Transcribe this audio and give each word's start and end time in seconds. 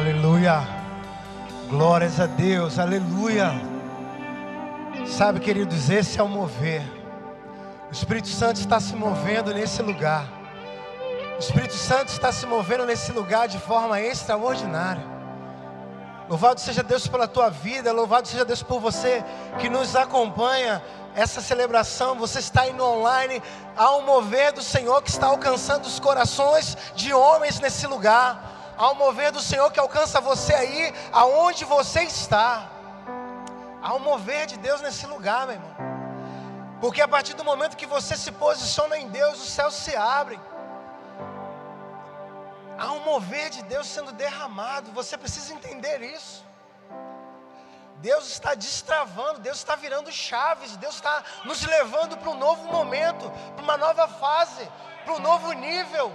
Aleluia. 0.00 0.66
Glórias 1.68 2.18
a 2.18 2.24
Deus. 2.24 2.78
Aleluia. 2.78 3.52
Sabe, 5.06 5.40
queridos, 5.40 5.90
esse 5.90 6.18
é 6.18 6.22
o 6.22 6.26
mover. 6.26 6.82
O 7.90 7.92
Espírito 7.92 8.28
Santo 8.28 8.56
está 8.56 8.80
se 8.80 8.96
movendo 8.96 9.52
nesse 9.52 9.82
lugar. 9.82 10.26
O 11.36 11.38
Espírito 11.38 11.74
Santo 11.74 12.08
está 12.08 12.32
se 12.32 12.46
movendo 12.46 12.86
nesse 12.86 13.12
lugar 13.12 13.46
de 13.46 13.58
forma 13.58 14.00
extraordinária. 14.00 15.04
Louvado 16.30 16.60
seja 16.60 16.82
Deus 16.82 17.06
pela 17.06 17.28
tua 17.28 17.50
vida, 17.50 17.92
louvado 17.92 18.26
seja 18.26 18.46
Deus 18.46 18.62
por 18.62 18.80
você 18.80 19.22
que 19.58 19.68
nos 19.68 19.94
acompanha 19.94 20.82
essa 21.14 21.42
celebração. 21.42 22.16
Você 22.16 22.38
está 22.38 22.66
indo 22.66 22.82
online, 22.82 23.42
há 23.76 23.94
um 23.96 24.06
mover 24.06 24.50
do 24.54 24.62
Senhor 24.62 25.02
que 25.02 25.10
está 25.10 25.26
alcançando 25.26 25.84
os 25.84 26.00
corações 26.00 26.74
de 26.96 27.12
homens 27.12 27.60
nesse 27.60 27.86
lugar. 27.86 28.59
Há 28.80 28.92
um 28.92 28.94
mover 28.94 29.30
do 29.30 29.42
Senhor 29.42 29.70
que 29.70 29.78
alcança 29.78 30.22
você 30.22 30.54
aí, 30.54 30.94
aonde 31.12 31.66
você 31.66 32.00
está. 32.02 32.66
Há 33.82 33.92
um 33.92 33.98
mover 33.98 34.46
de 34.46 34.56
Deus 34.56 34.80
nesse 34.80 35.06
lugar, 35.06 35.46
meu 35.46 35.56
irmão. 35.56 35.74
Porque 36.80 37.02
a 37.02 37.06
partir 37.06 37.34
do 37.34 37.44
momento 37.44 37.76
que 37.76 37.84
você 37.84 38.16
se 38.16 38.32
posiciona 38.32 38.96
em 38.96 39.06
Deus, 39.08 39.38
os 39.38 39.50
céus 39.50 39.74
se 39.74 39.94
abrem. 39.94 40.40
Há 42.78 42.90
um 42.92 43.00
mover 43.00 43.50
de 43.50 43.62
Deus 43.64 43.86
sendo 43.86 44.12
derramado. 44.12 44.90
Você 44.92 45.18
precisa 45.18 45.52
entender 45.52 46.00
isso. 46.00 46.42
Deus 47.96 48.28
está 48.28 48.54
destravando, 48.54 49.40
Deus 49.40 49.58
está 49.58 49.76
virando 49.76 50.10
chaves, 50.10 50.74
Deus 50.78 50.94
está 50.94 51.22
nos 51.44 51.62
levando 51.66 52.16
para 52.16 52.30
um 52.30 52.38
novo 52.46 52.64
momento, 52.64 53.30
para 53.54 53.62
uma 53.62 53.76
nova 53.76 54.08
fase, 54.08 54.66
para 55.04 55.12
um 55.12 55.20
novo 55.20 55.52
nível. 55.52 56.10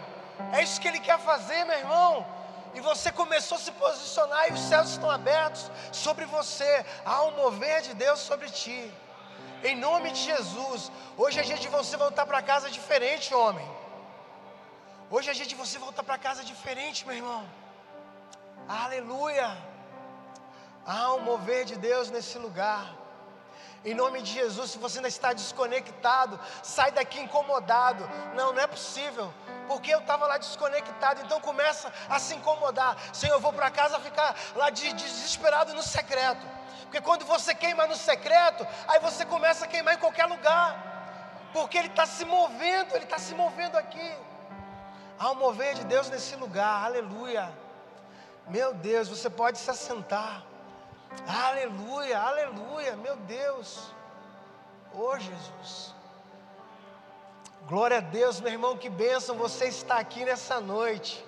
É 0.52 0.64
isso 0.64 0.82
que 0.82 0.88
Ele 0.88 1.00
quer 1.00 1.20
fazer, 1.20 1.64
meu 1.64 1.78
irmão 1.78 2.35
e 2.76 2.82
você 2.82 3.10
começou 3.22 3.58
a 3.58 3.64
se 3.66 3.72
posicionar 3.84 4.44
e 4.50 4.54
os 4.54 4.64
céus 4.70 4.90
estão 4.92 5.10
abertos 5.10 5.64
sobre 5.92 6.26
você. 6.26 6.86
Há 7.06 7.24
um 7.24 7.32
mover 7.42 7.82
de 7.88 7.94
Deus 7.94 8.20
sobre 8.20 8.50
ti. 8.50 8.82
Em 9.64 9.76
nome 9.88 10.12
de 10.12 10.22
Jesus. 10.32 10.92
Hoje 11.18 11.40
é 11.40 11.44
dia 11.44 11.58
de 11.58 11.70
você 11.70 11.96
voltar 11.96 12.26
para 12.26 12.42
casa 12.42 12.70
diferente, 12.70 13.34
homem. 13.34 13.68
Hoje 15.10 15.30
é 15.30 15.34
dia 15.34 15.46
de 15.46 15.56
você 15.56 15.80
voltar 15.80 16.04
para 16.04 16.18
casa 16.18 16.44
diferente, 16.44 17.08
meu 17.08 17.16
irmão. 17.16 17.44
Aleluia. 18.68 19.50
Há 20.86 21.14
um 21.14 21.22
mover 21.22 21.64
de 21.66 21.78
Deus 21.78 22.10
nesse 22.16 22.38
lugar. 22.38 23.05
Em 23.86 23.94
nome 23.94 24.22
de 24.22 24.34
Jesus, 24.34 24.72
se 24.72 24.78
você 24.80 24.98
ainda 24.98 25.08
está 25.08 25.32
desconectado, 25.32 26.40
sai 26.64 26.92
daqui 26.92 27.20
incomodado. 27.20 28.10
Não, 28.36 28.52
não 28.52 28.62
é 28.62 28.68
possível 28.68 29.32
porque 29.68 29.94
eu 29.94 30.00
estava 30.00 30.26
lá 30.26 30.38
desconectado. 30.38 31.22
Então 31.22 31.40
começa 31.40 31.94
a 32.10 32.18
se 32.20 32.34
incomodar. 32.36 32.98
Senhor, 33.14 33.36
eu 33.36 33.40
vou 33.40 33.54
para 33.54 33.70
casa 33.70 34.00
ficar 34.00 34.36
lá 34.56 34.70
de, 34.70 34.92
desesperado 34.94 35.74
no 35.74 35.84
secreto. 35.84 36.46
Porque 36.84 37.00
quando 37.02 37.26
você 37.26 37.54
queima 37.54 37.86
no 37.86 37.96
secreto, 37.96 38.66
aí 38.88 39.00
você 39.00 39.26
começa 39.26 39.66
a 39.66 39.68
queimar 39.68 39.96
em 39.96 40.00
qualquer 40.00 40.26
lugar. 40.26 40.94
Porque 41.54 41.78
Ele 41.78 41.88
está 41.88 42.06
se 42.06 42.26
movendo, 42.26 42.96
Ele 42.96 43.06
está 43.06 43.20
se 43.20 43.34
movendo 43.36 43.78
aqui. 43.78 44.16
Há 45.20 45.32
um 45.32 45.36
mover 45.36 45.76
de 45.76 45.84
Deus 45.86 46.10
nesse 46.10 46.36
lugar, 46.36 46.86
aleluia. 46.86 47.52
Meu 48.48 48.74
Deus, 48.74 49.08
você 49.08 49.30
pode 49.30 49.58
se 49.58 49.70
assentar. 49.70 50.44
Aleluia, 51.28 52.20
aleluia, 52.20 52.96
meu 52.96 53.16
Deus. 53.18 53.92
Oh 54.94 55.18
Jesus. 55.18 55.94
Glória 57.68 57.98
a 57.98 58.02
Deus, 58.02 58.40
meu 58.40 58.52
irmão, 58.52 58.78
que 58.78 58.90
bênção 58.90 59.36
você 59.36 59.66
está 59.66 59.98
aqui 59.98 60.24
nessa 60.24 60.62
noite. 60.62 61.26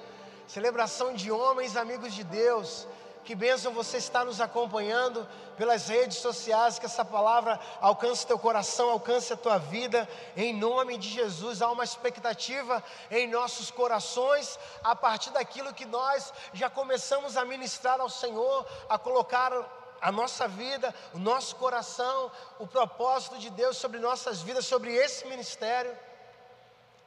Celebração 0.48 1.14
de 1.14 1.32
homens, 1.32 1.76
amigos 1.76 2.14
de 2.14 2.24
Deus. 2.24 2.88
Que 3.28 3.36
bênção 3.36 3.74
você 3.74 3.98
está 3.98 4.24
nos 4.24 4.40
acompanhando 4.40 5.28
pelas 5.58 5.90
redes 5.90 6.20
sociais, 6.20 6.80
que 6.80 6.86
essa 6.86 7.04
palavra 7.04 7.60
alcance 7.82 8.26
teu 8.26 8.40
coração, 8.40 8.90
alcance 8.90 9.34
a 9.34 9.36
tua 9.36 9.58
vida, 9.58 10.08
em 10.38 10.54
nome 10.54 10.98
de 10.98 11.10
Jesus. 11.10 11.62
Há 11.62 11.70
uma 11.70 11.84
expectativa 11.84 12.82
em 13.12 13.28
nossos 13.28 13.70
corações, 13.70 14.58
a 14.82 14.96
partir 14.96 15.32
daquilo 15.32 15.74
que 15.74 15.84
nós 15.84 16.34
já 16.54 16.70
começamos 16.70 17.36
a 17.36 17.44
ministrar 17.44 18.00
ao 18.00 18.08
Senhor, 18.08 18.66
a 18.88 18.98
colocar 18.98 19.52
a 20.00 20.10
nossa 20.10 20.48
vida, 20.48 20.96
o 21.14 21.20
nosso 21.20 21.58
coração, 21.58 22.32
o 22.58 22.66
propósito 22.66 23.38
de 23.40 23.50
Deus 23.50 23.76
sobre 23.76 24.00
nossas 24.00 24.42
vidas, 24.42 24.66
sobre 24.66 24.96
esse 24.96 25.28
ministério. 25.28 25.94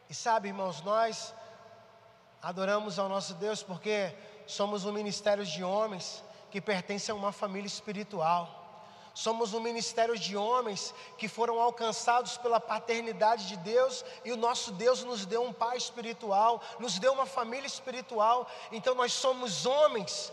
E 0.06 0.14
sabe, 0.14 0.48
irmãos, 0.48 0.82
nós 0.82 1.32
adoramos 2.42 2.98
ao 2.98 3.08
nosso 3.08 3.32
Deus 3.32 3.62
porque 3.62 4.14
somos 4.50 4.84
um 4.84 4.92
ministério 4.92 5.44
de 5.44 5.62
homens 5.62 6.22
que 6.50 6.60
pertencem 6.60 7.12
a 7.12 7.16
uma 7.16 7.32
família 7.32 7.66
espiritual. 7.66 8.56
Somos 9.14 9.54
um 9.54 9.60
ministério 9.60 10.18
de 10.18 10.36
homens 10.36 10.94
que 11.18 11.28
foram 11.28 11.60
alcançados 11.60 12.36
pela 12.36 12.58
paternidade 12.58 13.48
de 13.48 13.56
Deus 13.56 14.04
e 14.24 14.32
o 14.32 14.36
nosso 14.36 14.72
Deus 14.72 15.04
nos 15.04 15.24
deu 15.24 15.42
um 15.42 15.52
pai 15.52 15.76
espiritual, 15.76 16.60
nos 16.78 16.98
deu 16.98 17.12
uma 17.12 17.26
família 17.26 17.66
espiritual. 17.66 18.48
Então 18.72 18.94
nós 18.94 19.12
somos 19.12 19.66
homens 19.66 20.32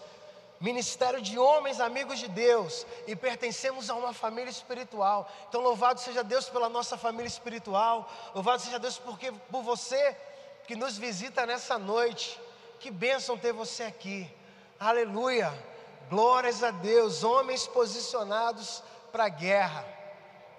ministério 0.59 1.21
de 1.21 1.37
homens 1.37 1.79
amigos 1.79 2.17
de 2.17 2.27
Deus 2.27 2.85
e 3.05 3.15
pertencemos 3.15 3.91
a 3.91 3.95
uma 3.95 4.11
família 4.11 4.49
espiritual. 4.49 5.29
Então, 5.47 5.61
louvado 5.61 5.99
seja 5.99 6.23
Deus 6.23 6.49
pela 6.49 6.67
nossa 6.67 6.97
família 6.97 7.27
espiritual, 7.27 8.09
louvado 8.33 8.63
seja 8.63 8.79
Deus 8.79 8.97
porque, 8.97 9.31
por 9.51 9.61
você 9.61 10.17
que 10.65 10.75
nos 10.75 10.97
visita 10.97 11.45
nessa 11.45 11.77
noite. 11.77 12.39
Que 12.79 12.91
bênção 12.91 13.35
ter 13.35 13.51
você 13.51 13.83
aqui, 13.83 14.31
aleluia, 14.79 15.51
glórias 16.11 16.63
a 16.63 16.69
Deus. 16.69 17.23
Homens 17.23 17.65
posicionados 17.65 18.83
para 19.11 19.25
a 19.25 19.29
guerra, 19.29 19.83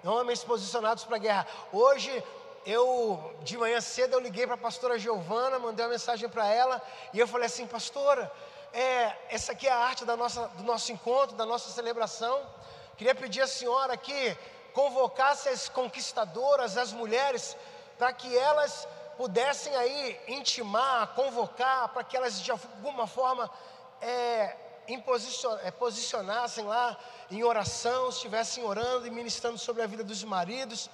homens 0.03 0.43
posicionados 0.43 1.05
para 1.05 1.15
a 1.15 1.19
guerra. 1.19 1.47
Hoje 1.71 2.23
eu, 2.65 3.33
de 3.41 3.57
manhã 3.57 3.79
cedo, 3.79 4.15
eu 4.15 4.19
liguei 4.19 4.45
para 4.45 4.55
a 4.55 4.57
pastora 4.57 4.99
Giovana, 4.99 5.59
mandei 5.59 5.85
uma 5.85 5.91
mensagem 5.91 6.27
para 6.27 6.45
ela 6.45 6.81
e 7.13 7.19
eu 7.19 7.27
falei 7.27 7.45
assim, 7.45 7.65
pastora 7.65 8.29
é, 8.73 9.15
essa 9.29 9.53
aqui 9.53 9.65
é 9.65 9.71
a 9.71 9.77
arte 9.77 10.03
da 10.03 10.17
nossa, 10.17 10.47
do 10.49 10.63
nosso 10.63 10.91
encontro, 10.91 11.37
da 11.37 11.45
nossa 11.45 11.71
celebração. 11.71 12.41
Queria 12.97 13.15
pedir 13.15 13.41
à 13.41 13.47
senhora 13.47 13.95
que 13.95 14.37
convocasse 14.73 15.47
as 15.47 15.69
conquistadoras, 15.69 16.77
as 16.77 16.91
mulheres, 16.91 17.55
para 17.97 18.11
que 18.11 18.37
elas 18.37 18.87
pudessem 19.19 19.75
aí 19.75 20.17
intimar, 20.29 21.07
convocar, 21.07 21.89
para 21.89 22.05
que 22.05 22.15
elas 22.15 22.39
de 22.39 22.51
alguma 22.51 23.05
forma 23.05 23.51
é, 23.99 24.55
é, 25.61 25.71
posicionassem 25.71 26.63
lá 26.63 26.97
em 27.29 27.43
oração, 27.43 28.07
estivessem 28.07 28.63
orando 28.63 29.05
e 29.05 29.11
ministrando 29.11 29.57
sobre 29.57 29.81
a 29.81 29.87
vida 29.87 30.05
dos 30.05 30.23
maridos, 30.23 30.89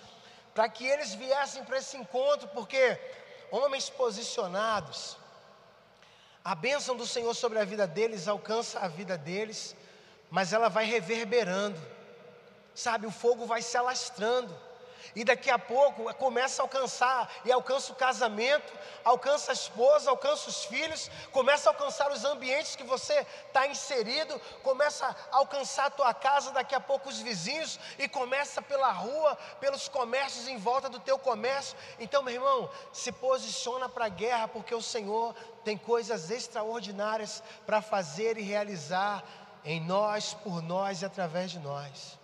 para 0.56 0.68
que 0.68 0.88
eles 0.88 1.14
viessem 1.14 1.64
para 1.64 1.78
esse 1.78 1.96
encontro, 1.98 2.48
porque 2.48 3.00
homens 3.52 3.92
posicionados, 3.92 5.18
a 6.44 6.56
bênção 6.56 6.96
do 6.96 7.06
Senhor 7.06 7.36
sobre 7.36 7.60
a 7.60 7.64
vida 7.64 7.86
deles 7.86 8.28
alcança 8.28 8.80
a 8.80 8.88
vida 8.88 9.20
deles, 9.20 9.76
mas 10.32 10.52
ela 10.52 10.68
vai 10.68 10.86
reverberando, 10.86 11.80
sabe? 12.74 13.06
O 13.06 13.12
fogo 13.12 13.46
vai 13.46 13.62
se 13.62 13.78
alastrando, 13.78 14.52
e 15.16 15.24
daqui 15.24 15.50
a 15.50 15.60
pouco 15.60 16.14
começa 16.16 16.62
a 16.62 16.66
alcançar, 16.66 17.30
e 17.44 17.52
alcança 17.52 17.92
o 17.92 17.96
casamento, 17.96 18.72
alcança 19.04 19.52
a 19.52 19.54
esposa, 19.54 20.10
alcança 20.10 20.50
os 20.50 20.66
filhos, 20.66 21.10
começa 21.32 21.70
a 21.70 21.74
alcançar 21.74 22.12
os 22.12 22.24
ambientes 22.24 22.76
que 22.76 22.84
você 22.84 23.26
está 23.48 23.68
inserido, 23.68 24.40
começa 24.64 25.06
a 25.06 25.38
alcançar 25.38 25.86
a 25.88 25.90
tua 25.90 26.14
casa, 26.14 26.52
daqui 26.52 26.74
a 26.74 26.80
pouco 26.80 27.10
os 27.10 27.20
vizinhos, 27.20 27.80
e 28.00 28.08
começa 28.08 28.62
pela 28.62 28.92
rua, 28.92 29.38
pelos 29.60 29.88
comércios 29.88 30.48
em 30.48 30.58
volta 30.58 30.90
do 30.90 31.00
teu 31.00 31.20
comércio. 31.20 31.78
Então, 32.00 32.24
meu 32.24 32.34
irmão, 32.34 32.70
se 32.94 33.12
posiciona 33.12 33.90
para 33.90 34.06
a 34.06 34.10
guerra, 34.10 34.48
porque 34.48 34.74
o 34.74 34.82
Senhor 34.82 35.36
tem 35.64 35.78
coisas 35.78 36.30
extraordinárias 36.32 37.44
para 37.66 37.82
fazer 37.82 38.38
e 38.38 38.42
realizar 38.42 39.24
em 39.64 39.82
nós, 39.82 40.34
por 40.34 40.62
nós 40.62 41.02
e 41.02 41.06
através 41.06 41.52
de 41.52 41.60
nós. 41.60 42.20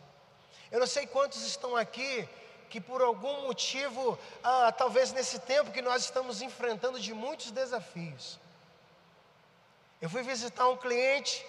Eu 0.71 0.79
não 0.79 0.87
sei 0.87 1.05
quantos 1.05 1.41
estão 1.43 1.75
aqui 1.75 2.29
que 2.71 2.79
por 2.79 3.01
algum 3.01 3.41
motivo, 3.47 4.17
ah, 4.41 4.71
talvez 4.71 5.11
nesse 5.11 5.39
tempo 5.39 5.71
que 5.71 5.81
nós 5.81 6.05
estamos 6.05 6.41
enfrentando 6.41 6.97
de 6.97 7.13
muitos 7.13 7.51
desafios. 7.51 8.39
Eu 10.01 10.09
fui 10.09 10.23
visitar 10.23 10.67
um 10.69 10.77
cliente 10.77 11.45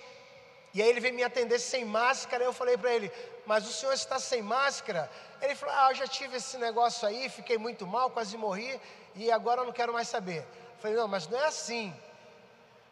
e 0.75 0.83
aí 0.83 0.89
ele 0.89 0.99
veio 0.99 1.15
me 1.15 1.23
atender 1.23 1.61
sem 1.61 1.85
máscara. 1.85 2.43
Eu 2.43 2.53
falei 2.53 2.77
para 2.77 2.93
ele, 2.93 3.11
mas 3.47 3.69
o 3.69 3.73
senhor 3.73 3.93
está 3.93 4.19
sem 4.19 4.43
máscara? 4.43 5.09
Ele 5.41 5.55
falou, 5.55 5.75
ah, 5.79 5.91
eu 5.93 5.95
já 5.95 6.09
tive 6.09 6.39
esse 6.39 6.59
negócio 6.59 7.07
aí, 7.07 7.29
fiquei 7.29 7.57
muito 7.57 7.87
mal, 7.87 8.11
quase 8.11 8.37
morri 8.37 8.81
e 9.15 9.31
agora 9.31 9.61
eu 9.61 9.67
não 9.67 9.73
quero 9.73 9.93
mais 9.93 10.09
saber. 10.09 10.41
Eu 10.41 10.79
falei, 10.81 10.97
não, 10.97 11.07
mas 11.07 11.29
não 11.29 11.39
é 11.39 11.47
assim. 11.47 11.95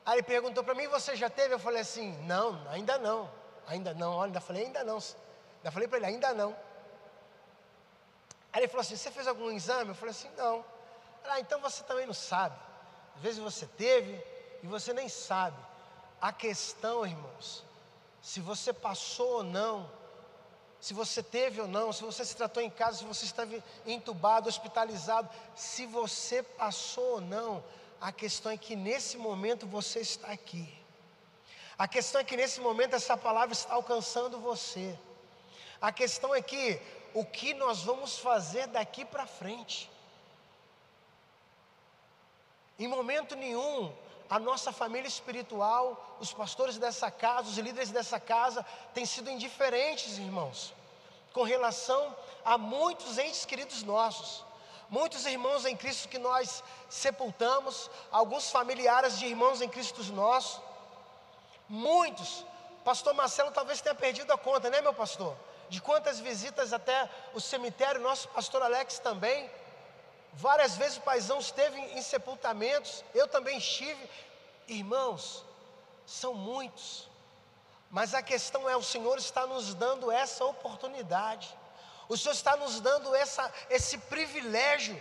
Aí 0.07 0.19
ele 0.19 0.23
perguntou 0.23 0.63
para 0.63 0.75
mim, 0.75 0.87
você 0.87 1.17
já 1.17 1.29
teve? 1.29 1.53
Eu 1.53 1.59
falei 1.59 1.81
assim, 1.81 2.13
não, 2.27 2.65
ainda 2.71 2.97
não, 2.97 3.29
ainda 3.67 3.93
não. 3.93 4.13
Olha, 4.13 4.27
ainda 4.27 4.41
falei, 4.41 4.67
ainda 4.67 4.85
não. 4.85 4.99
Ainda 4.99 5.71
falei 5.73 5.89
para 5.89 5.99
ele, 5.99 6.07
ainda 6.07 6.33
não. 6.33 6.57
Aí 8.53 8.61
ele 8.61 8.69
falou 8.69 8.81
assim: 8.81 8.97
Você 8.97 9.11
fez 9.11 9.27
algum 9.27 9.51
exame? 9.51 9.91
Eu 9.91 9.95
falei 9.95 10.11
assim: 10.11 10.31
Não. 10.37 10.65
Ah, 11.25 11.41
então 11.41 11.61
você 11.61 11.83
também 11.85 12.07
não 12.07 12.15
sabe. 12.15 12.57
Às 13.17 13.23
vezes 13.23 13.39
você 13.39 13.67
teve 13.67 14.23
e 14.63 14.67
você 14.67 14.93
nem 14.93 15.09
sabe. 15.09 15.57
a 16.21 16.33
questão, 16.33 17.07
irmãos, 17.07 17.65
se 18.21 18.41
você 18.41 18.73
passou 18.73 19.37
ou 19.37 19.43
não, 19.43 19.91
se 20.81 20.95
você 20.95 21.23
teve 21.23 21.61
ou 21.61 21.69
não, 21.69 21.93
se 21.93 22.03
você 22.03 22.25
se 22.25 22.37
tratou 22.37 22.63
em 22.63 22.71
casa, 22.71 22.99
se 22.99 23.05
você 23.05 23.25
estava 23.25 23.63
entubado, 23.87 24.49
hospitalizado, 24.49 25.29
se 25.55 25.87
você 25.87 26.43
passou 26.43 27.15
ou 27.15 27.21
não, 27.21 27.63
a 28.01 28.11
questão 28.11 28.51
é 28.53 28.57
que 28.57 28.75
nesse 28.75 29.17
momento 29.19 29.67
você 29.67 30.01
está 30.01 30.29
aqui. 30.29 30.75
A 31.79 31.87
questão 31.87 32.21
é 32.21 32.25
que 32.25 32.37
nesse 32.37 32.61
momento 32.61 32.95
essa 32.95 33.17
palavra 33.17 33.53
está 33.53 33.75
alcançando 33.75 34.39
você. 34.39 34.99
A 35.81 35.91
questão 35.93 36.35
é 36.35 36.43
que 36.43 36.81
o 37.15 37.25
que 37.25 37.55
nós 37.55 37.83
vamos 37.83 38.19
fazer 38.19 38.67
daqui 38.69 39.05
para 39.05 39.27
frente. 39.27 39.91
Em 42.79 42.89
momento 42.89 43.37
nenhum, 43.37 43.93
a 44.29 44.39
nossa 44.39 44.73
família 44.73 45.09
espiritual, 45.09 46.17
os 46.21 46.33
pastores 46.33 46.79
dessa 46.79 47.11
casa, 47.11 47.49
os 47.49 47.59
líderes 47.59 47.91
dessa 47.91 48.21
casa, 48.21 48.65
têm 48.95 49.05
sido 49.05 49.29
indiferentes, 49.29 50.19
irmãos, 50.19 50.73
com 51.33 51.43
relação 51.43 52.17
a 52.45 52.57
muitos 52.57 53.19
entes 53.19 53.45
queridos 53.45 53.83
nossos, 53.83 54.45
muitos 54.89 55.27
irmãos 55.27 55.67
em 55.67 55.77
Cristo 55.77 56.09
que 56.09 56.19
nós 56.19 56.63
sepultamos, 56.89 57.91
alguns 58.11 58.51
familiares 58.51 59.19
de 59.19 59.27
irmãos 59.27 59.61
em 59.61 59.69
Cristo 59.69 60.03
nossos, 60.13 60.61
muitos. 61.69 62.45
Pastor 62.85 63.13
Marcelo 63.15 63.51
talvez 63.51 63.81
tenha 63.81 63.95
perdido 63.95 64.33
a 64.33 64.39
conta, 64.39 64.71
né, 64.71 64.81
meu 64.81 64.95
pastor? 64.95 65.37
De 65.71 65.81
quantas 65.81 66.19
visitas 66.21 66.73
até 66.73 67.09
o 67.33 67.41
cemitério, 67.41 68.01
nosso 68.01 68.29
pastor 68.29 68.61
Alex 68.63 68.99
também. 68.99 69.49
Várias 70.33 70.77
vezes 70.77 70.99
o 70.99 71.03
paizão 71.03 71.39
esteve 71.39 71.79
em 71.79 72.03
sepultamentos, 72.03 73.05
eu 73.15 73.27
também 73.27 73.57
estive. 73.57 74.11
Irmãos, 74.67 75.45
são 76.05 76.35
muitos, 76.35 77.09
mas 77.89 78.15
a 78.15 78.23
questão 78.23 78.69
é: 78.69 78.77
o 78.77 78.83
Senhor 78.83 79.17
está 79.19 79.47
nos 79.47 79.73
dando 79.75 80.11
essa 80.11 80.45
oportunidade, 80.45 81.57
o 82.09 82.17
Senhor 82.17 82.35
está 82.35 82.57
nos 82.57 82.81
dando 82.81 83.15
essa, 83.15 83.53
esse 83.69 83.97
privilégio, 83.97 85.01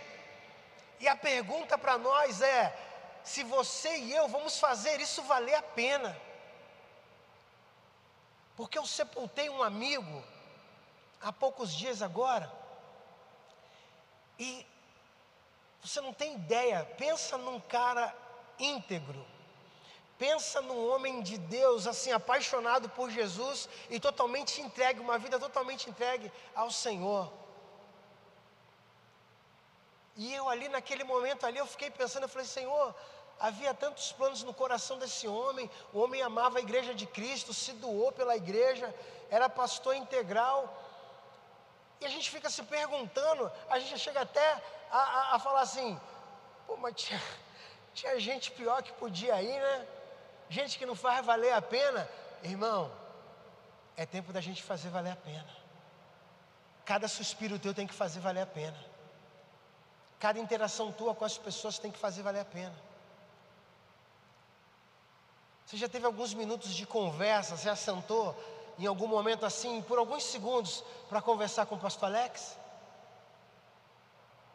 e 1.00 1.08
a 1.08 1.16
pergunta 1.16 1.76
para 1.76 1.98
nós 1.98 2.40
é: 2.40 2.76
se 3.24 3.42
você 3.42 3.96
e 3.98 4.14
eu 4.14 4.28
vamos 4.28 4.58
fazer 4.58 5.00
isso 5.00 5.22
valer 5.22 5.54
a 5.54 5.62
pena? 5.62 6.16
Porque 8.56 8.78
eu 8.78 8.86
sepultei 8.86 9.48
um 9.48 9.62
amigo 9.62 10.22
há 11.20 11.32
poucos 11.32 11.72
dias 11.74 12.02
agora, 12.02 12.50
e 14.38 14.66
você 15.82 16.00
não 16.00 16.12
tem 16.12 16.34
ideia, 16.34 16.84
pensa 16.96 17.36
num 17.36 17.60
cara 17.60 18.14
íntegro. 18.58 19.24
Pensa 20.18 20.60
num 20.60 20.90
homem 20.90 21.22
de 21.22 21.38
Deus, 21.38 21.86
assim, 21.86 22.12
apaixonado 22.12 22.90
por 22.90 23.10
Jesus 23.10 23.66
e 23.88 23.98
totalmente 23.98 24.60
entregue, 24.60 25.00
uma 25.00 25.18
vida 25.18 25.38
totalmente 25.38 25.88
entregue 25.88 26.30
ao 26.54 26.70
Senhor. 26.70 27.32
E 30.16 30.34
eu 30.34 30.46
ali, 30.46 30.68
naquele 30.68 31.04
momento 31.04 31.46
ali, 31.46 31.56
eu 31.56 31.66
fiquei 31.66 31.90
pensando, 31.90 32.24
eu 32.24 32.28
falei, 32.28 32.46
Senhor, 32.46 32.94
havia 33.38 33.72
tantos 33.72 34.12
planos 34.12 34.42
no 34.42 34.52
coração 34.52 34.98
desse 34.98 35.26
homem, 35.26 35.70
o 35.90 36.00
homem 36.00 36.20
amava 36.20 36.58
a 36.58 36.60
igreja 36.60 36.94
de 36.94 37.06
Cristo, 37.06 37.54
se 37.54 37.72
doou 37.72 38.12
pela 38.12 38.36
igreja, 38.36 38.94
era 39.30 39.48
pastor 39.48 39.96
integral, 39.96 40.79
e 42.00 42.06
a 42.06 42.08
gente 42.08 42.30
fica 42.30 42.48
se 42.48 42.62
perguntando, 42.62 43.50
a 43.68 43.78
gente 43.78 43.98
chega 43.98 44.22
até 44.22 44.62
a, 44.90 44.98
a, 44.98 45.36
a 45.36 45.38
falar 45.38 45.60
assim: 45.60 46.00
pô, 46.66 46.76
mas 46.76 46.94
tinha, 46.94 47.20
tinha 47.92 48.18
gente 48.18 48.50
pior 48.52 48.82
que 48.82 48.92
podia 48.92 49.40
ir, 49.42 49.60
né? 49.60 49.86
Gente 50.48 50.78
que 50.78 50.86
não 50.86 50.96
faz 50.96 51.24
valer 51.24 51.52
a 51.52 51.62
pena. 51.62 52.08
Irmão, 52.42 52.90
é 53.96 54.06
tempo 54.06 54.32
da 54.32 54.40
gente 54.40 54.62
fazer 54.62 54.88
valer 54.88 55.12
a 55.12 55.16
pena. 55.16 55.56
Cada 56.84 57.06
suspiro 57.06 57.58
teu 57.58 57.74
tem 57.74 57.86
que 57.86 57.94
fazer 57.94 58.20
valer 58.20 58.42
a 58.42 58.46
pena. 58.46 58.84
Cada 60.18 60.38
interação 60.38 60.90
tua 60.90 61.14
com 61.14 61.24
as 61.24 61.38
pessoas 61.38 61.78
tem 61.78 61.90
que 61.90 61.98
fazer 61.98 62.22
valer 62.22 62.40
a 62.40 62.44
pena. 62.44 62.74
Você 65.66 65.76
já 65.76 65.88
teve 65.88 66.04
alguns 66.04 66.34
minutos 66.34 66.74
de 66.74 66.84
conversa, 66.84 67.56
você 67.56 67.68
assentou 67.68 68.34
em 68.78 68.86
algum 68.86 69.06
momento 69.06 69.44
assim, 69.44 69.82
por 69.82 69.98
alguns 69.98 70.24
segundos, 70.24 70.82
para 71.08 71.20
conversar 71.20 71.66
com 71.66 71.74
o 71.74 71.78
pastor 71.78 72.08
Alex? 72.08 72.56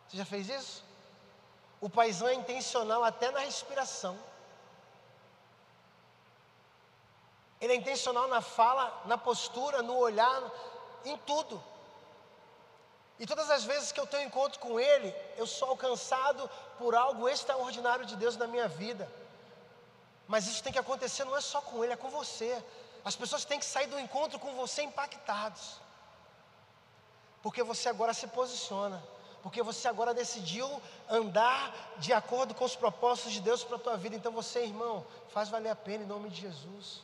Você 0.07 0.17
já 0.17 0.25
fez 0.25 0.50
isso? 0.50 0.83
O 1.81 1.89
paisão 1.89 2.27
é 2.27 2.33
intencional 2.33 3.03
até 3.03 3.31
na 3.31 3.39
respiração. 3.39 4.17
Ele 7.59 7.73
é 7.73 7.75
intencional 7.75 8.27
na 8.27 8.41
fala, 8.41 9.01
na 9.06 9.17
postura, 9.17 9.81
no 9.81 9.95
olhar, 9.97 10.44
em 11.03 11.18
tudo. 11.19 11.63
E 13.18 13.25
todas 13.25 13.50
as 13.50 13.63
vezes 13.63 13.91
que 13.91 14.00
eu 14.00 14.07
tenho 14.07 14.27
encontro 14.27 14.59
com 14.59 14.79
Ele, 14.79 15.13
eu 15.38 15.47
sou 15.47 15.69
alcançado 15.69 16.50
por 16.77 16.95
algo 16.95 17.29
extraordinário 17.29 18.06
de 18.06 18.15
Deus 18.15 18.35
na 18.35 18.45
minha 18.45 18.68
vida. 18.68 19.09
Mas 20.27 20.47
isso 20.47 20.63
tem 20.63 20.73
que 20.73 20.79
acontecer 20.79 21.23
não 21.23 21.35
é 21.35 21.41
só 21.41 21.61
com 21.61 21.83
Ele, 21.83 21.94
é 21.94 21.97
com 21.97 22.09
você. 22.09 22.61
As 23.06 23.16
pessoas 23.16 23.46
têm 23.46 23.60
que 23.60 23.66
sair 23.66 23.88
do 23.88 24.00
encontro 24.00 24.40
com 24.40 24.54
você 24.56 24.81
impactados. 24.81 25.80
Porque 27.44 27.62
você 27.63 27.88
agora 27.88 28.13
se 28.13 28.28
posiciona 28.28 29.02
porque 29.46 29.62
você 29.62 29.88
agora 29.88 30.12
decidiu 30.12 30.68
andar 31.07 31.72
de 31.98 32.12
acordo 32.12 32.56
com 32.56 32.66
os 32.66 32.75
propósitos 32.75 33.31
de 33.31 33.40
Deus 33.40 33.63
para 33.63 33.75
a 33.75 33.80
tua 33.80 33.96
vida. 33.96 34.16
Então 34.16 34.31
você, 34.31 34.63
irmão, 34.63 35.06
faz 35.30 35.50
valer 35.50 35.69
a 35.69 35.75
pena 35.75 36.04
em 36.04 36.07
nome 36.07 36.31
de 36.31 36.42
Jesus. 36.42 37.04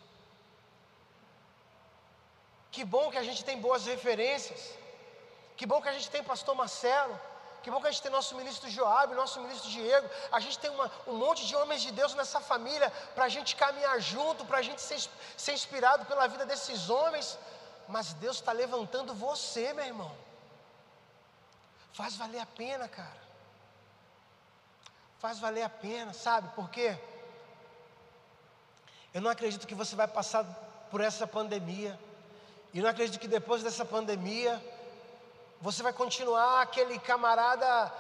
Que 2.72 2.84
bom 2.84 3.12
que 3.12 3.20
a 3.20 3.22
gente 3.22 3.46
tem 3.46 3.62
boas 3.62 3.86
referências. 3.86 4.74
Que 5.56 5.68
bom 5.68 5.80
que 5.84 5.90
a 5.90 5.94
gente 5.94 6.10
tem 6.10 6.24
pastor 6.24 6.56
Marcelo. 6.56 7.16
Que 7.62 7.70
bom 7.70 7.80
que 7.80 7.88
a 7.88 7.92
gente 7.92 8.02
tem 8.02 8.12
nosso 8.12 8.36
ministro 8.36 8.70
Joab, 8.70 9.14
nosso 9.14 9.40
ministro 9.40 9.70
Diego. 9.70 10.10
A 10.32 10.40
gente 10.40 10.58
tem 10.58 10.72
uma, 10.72 10.92
um 11.06 11.14
monte 11.14 11.46
de 11.46 11.56
homens 11.56 11.82
de 11.84 11.92
Deus 11.92 12.16
nessa 12.16 12.42
família 12.42 12.90
para 13.14 13.26
a 13.26 13.30
gente 13.30 13.56
caminhar 13.56 14.00
junto, 14.00 14.46
para 14.46 14.58
a 14.58 14.62
gente 14.62 14.82
ser, 14.82 15.00
ser 15.38 15.54
inspirado 15.54 16.06
pela 16.06 16.28
vida 16.28 16.46
desses 16.46 16.90
homens. 16.90 17.38
Mas 17.88 18.14
Deus 18.14 18.38
está 18.38 18.52
levantando 18.52 19.14
você, 19.14 19.74
meu 19.74 19.86
irmão. 19.86 20.12
Faz 21.94 22.16
valer 22.16 22.40
a 22.40 22.46
pena, 22.46 22.88
cara. 22.88 23.22
Faz 25.20 25.38
valer 25.38 25.62
a 25.62 25.70
pena, 25.70 26.14
sabe? 26.14 26.50
Por 26.56 26.70
quê? 26.70 26.98
Eu 29.14 29.22
não 29.22 29.30
acredito 29.30 29.68
que 29.68 29.76
você 29.76 29.96
vai 29.96 30.08
passar 30.08 30.44
por 30.90 31.00
essa 31.00 31.28
pandemia. 31.28 32.00
E 32.74 32.82
não 32.82 32.90
acredito 32.90 33.20
que 33.20 33.28
depois 33.28 33.62
dessa 33.62 33.86
pandemia 33.86 34.60
você 35.62 35.84
vai 35.84 35.94
continuar 35.94 36.62
aquele 36.62 36.98
camarada, 36.98 37.94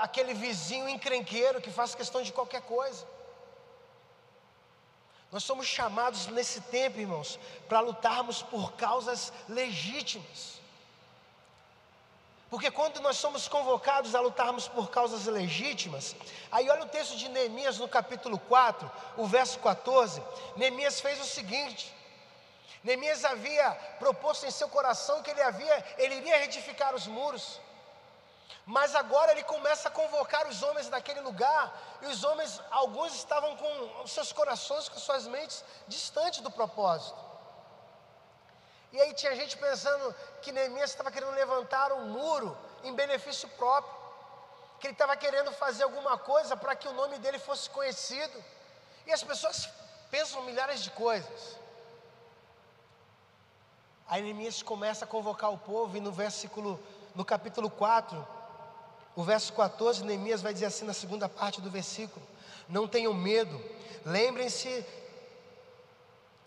aquele 0.00 0.34
vizinho 0.34 0.88
encrenqueiro 0.88 1.60
que 1.60 1.70
faz 1.70 1.94
questão 1.94 2.22
de 2.22 2.32
qualquer 2.32 2.62
coisa. 2.62 3.06
Nós 5.30 5.44
somos 5.44 5.66
chamados 5.66 6.26
nesse 6.26 6.60
tempo, 6.60 6.98
irmãos, 6.98 7.38
para 7.68 7.78
lutarmos 7.80 8.42
por 8.42 8.72
causas 8.72 9.32
legítimas. 9.48 10.60
Porque 12.50 12.70
quando 12.70 13.00
nós 13.00 13.16
somos 13.16 13.46
convocados 13.48 14.14
a 14.14 14.20
lutarmos 14.20 14.66
por 14.66 14.90
causas 14.90 15.26
legítimas, 15.26 16.14
aí 16.50 16.68
olha 16.68 16.82
o 16.82 16.88
texto 16.88 17.16
de 17.16 17.28
Neemias 17.28 17.78
no 17.78 17.88
capítulo 17.88 18.38
4, 18.38 18.90
o 19.16 19.26
verso 19.26 19.58
14. 19.60 20.20
Neemias 20.56 21.00
fez 21.00 21.20
o 21.20 21.24
seguinte: 21.24 21.93
Neemias 22.84 23.24
havia 23.24 23.70
proposto 23.98 24.44
em 24.44 24.50
seu 24.50 24.68
coração 24.68 25.22
que 25.22 25.30
ele 25.30 25.40
havia, 25.40 25.76
ele 25.96 26.16
iria 26.16 26.36
retificar 26.36 26.94
os 26.94 27.06
muros. 27.06 27.58
Mas 28.66 28.94
agora 28.94 29.32
ele 29.32 29.42
começa 29.42 29.88
a 29.88 29.90
convocar 29.90 30.46
os 30.46 30.62
homens 30.62 30.90
daquele 30.90 31.20
lugar, 31.20 31.64
e 32.02 32.06
os 32.06 32.22
homens, 32.24 32.60
alguns 32.70 33.14
estavam 33.14 33.56
com 33.56 34.06
seus 34.06 34.32
corações, 34.32 34.88
com 34.90 34.98
suas 34.98 35.26
mentes 35.26 35.64
distantes 35.88 36.40
do 36.40 36.50
propósito. 36.50 37.18
E 38.92 39.00
aí 39.00 39.14
tinha 39.14 39.34
gente 39.34 39.56
pensando 39.56 40.14
que 40.42 40.52
Neemias 40.52 40.90
estava 40.90 41.10
querendo 41.10 41.32
levantar 41.32 41.90
um 41.92 42.04
muro 42.06 42.56
em 42.82 42.94
benefício 42.94 43.48
próprio, 43.60 43.94
que 44.78 44.88
ele 44.88 44.94
estava 44.94 45.16
querendo 45.16 45.50
fazer 45.52 45.84
alguma 45.84 46.18
coisa 46.18 46.54
para 46.54 46.76
que 46.76 46.86
o 46.86 46.92
nome 46.92 47.18
dele 47.18 47.38
fosse 47.38 47.68
conhecido. 47.70 48.44
E 49.06 49.12
as 49.12 49.22
pessoas 49.22 49.68
pensam 50.10 50.42
milhares 50.42 50.82
de 50.82 50.90
coisas. 50.90 51.63
Aí 54.06 54.22
Neemias 54.22 54.62
começa 54.62 55.04
a 55.04 55.08
convocar 55.08 55.50
o 55.50 55.58
povo, 55.58 55.96
e 55.96 56.00
no 56.00 56.12
versículo, 56.12 56.78
no 57.14 57.24
capítulo 57.24 57.70
4, 57.70 58.26
o 59.16 59.22
verso 59.22 59.52
14, 59.52 60.04
Neemias 60.04 60.42
vai 60.42 60.52
dizer 60.52 60.66
assim 60.66 60.84
na 60.84 60.92
segunda 60.92 61.28
parte 61.28 61.60
do 61.60 61.70
versículo: 61.70 62.24
Não 62.68 62.86
tenham 62.86 63.14
medo, 63.14 63.60
lembrem-se 64.04 64.84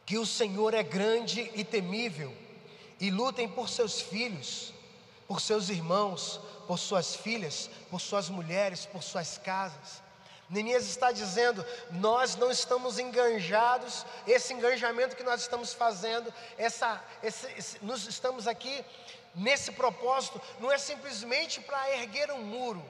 que 0.05 0.17
o 0.17 0.25
Senhor 0.25 0.73
é 0.73 0.83
grande 0.83 1.51
e 1.55 1.63
temível, 1.63 2.33
e 2.99 3.09
lutem 3.09 3.47
por 3.47 3.69
seus 3.69 3.99
filhos, 3.99 4.73
por 5.27 5.41
seus 5.41 5.69
irmãos, 5.69 6.39
por 6.67 6.77
suas 6.77 7.15
filhas, 7.15 7.69
por 7.89 7.99
suas 7.99 8.29
mulheres, 8.29 8.85
por 8.85 9.01
suas 9.01 9.37
casas. 9.37 10.01
Neemias 10.49 10.85
está 10.85 11.11
dizendo: 11.11 11.65
nós 11.91 12.35
não 12.35 12.49
estamos 12.49 12.99
enganjados, 12.99 14.05
esse 14.25 14.53
enganjamento 14.53 15.15
que 15.15 15.23
nós 15.23 15.41
estamos 15.41 15.73
fazendo, 15.73 16.33
essa, 16.57 17.03
esse, 17.21 17.47
esse, 17.57 17.83
nós 17.83 18.05
estamos 18.07 18.47
aqui 18.47 18.83
nesse 19.35 19.71
propósito, 19.71 20.41
não 20.59 20.71
é 20.71 20.77
simplesmente 20.77 21.59
para 21.61 21.95
erguer 21.97 22.31
um 22.31 22.41
muro, 22.41 22.83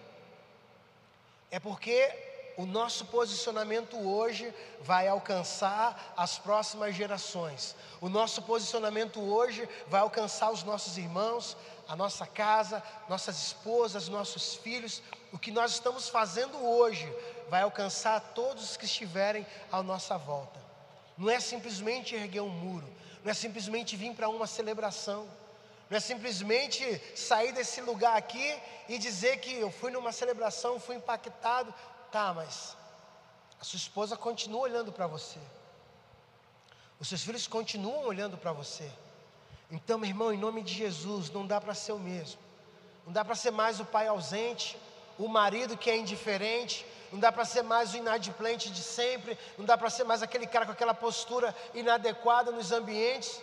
é 1.49 1.59
porque 1.59 2.13
o 2.57 2.65
nosso 2.65 3.05
posicionamento 3.05 3.97
hoje 3.97 4.51
vai 4.81 5.07
alcançar 5.07 6.13
as 6.15 6.39
próximas 6.39 6.95
gerações, 6.95 7.75
o 7.99 8.07
nosso 8.07 8.41
posicionamento 8.43 9.19
hoje 9.19 9.67
vai 9.87 10.01
alcançar 10.01 10.51
os 10.51 10.63
nossos 10.63 10.97
irmãos, 10.97 11.57
a 11.87 11.95
nossa 11.95 12.25
casa, 12.25 12.83
nossas 13.07 13.37
esposas, 13.37 14.09
nossos 14.09 14.55
filhos, 14.55 15.01
o 15.31 15.39
que 15.39 15.51
nós 15.51 15.73
estamos 15.73 16.09
fazendo 16.09 16.57
hoje 16.57 17.07
vai 17.49 17.61
alcançar 17.61 18.19
todos 18.33 18.77
que 18.77 18.85
estiverem 18.85 19.45
à 19.71 19.81
nossa 19.81 20.17
volta. 20.17 20.59
Não 21.17 21.29
é 21.29 21.39
simplesmente 21.39 22.15
erguer 22.15 22.41
um 22.41 22.49
muro, 22.49 22.87
não 23.23 23.31
é 23.31 23.33
simplesmente 23.33 23.95
vir 23.95 24.13
para 24.13 24.29
uma 24.29 24.45
celebração, 24.45 25.27
não 25.89 25.97
é 25.97 25.99
simplesmente 25.99 27.01
sair 27.15 27.51
desse 27.53 27.81
lugar 27.81 28.17
aqui 28.17 28.61
e 28.87 28.97
dizer 28.97 29.39
que 29.39 29.53
eu 29.53 29.71
fui 29.71 29.91
numa 29.91 30.11
celebração, 30.11 30.79
fui 30.79 30.95
impactado, 30.95 31.73
tá, 32.11 32.33
mas 32.33 32.75
a 33.59 33.63
sua 33.63 33.77
esposa 33.77 34.15
continua 34.15 34.61
olhando 34.61 34.91
para 34.91 35.07
você, 35.07 35.39
os 36.99 37.07
seus 37.07 37.23
filhos 37.23 37.47
continuam 37.47 38.05
olhando 38.05 38.37
para 38.37 38.51
você. 38.51 38.89
Então, 39.69 39.97
meu 39.97 40.09
irmão, 40.09 40.33
em 40.33 40.37
nome 40.37 40.61
de 40.63 40.73
Jesus, 40.73 41.29
não 41.29 41.45
dá 41.45 41.59
para 41.59 41.73
ser 41.73 41.91
o 41.91 41.99
mesmo, 41.99 42.39
não 43.05 43.13
dá 43.13 43.23
para 43.23 43.35
ser 43.35 43.51
mais 43.51 43.79
o 43.79 43.85
pai 43.85 44.07
ausente, 44.07 44.77
o 45.17 45.27
marido 45.27 45.77
que 45.77 45.89
é 45.89 45.97
indiferente, 45.97 46.85
não 47.11 47.19
dá 47.19 47.31
para 47.31 47.45
ser 47.45 47.63
mais 47.63 47.93
o 47.93 47.97
inadimplente 47.97 48.69
de 48.69 48.83
sempre, 48.83 49.37
não 49.57 49.65
dá 49.65 49.77
para 49.77 49.89
ser 49.89 50.03
mais 50.03 50.21
aquele 50.21 50.45
cara 50.45 50.65
com 50.65 50.71
aquela 50.71 50.93
postura 50.93 51.55
inadequada 51.73 52.51
nos 52.51 52.71
ambientes. 52.71 53.41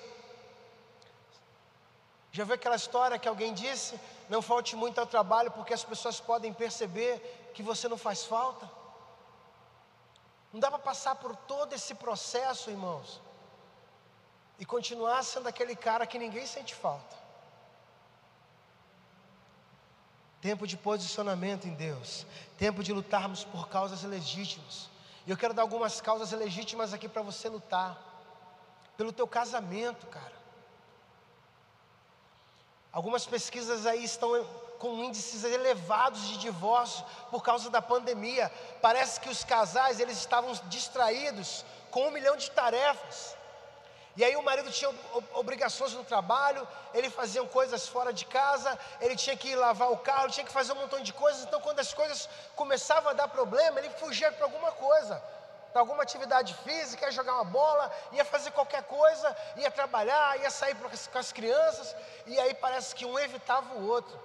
Já 2.31 2.45
viu 2.45 2.54
aquela 2.54 2.76
história 2.76 3.19
que 3.19 3.28
alguém 3.28 3.54
disse? 3.54 3.99
Não 4.28 4.43
falte 4.43 4.75
muito 4.76 5.00
ao 5.00 5.07
trabalho, 5.07 5.50
porque 5.52 5.73
as 5.73 5.85
pessoas 5.85 6.21
podem 6.21 6.52
perceber 6.52 7.52
que 7.54 7.62
você 7.62 7.88
não 7.88 7.97
faz 7.97 8.25
falta. 8.25 8.69
Não 10.52 10.61
dá 10.61 10.71
para 10.71 10.78
passar 10.78 11.14
por 11.16 11.35
todo 11.35 11.73
esse 11.73 11.95
processo, 11.95 12.71
irmãos, 12.71 13.21
e 14.59 14.64
continuar 14.64 15.23
sendo 15.23 15.49
aquele 15.49 15.75
cara 15.75 16.07
que 16.07 16.19
ninguém 16.19 16.47
sente 16.47 16.75
falta. 16.75 17.24
Tempo 20.44 20.66
de 20.66 20.76
posicionamento 20.76 21.66
em 21.66 21.72
Deus, 21.72 22.26
tempo 22.58 22.82
de 22.82 22.92
lutarmos 22.92 23.44
por 23.44 23.66
causas 23.66 24.02
legítimas. 24.02 24.90
E 25.26 25.30
eu 25.30 25.38
quero 25.38 25.54
dar 25.54 25.62
algumas 25.62 26.02
causas 26.02 26.32
legítimas 26.32 26.92
aqui 26.92 27.08
para 27.08 27.22
você 27.22 27.48
lutar. 27.48 27.98
Pelo 28.94 29.10
teu 29.10 29.26
casamento, 29.26 30.06
cara. 30.08 30.34
Algumas 32.92 33.24
pesquisas 33.24 33.86
aí 33.86 34.04
estão 34.04 34.44
com 34.78 35.02
índices 35.02 35.44
elevados 35.44 36.28
de 36.28 36.36
divórcio 36.36 37.06
por 37.30 37.42
causa 37.42 37.70
da 37.70 37.80
pandemia. 37.80 38.52
Parece 38.82 39.18
que 39.20 39.30
os 39.30 39.44
casais 39.44 39.98
eles 39.98 40.18
estavam 40.18 40.52
distraídos 40.68 41.64
com 41.90 42.08
um 42.08 42.10
milhão 42.10 42.36
de 42.36 42.50
tarefas. 42.50 43.34
E 44.16 44.25
aí 44.25 44.37
o 44.37 44.42
marido 44.42 44.71
tinha 44.71 44.92
obrigações 45.33 45.92
no 45.92 46.04
trabalho, 46.04 46.66
ele 46.92 47.11
fazia 47.11 47.44
coisas 47.47 47.88
fora 47.88 48.12
de 48.12 48.25
casa, 48.25 48.78
ele 49.00 49.16
tinha 49.16 49.37
que 49.37 49.56
lavar 49.56 49.90
o 49.90 49.99
carro, 49.99 50.30
tinha 50.30 50.47
que 50.47 50.52
fazer 50.52 50.73
um 50.73 50.76
montão 50.76 51.00
de 51.00 51.12
coisas. 51.12 51.42
Então, 51.42 51.61
quando 51.61 51.80
as 51.80 51.92
coisas 51.92 52.28
começavam 52.54 53.11
a 53.11 53.12
dar 53.12 53.26
problema, 53.26 53.80
ele 53.80 53.90
fugia 53.90 54.30
para 54.30 54.44
alguma 54.44 54.71
coisa, 54.71 55.21
para 55.73 55.80
alguma 55.80 56.04
atividade 56.04 56.54
física, 56.62 57.06
ia 57.06 57.11
jogar 57.11 57.35
uma 57.35 57.44
bola, 57.44 57.92
ia 58.12 58.25
fazer 58.25 58.52
qualquer 58.52 58.85
coisa, 58.85 59.37
ia 59.56 59.71
trabalhar, 59.73 60.38
ia 60.38 60.50
sair 60.50 60.76
com 61.12 61.18
as 61.18 61.33
crianças. 61.33 61.97
E 62.25 62.38
aí 62.38 62.54
parece 62.54 62.94
que 62.94 63.04
um 63.04 63.18
evitava 63.18 63.75
o 63.75 63.88
outro. 63.88 64.16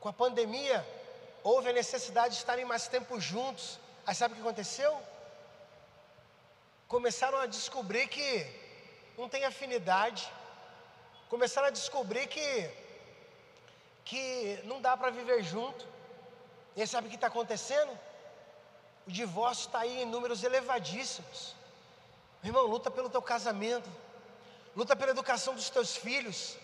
Com 0.00 0.10
a 0.10 0.12
pandemia, 0.12 0.86
houve 1.42 1.70
a 1.70 1.72
necessidade 1.72 2.34
de 2.34 2.40
estarem 2.40 2.66
mais 2.66 2.86
tempo 2.86 3.18
juntos. 3.18 3.80
Aí 4.06 4.14
sabe 4.14 4.34
o 4.34 4.36
que 4.36 4.42
aconteceu? 4.42 5.00
Começaram 6.86 7.38
a 7.38 7.46
descobrir 7.46 8.06
que 8.06 8.65
não 9.16 9.28
tem 9.28 9.44
afinidade, 9.44 10.30
começaram 11.28 11.68
a 11.68 11.70
descobrir 11.70 12.26
que, 12.26 12.70
que 14.04 14.60
não 14.64 14.80
dá 14.80 14.96
para 14.96 15.10
viver 15.10 15.42
junto. 15.42 15.86
E 16.74 16.80
aí 16.82 16.86
sabe 16.86 17.06
o 17.06 17.10
que 17.10 17.16
está 17.16 17.28
acontecendo? 17.28 17.98
O 19.06 19.10
divórcio 19.10 19.66
está 19.66 19.80
aí 19.80 20.02
em 20.02 20.06
números 20.06 20.42
elevadíssimos. 20.42 21.54
Meu 22.42 22.50
irmão, 22.50 22.66
luta 22.66 22.90
pelo 22.90 23.08
teu 23.08 23.22
casamento, 23.22 23.88
luta 24.74 24.94
pela 24.94 25.12
educação 25.12 25.54
dos 25.54 25.70
teus 25.70 25.96
filhos, 25.96 26.56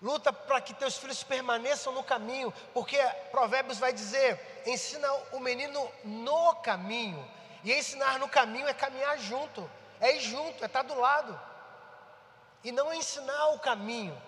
luta 0.00 0.32
para 0.32 0.60
que 0.60 0.72
teus 0.72 0.96
filhos 0.96 1.22
permaneçam 1.22 1.92
no 1.92 2.02
caminho, 2.02 2.52
porque 2.72 2.98
Provérbios 3.30 3.78
vai 3.78 3.92
dizer: 3.92 4.62
ensina 4.66 5.12
o 5.32 5.38
menino 5.38 5.88
no 6.02 6.54
caminho, 6.56 7.22
e 7.62 7.72
ensinar 7.72 8.18
no 8.18 8.28
caminho 8.28 8.66
é 8.66 8.74
caminhar 8.74 9.18
junto 9.18 9.70
é 10.02 10.16
ir 10.16 10.20
junto, 10.20 10.62
é 10.62 10.66
estar 10.66 10.82
do 10.82 10.98
lado, 10.98 11.40
e 12.64 12.72
não 12.72 12.92
ensinar 12.92 13.50
o 13.50 13.60
caminho. 13.60 14.20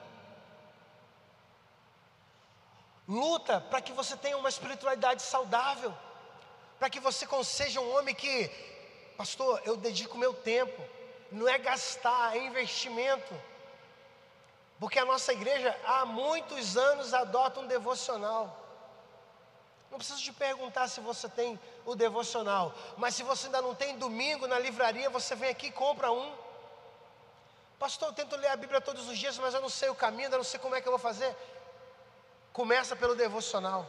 Luta 3.09 3.61
para 3.61 3.81
que 3.81 3.93
você 3.93 4.17
tenha 4.17 4.39
uma 4.39 4.49
espiritualidade 4.49 5.21
saudável, 5.21 5.93
para 6.79 6.89
que 6.89 7.01
você 7.01 7.27
seja 7.43 7.81
um 7.81 7.97
homem 7.97 8.15
que, 8.15 8.49
pastor, 9.17 9.61
eu 9.65 9.77
dedico 9.77 10.17
meu 10.17 10.33
tempo, 10.33 10.81
não 11.33 11.49
é 11.49 11.59
gastar, 11.59 12.37
é 12.37 12.39
investimento. 12.39 13.35
Porque 14.79 15.01
a 15.01 15.05
nossa 15.05 15.33
igreja 15.33 15.77
há 15.85 16.07
muitos 16.07 16.77
anos 16.77 17.13
adota 17.13 17.59
um 17.61 17.67
devocional. 17.67 18.64
Não 19.95 19.99
preciso 19.99 20.21
te 20.21 20.33
perguntar 20.33 20.89
se 20.89 20.99
você 20.99 21.29
tem 21.29 21.57
o 21.87 21.95
devocional, 21.95 22.75
mas 22.97 23.15
se 23.15 23.23
você 23.23 23.47
ainda 23.47 23.63
não 23.63 23.77
tem 23.77 23.97
domingo 23.97 24.45
na 24.49 24.59
livraria, 24.59 25.09
você 25.09 25.37
vem 25.37 25.51
aqui 25.51 25.69
e 25.69 25.71
compra 25.71 26.11
um. 26.11 26.35
Pastor, 27.79 28.09
eu 28.09 28.13
tento 28.13 28.35
ler 28.35 28.49
a 28.49 28.57
Bíblia 28.57 28.81
todos 28.81 29.09
os 29.09 29.17
dias, 29.17 29.39
mas 29.39 29.55
eu 29.55 29.61
não 29.61 29.69
sei 29.69 29.91
o 29.91 29.95
caminho, 29.95 30.27
eu 30.33 30.39
não 30.39 30.43
sei 30.43 30.59
como 30.59 30.75
é 30.75 30.81
que 30.81 30.89
eu 30.89 30.91
vou 30.91 30.99
fazer. 30.99 31.33
Começa 32.53 32.97
pelo 32.97 33.15
devocional. 33.15 33.87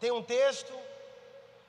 Tem 0.00 0.10
um 0.10 0.20
texto, 0.20 0.76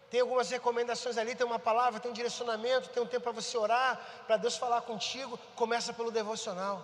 tem 0.10 0.22
algumas 0.22 0.50
recomendações 0.50 1.20
ali, 1.20 1.36
tem 1.36 1.46
uma 1.46 1.60
palavra, 1.60 2.00
tem 2.00 2.10
um 2.10 2.16
direcionamento, 2.16 2.90
tem 2.90 3.04
um 3.04 3.06
tempo 3.06 3.26
para 3.26 3.32
você 3.32 3.56
orar, 3.60 4.24
para 4.26 4.38
Deus 4.38 4.58
falar 4.58 4.82
contigo. 4.82 5.38
Começa 5.56 5.94
pelo 5.94 6.10
devocional. 6.10 6.84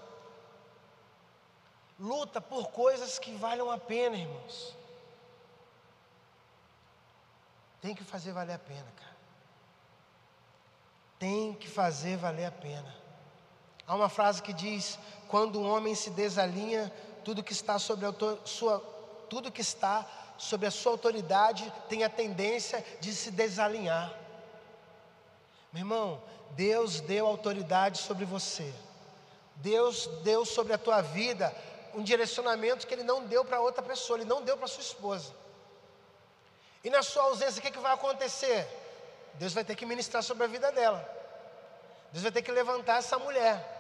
Luta 2.00 2.40
por 2.40 2.70
coisas 2.70 3.18
que 3.18 3.32
valham 3.34 3.72
a 3.72 3.80
pena, 3.80 4.16
irmãos. 4.16 4.78
Tem 7.88 7.96
que 7.96 8.04
fazer 8.04 8.34
valer 8.34 8.56
a 8.56 8.60
pena, 8.60 8.86
cara. 8.98 9.16
Tem 11.18 11.54
que 11.54 11.70
fazer 11.70 12.18
valer 12.18 12.44
a 12.44 12.52
pena. 12.52 12.94
Há 13.88 13.96
uma 13.96 14.10
frase 14.10 14.44
que 14.44 14.52
diz: 14.52 15.00
quando 15.30 15.58
um 15.58 15.66
homem 15.66 15.96
se 15.96 16.10
desalinha, 16.10 16.92
tudo 17.24 17.42
que 17.42 17.54
está 17.54 17.80
sobre 17.80 18.06
a 18.06 18.14
sua, 18.44 18.80
tudo 19.30 19.50
que 19.50 19.62
está 19.62 20.06
sobre 20.38 20.68
a 20.68 20.72
sua 20.72 20.92
autoridade 20.92 21.72
tem 21.88 22.04
a 22.04 22.10
tendência 22.10 22.84
de 23.00 23.16
se 23.16 23.32
desalinhar. 23.32 24.14
Meu 25.72 25.80
irmão, 25.80 26.22
Deus 26.58 27.00
deu 27.00 27.26
autoridade 27.26 28.00
sobre 28.00 28.26
você. 28.26 28.74
Deus 29.56 30.08
deu 30.26 30.44
sobre 30.44 30.74
a 30.74 30.78
tua 30.78 31.00
vida 31.02 31.56
um 31.96 32.04
direcionamento 32.04 32.86
que 32.86 32.94
Ele 32.94 33.04
não 33.04 33.26
deu 33.26 33.46
para 33.46 33.62
outra 33.62 33.82
pessoa, 33.82 34.20
Ele 34.20 34.28
não 34.28 34.42
deu 34.42 34.58
para 34.58 34.68
sua 34.68 34.84
esposa. 34.84 35.47
E 36.84 36.90
na 36.90 37.04
sua 37.04 37.24
ausência, 37.24 37.60
o 37.60 37.62
que, 37.62 37.72
que 37.72 37.80
vai 37.80 37.94
acontecer? 37.94 38.68
Deus 39.36 39.54
vai 39.54 39.64
ter 39.64 39.76
que 39.76 39.86
ministrar 39.86 40.24
sobre 40.24 40.44
a 40.44 40.48
vida 40.48 40.72
dela. 40.72 41.08
Deus 42.12 42.24
vai 42.24 42.32
ter 42.32 42.42
que 42.42 42.52
levantar 42.52 42.98
essa 42.98 43.20
mulher. 43.20 43.76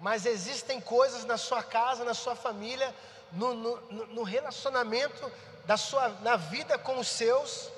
Mas 0.00 0.24
existem 0.24 0.80
coisas 0.80 1.24
na 1.24 1.36
sua 1.36 1.62
casa, 1.62 2.04
na 2.04 2.14
sua 2.14 2.34
família, 2.34 2.94
no, 3.32 3.54
no, 3.54 4.06
no 4.06 4.22
relacionamento 4.22 5.30
da 5.66 5.76
sua, 5.76 6.08
na 6.20 6.36
vida 6.36 6.78
com 6.78 6.98
os 6.98 7.08
seus, 7.08 7.70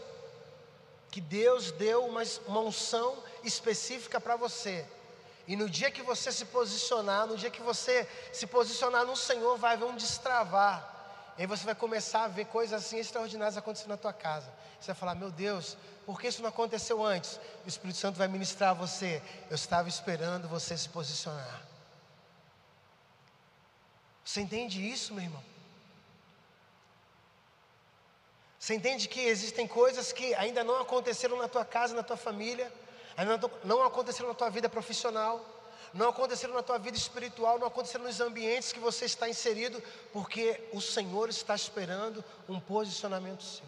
que 1.11 1.21
Deus 1.21 1.73
deu 1.73 2.07
uma, 2.07 2.23
uma 2.47 2.61
unção 2.61 3.23
específica 3.43 4.21
para 4.21 4.37
você. 4.37 4.87
E 5.47 5.57
no 5.57 5.69
dia 5.69 5.91
que 5.91 6.03
você 6.03 6.31
se 6.31 6.45
posicionar, 6.47 7.27
no 7.27 7.37
dia 7.37 7.51
que 7.51 7.61
você 7.61 8.09
se 8.33 8.47
posicionar 8.47 9.05
no 9.05 9.17
Senhor, 9.17 9.59
vai 9.59 9.75
haver 9.75 9.85
um 9.85 9.97
destravar. 9.97 10.92
E 11.39 11.43
aí 11.43 11.47
você 11.47 11.65
vai 11.65 11.75
começar 11.75 12.25
a 12.25 12.29
ver 12.29 12.47
coisas 12.47 12.85
assim 12.85 12.99
extraordinárias 12.99 13.57
acontecendo 13.57 13.89
na 13.91 13.97
tua 13.97 14.13
casa. 14.13 14.53
Você 14.79 14.89
vai 14.89 14.95
falar: 14.95 15.15
Meu 15.15 15.31
Deus, 15.31 15.77
por 16.05 16.21
que 16.21 16.29
isso 16.29 16.43
não 16.43 16.49
aconteceu 16.49 17.03
antes? 17.03 17.41
O 17.65 17.69
Espírito 17.69 17.99
Santo 17.99 18.19
vai 18.19 18.29
ministrar 18.29 18.71
a 18.71 18.75
você. 18.75 19.23
Eu 19.49 19.55
estava 19.55 19.89
esperando 19.89 20.49
você 20.49 20.77
se 20.77 20.89
posicionar. 20.89 21.63
Você 24.25 24.41
entende 24.41 24.87
isso, 24.87 25.15
meu 25.15 25.25
irmão? 25.25 25.43
Você 28.59 28.75
entende 28.75 29.09
que 29.09 29.21
existem 29.21 29.67
coisas 29.67 30.13
que 30.13 30.35
ainda 30.35 30.63
não 30.63 30.81
aconteceram 30.81 31.37
na 31.37 31.49
tua 31.49 31.65
casa, 31.65 31.97
na 31.97 32.03
tua 32.03 32.17
família, 32.17 32.73
ainda 33.17 33.41
não 33.65 33.83
aconteceram 33.85 34.29
na 34.29 34.35
tua 34.35 34.51
vida 34.51 34.69
profissional, 34.69 35.45
não 35.95 36.09
aconteceram 36.09 36.55
na 36.55 36.63
tua 36.63 36.79
vida 36.79 36.97
espiritual, 36.97 37.59
não 37.59 37.67
aconteceram 37.67 38.05
nos 38.05 38.21
ambientes 38.21 38.73
que 38.73 38.81
você 38.81 39.05
está 39.05 39.29
inserido, 39.29 39.83
porque 40.13 40.69
o 40.73 40.81
Senhor 40.81 41.29
está 41.29 41.55
esperando 41.55 42.25
um 42.49 42.59
posicionamento 42.59 43.43
seu. 43.43 43.67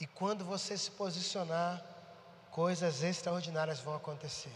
E 0.00 0.06
quando 0.06 0.44
você 0.44 0.78
se 0.78 0.90
posicionar, 0.92 1.84
coisas 2.50 3.02
extraordinárias 3.02 3.80
vão 3.80 3.94
acontecer. 3.94 4.54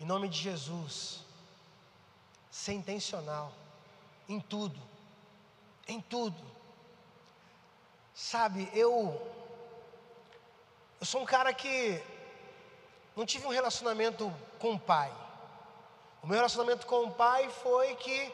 Em 0.00 0.04
nome 0.04 0.28
de 0.28 0.38
Jesus, 0.38 1.20
ser 2.50 2.72
intencional 2.72 3.52
em 4.28 4.40
tudo, 4.40 4.78
em 5.86 6.00
tudo. 6.00 6.44
Sabe, 8.14 8.68
eu 8.74 9.34
eu 11.00 11.06
sou 11.06 11.22
um 11.22 11.24
cara 11.24 11.54
que 11.54 12.02
não 13.18 13.26
tive 13.26 13.48
um 13.48 13.50
relacionamento 13.50 14.32
com 14.60 14.74
o 14.74 14.78
pai. 14.78 15.12
O 16.22 16.26
meu 16.28 16.36
relacionamento 16.36 16.86
com 16.86 17.06
o 17.06 17.10
pai 17.10 17.50
foi 17.64 17.96
que 17.96 18.32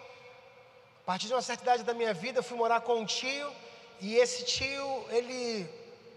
a 1.03 1.07
partir 1.07 1.27
de 1.27 1.33
uma 1.33 1.41
certa 1.41 1.63
idade 1.63 1.83
da 1.85 1.95
minha 1.95 2.13
vida, 2.13 2.41
eu 2.41 2.43
fui 2.43 2.55
morar 2.55 2.83
com 2.83 2.97
um 2.97 3.07
tio 3.07 3.51
e 3.99 4.17
esse 4.17 4.45
tio, 4.45 5.07
ele 5.09 5.67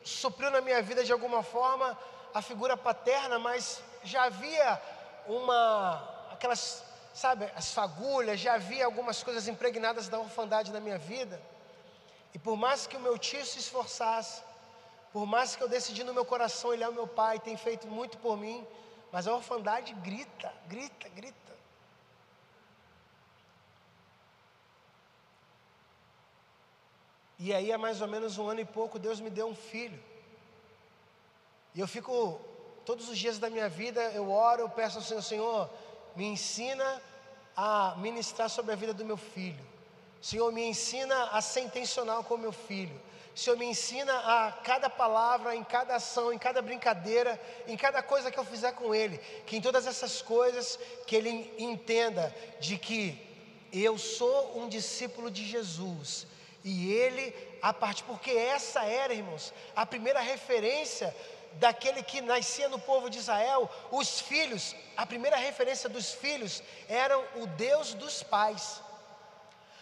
supriu 0.03 0.51
na 0.51 0.59
minha 0.59 0.81
vida 0.81 1.01
de 1.01 1.13
alguma 1.13 1.41
forma 1.43 1.97
a 2.33 2.41
figura 2.41 2.75
paterna, 2.75 3.39
mas 3.39 3.81
já 4.03 4.23
havia 4.23 4.81
uma 5.27 6.27
aquelas, 6.29 6.83
sabe, 7.13 7.49
as 7.55 7.71
fagulhas, 7.71 8.37
já 8.37 8.55
havia 8.55 8.83
algumas 8.83 9.23
coisas 9.23 9.47
impregnadas 9.47 10.09
da 10.09 10.19
orfandade 10.19 10.73
na 10.73 10.81
minha 10.81 10.97
vida. 10.97 11.41
E 12.33 12.37
por 12.37 12.57
mais 12.57 12.85
que 12.85 12.97
o 12.97 12.99
meu 12.99 13.17
tio 13.17 13.45
se 13.45 13.59
esforçasse, 13.59 14.41
por 15.13 15.25
mais 15.25 15.55
que 15.55 15.63
eu 15.63 15.69
decidi 15.69 16.03
no 16.03 16.13
meu 16.13 16.25
coração, 16.25 16.73
ele 16.73 16.83
é 16.83 16.89
o 16.89 16.93
meu 16.93 17.07
pai, 17.07 17.39
tem 17.39 17.57
feito 17.57 17.87
muito 17.87 18.17
por 18.17 18.37
mim, 18.37 18.65
mas 19.11 19.27
a 19.27 19.33
orfandade 19.33 19.93
grita, 19.93 20.53
grita, 20.67 21.09
grita. 21.09 21.47
E 27.39 27.53
aí, 27.53 27.71
há 27.71 27.77
mais 27.77 28.01
ou 28.01 28.07
menos 28.07 28.37
um 28.37 28.49
ano 28.49 28.61
e 28.61 28.65
pouco, 28.65 28.97
Deus 28.97 29.19
me 29.19 29.29
deu 29.29 29.47
um 29.47 29.55
filho. 29.55 30.03
E 31.75 31.79
eu 31.79 31.87
fico, 31.87 32.41
todos 32.83 33.07
os 33.07 33.17
dias 33.17 33.37
da 33.37 33.49
minha 33.49 33.69
vida, 33.69 34.01
eu 34.11 34.31
oro, 34.31 34.61
eu 34.63 34.69
peço 34.69 34.97
ao 34.97 35.03
Senhor, 35.03 35.21
Senhor, 35.21 35.69
me 36.15 36.25
ensina 36.25 37.01
a 37.55 37.95
ministrar 37.97 38.49
sobre 38.49 38.73
a 38.73 38.75
vida 38.75 38.93
do 38.93 39.05
meu 39.05 39.17
filho. 39.17 39.63
Senhor, 40.19 40.51
me 40.51 40.63
ensina 40.63 41.25
a 41.25 41.39
ser 41.39 41.61
intencional 41.61 42.23
com 42.23 42.33
o 42.33 42.37
meu 42.39 42.51
filho. 42.51 42.99
Senhor, 43.37 43.55
me 43.55 43.67
ensina 43.67 44.11
a 44.17 44.51
cada 44.51 44.89
palavra, 44.89 45.55
em 45.55 45.63
cada 45.63 45.95
ação, 45.97 46.33
em 46.33 46.39
cada 46.39 46.59
brincadeira, 46.59 47.39
em 47.67 47.77
cada 47.77 48.01
coisa 48.01 48.31
que 48.31 48.39
eu 48.39 48.43
fizer 48.43 48.71
com 48.71 48.95
Ele, 48.95 49.19
que 49.45 49.55
em 49.55 49.61
todas 49.61 49.85
essas 49.85 50.23
coisas, 50.23 50.79
que 51.05 51.15
Ele 51.15 51.53
entenda 51.59 52.35
de 52.59 52.79
que 52.79 53.15
eu 53.71 53.95
sou 53.95 54.57
um 54.59 54.67
discípulo 54.67 55.29
de 55.29 55.45
Jesus 55.45 56.25
e 56.63 56.91
Ele, 56.91 57.31
a 57.61 57.71
parte, 57.71 58.03
porque 58.05 58.31
essa 58.31 58.83
era, 58.83 59.13
irmãos, 59.13 59.53
a 59.75 59.85
primeira 59.85 60.19
referência 60.19 61.15
daquele 61.53 62.01
que 62.01 62.21
nascia 62.21 62.67
no 62.67 62.79
povo 62.79 63.07
de 63.07 63.19
Israel, 63.19 63.69
os 63.91 64.19
filhos, 64.19 64.75
a 64.95 65.05
primeira 65.05 65.37
referência 65.37 65.87
dos 65.87 66.11
filhos 66.11 66.63
eram 66.89 67.23
o 67.35 67.45
Deus 67.45 67.93
dos 67.93 68.23
pais. 68.23 68.81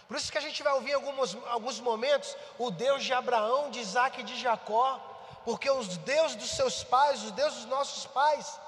Por 0.08 0.18
isso 0.18 0.32
que 0.32 0.38
a 0.38 0.42
gente 0.42 0.62
vai 0.62 0.74
ouvir 0.74 0.92
em 0.92 0.94
alguns, 0.94 1.36
alguns 1.48 1.80
momentos 1.80 2.36
o 2.60 2.70
Deus 2.70 3.04
de 3.04 3.14
Abraão, 3.14 3.72
de 3.72 3.80
Isaac 3.80 4.22
e 4.22 4.24
de 4.24 4.40
Jacó, 4.40 5.00
porque 5.44 5.70
os 5.70 5.98
Deus 5.98 6.36
dos 6.36 6.52
seus 6.52 6.84
pais, 6.84 7.24
os 7.24 7.32
Deus 7.32 7.56
dos 7.56 7.66
nossos 7.66 8.06
pais, 8.06 8.60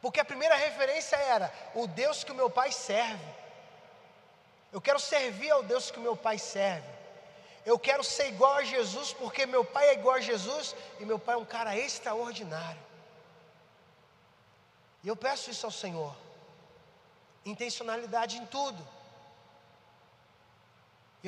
porque 0.00 0.20
a 0.20 0.24
primeira 0.24 0.56
referência 0.56 1.16
era 1.16 1.52
o 1.74 1.86
Deus 1.86 2.24
que 2.24 2.32
o 2.32 2.34
meu 2.34 2.50
pai 2.50 2.72
serve. 2.72 3.24
Eu 4.72 4.80
quero 4.80 4.98
servir 4.98 5.50
ao 5.50 5.62
Deus 5.62 5.90
que 5.90 5.98
o 5.98 6.02
meu 6.02 6.16
pai 6.16 6.38
serve. 6.38 6.88
Eu 7.64 7.78
quero 7.78 8.02
ser 8.02 8.28
igual 8.28 8.54
a 8.54 8.64
Jesus, 8.64 9.12
porque 9.12 9.44
meu 9.46 9.64
pai 9.64 9.88
é 9.88 9.92
igual 9.92 10.16
a 10.16 10.20
Jesus 10.20 10.74
e 10.98 11.04
meu 11.04 11.18
pai 11.18 11.34
é 11.34 11.38
um 11.38 11.44
cara 11.44 11.76
extraordinário. 11.76 12.80
E 15.04 15.08
eu 15.08 15.14
peço 15.14 15.50
isso 15.50 15.66
ao 15.66 15.72
Senhor. 15.72 16.16
Intencionalidade 17.44 18.38
em 18.38 18.46
tudo 18.46 18.99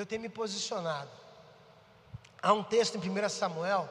eu 0.00 0.06
tenho 0.06 0.22
me 0.22 0.28
posicionado. 0.28 1.10
Há 2.42 2.52
um 2.52 2.62
texto 2.62 2.96
em 2.96 2.98
1 2.98 3.28
Samuel, 3.28 3.88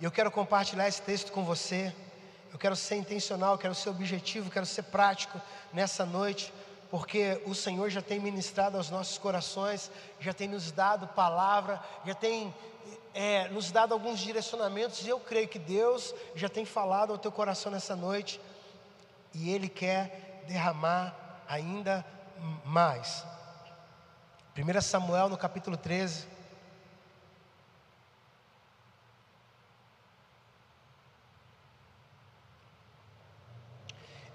e 0.00 0.04
eu 0.04 0.10
quero 0.10 0.30
compartilhar 0.30 0.86
esse 0.86 1.02
texto 1.02 1.32
com 1.32 1.44
você. 1.44 1.94
Eu 2.52 2.58
quero 2.58 2.76
ser 2.76 2.96
intencional, 2.96 3.56
quero 3.56 3.74
ser 3.74 3.88
objetivo, 3.88 4.50
quero 4.50 4.66
ser 4.66 4.82
prático 4.84 5.40
nessa 5.72 6.04
noite, 6.04 6.52
porque 6.90 7.42
o 7.46 7.54
Senhor 7.54 7.88
já 7.88 8.02
tem 8.02 8.20
ministrado 8.20 8.76
aos 8.76 8.90
nossos 8.90 9.16
corações, 9.16 9.90
já 10.20 10.34
tem 10.34 10.46
nos 10.48 10.70
dado 10.70 11.06
palavra, 11.08 11.82
já 12.04 12.14
tem 12.14 12.54
é, 13.14 13.48
nos 13.48 13.70
dado 13.70 13.94
alguns 13.94 14.20
direcionamentos, 14.20 15.04
e 15.06 15.08
eu 15.08 15.18
creio 15.18 15.48
que 15.48 15.58
Deus 15.58 16.14
já 16.34 16.48
tem 16.48 16.64
falado 16.64 17.12
ao 17.12 17.18
teu 17.18 17.32
coração 17.32 17.72
nessa 17.72 17.96
noite, 17.96 18.40
e 19.32 19.50
Ele 19.50 19.68
quer 19.68 20.44
derramar 20.46 21.42
ainda 21.48 22.04
mais. 22.64 23.24
1 24.54 24.82
Samuel 24.82 25.30
no 25.30 25.38
capítulo 25.38 25.78
13. 25.78 26.26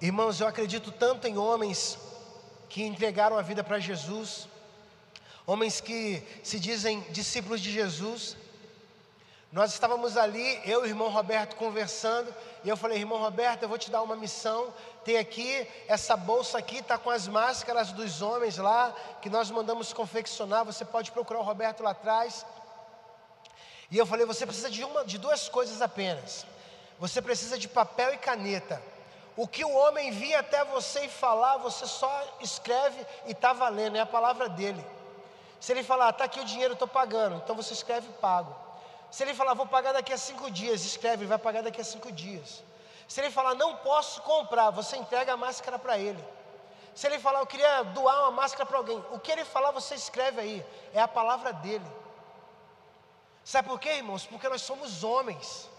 Irmãos, 0.01 0.39
eu 0.41 0.47
acredito 0.47 0.91
tanto 0.91 1.27
em 1.27 1.37
homens 1.37 1.99
que 2.67 2.83
entregaram 2.83 3.37
a 3.37 3.43
vida 3.43 3.63
para 3.63 3.77
Jesus, 3.77 4.47
homens 5.45 5.79
que 5.79 6.23
se 6.43 6.59
dizem 6.59 7.01
discípulos 7.11 7.61
de 7.61 7.71
Jesus. 7.71 8.35
Nós 9.51 9.71
estávamos 9.71 10.17
ali, 10.17 10.59
eu 10.65 10.81
e 10.81 10.83
o 10.83 10.85
irmão 10.85 11.07
Roberto 11.09 11.55
conversando, 11.55 12.33
e 12.65 12.69
eu 12.69 12.75
falei, 12.75 12.97
irmão 12.97 13.17
Roberto, 13.17 13.63
eu 13.63 13.69
vou 13.69 13.77
te 13.77 13.89
dar 13.89 14.01
uma 14.01 14.15
missão. 14.15 14.73
Tem 15.05 15.17
aqui, 15.17 15.65
essa 15.87 16.17
bolsa 16.17 16.57
aqui 16.57 16.79
está 16.79 16.97
com 16.97 17.09
as 17.09 17.29
máscaras 17.29 17.93
dos 17.93 18.21
homens 18.21 18.57
lá, 18.57 18.93
que 19.21 19.29
nós 19.29 19.49
mandamos 19.49 19.93
confeccionar. 19.93 20.65
Você 20.65 20.83
pode 20.83 21.11
procurar 21.13 21.39
o 21.39 21.43
Roberto 21.43 21.81
lá 21.81 21.91
atrás. 21.91 22.45
E 23.89 23.97
eu 23.97 24.05
falei, 24.05 24.25
você 24.25 24.45
precisa 24.45 24.69
de, 24.69 24.83
uma, 24.83 25.05
de 25.05 25.17
duas 25.17 25.47
coisas 25.47 25.81
apenas. 25.81 26.45
Você 26.99 27.21
precisa 27.21 27.57
de 27.57 27.69
papel 27.69 28.13
e 28.13 28.17
caneta. 28.17 28.81
O 29.37 29.47
que 29.47 29.63
o 29.63 29.71
homem 29.71 30.11
via 30.11 30.39
até 30.39 30.65
você 30.65 31.05
e 31.05 31.09
falar, 31.09 31.55
você 31.57 31.85
só 31.85 32.37
escreve 32.41 32.99
e 33.27 33.31
está 33.31 33.53
valendo, 33.53 33.95
é 33.95 34.01
a 34.01 34.05
palavra 34.05 34.49
dele. 34.49 34.83
Se 35.59 35.71
ele 35.71 35.83
falar, 35.83 36.09
está 36.09 36.25
aqui 36.25 36.39
o 36.39 36.45
dinheiro, 36.45 36.73
estou 36.73 36.87
pagando, 36.87 37.37
então 37.37 37.55
você 37.55 37.73
escreve 37.73 38.09
pago. 38.19 38.66
Se 39.11 39.23
ele 39.23 39.33
falar, 39.33 39.53
vou 39.53 39.65
pagar 39.65 39.93
daqui 39.93 40.13
a 40.13 40.17
cinco 40.17 40.51
dias, 40.51 40.83
escreve, 40.83 41.23
ele 41.23 41.29
vai 41.29 41.37
pagar 41.37 41.63
daqui 41.63 41.81
a 41.81 41.83
cinco 41.83 42.11
dias. 42.11 42.63
Se 43.07 43.21
ele 43.21 43.31
falar, 43.31 43.55
não 43.55 43.77
posso 43.77 44.21
comprar, 44.21 44.69
você 44.69 44.97
entrega 44.97 45.33
a 45.33 45.37
máscara 45.37 45.79
para 45.79 45.97
ele. 45.97 46.23
Se 46.93 47.07
ele 47.07 47.19
falar, 47.19 47.39
eu 47.39 47.47
queria 47.47 47.83
doar 47.83 48.23
uma 48.23 48.31
máscara 48.31 48.65
para 48.65 48.77
alguém, 48.77 49.03
o 49.11 49.19
que 49.19 49.31
ele 49.31 49.45
falar, 49.45 49.71
você 49.71 49.95
escreve 49.95 50.41
aí, 50.41 50.65
é 50.93 50.99
a 50.99 51.07
palavra 51.07 51.53
dele. 51.53 51.85
Sabe 53.43 53.69
por 53.69 53.79
quê, 53.79 53.89
irmãos? 53.97 54.25
Porque 54.25 54.49
nós 54.49 54.61
somos 54.61 55.03
homens. 55.03 55.69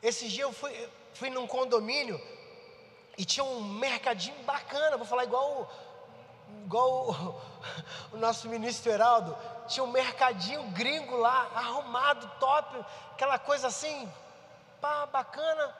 Esses 0.00 0.30
dias 0.30 0.46
eu 0.46 0.52
fui, 0.52 0.90
fui 1.14 1.30
num 1.30 1.46
condomínio 1.46 2.20
e 3.16 3.24
tinha 3.24 3.44
um 3.44 3.62
mercadinho 3.64 4.36
bacana, 4.44 4.96
vou 4.96 5.06
falar 5.06 5.24
igual 5.24 5.70
igual 6.64 7.10
o, 7.10 7.40
o, 8.14 8.16
nosso 8.16 8.48
ministro 8.48 8.90
Heraldo, 8.90 9.36
tinha 9.68 9.84
um 9.84 9.90
mercadinho 9.90 10.62
gringo 10.70 11.16
lá, 11.16 11.50
arrumado, 11.54 12.30
top, 12.38 12.84
aquela 13.12 13.38
coisa 13.38 13.68
assim, 13.68 14.10
pá, 14.80 15.06
bacana. 15.06 15.74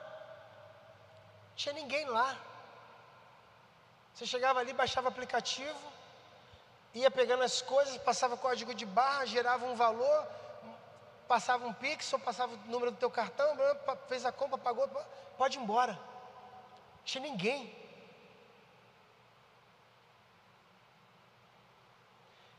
Tinha 1.55 1.73
ninguém 1.73 2.05
lá. 2.05 2.35
Você 4.13 4.25
chegava 4.25 4.59
ali, 4.59 4.73
baixava 4.73 5.07
o 5.07 5.11
aplicativo, 5.11 5.79
ia 6.93 7.09
pegando 7.09 7.43
as 7.43 7.61
coisas, 7.61 7.97
passava 7.97 8.37
código 8.37 8.73
de 8.73 8.85
barra, 8.85 9.25
gerava 9.25 9.65
um 9.65 9.75
valor, 9.75 10.27
passava 11.27 11.65
um 11.65 11.73
pix, 11.73 12.13
ou 12.13 12.19
passava 12.19 12.53
o 12.53 12.57
número 12.71 12.91
do 12.91 12.97
teu 12.97 13.09
cartão, 13.09 13.57
fez 14.07 14.25
a 14.25 14.31
compra, 14.31 14.57
pagou, 14.57 14.87
pode 15.37 15.57
ir 15.57 15.61
embora. 15.61 15.99
Tinha 17.03 17.23
ninguém. 17.23 17.82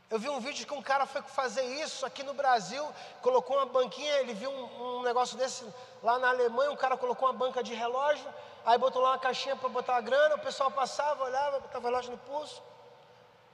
Eu 0.07 0.19
vi 0.19 0.29
um 0.29 0.39
vídeo 0.39 0.67
que 0.67 0.73
um 0.73 0.83
cara 0.83 1.05
foi 1.07 1.21
fazer 1.23 1.63
isso 1.63 2.05
aqui 2.05 2.21
no 2.21 2.33
Brasil, 2.33 2.87
colocou 3.23 3.57
uma 3.57 3.65
banquinha, 3.65 4.19
ele 4.19 4.35
viu 4.35 4.51
um, 4.51 4.99
um 4.99 5.01
negócio 5.01 5.35
desse 5.35 5.65
lá 6.03 6.19
na 6.19 6.29
Alemanha, 6.29 6.71
um 6.71 6.75
cara 6.75 6.95
colocou 6.95 7.27
uma 7.27 7.33
banca 7.33 7.63
de 7.63 7.73
relógio, 7.73 8.27
aí 8.63 8.77
botou 8.77 9.01
lá 9.01 9.11
uma 9.11 9.19
caixinha 9.19 9.55
para 9.55 9.67
botar 9.67 9.95
a 9.95 10.01
grana, 10.01 10.35
o 10.35 10.39
pessoal 10.39 10.69
passava, 10.69 11.23
olhava, 11.23 11.59
botava 11.59 11.85
o 11.85 11.89
relógio 11.89 12.11
no 12.11 12.19
pulso, 12.19 12.61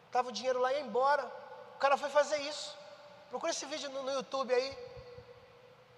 estava 0.08 0.28
o 0.28 0.32
dinheiro 0.32 0.60
lá 0.60 0.74
e 0.74 0.76
ia 0.76 0.82
embora. 0.82 1.26
cara 1.80 1.96
foi 1.96 2.10
fazer 2.10 2.38
isso. 2.42 2.78
Procura 3.30 3.52
esse 3.52 3.66
vídeo 3.66 3.90
no, 3.90 4.04
no 4.04 4.12
YouTube 4.12 4.54
aí. 4.54 4.78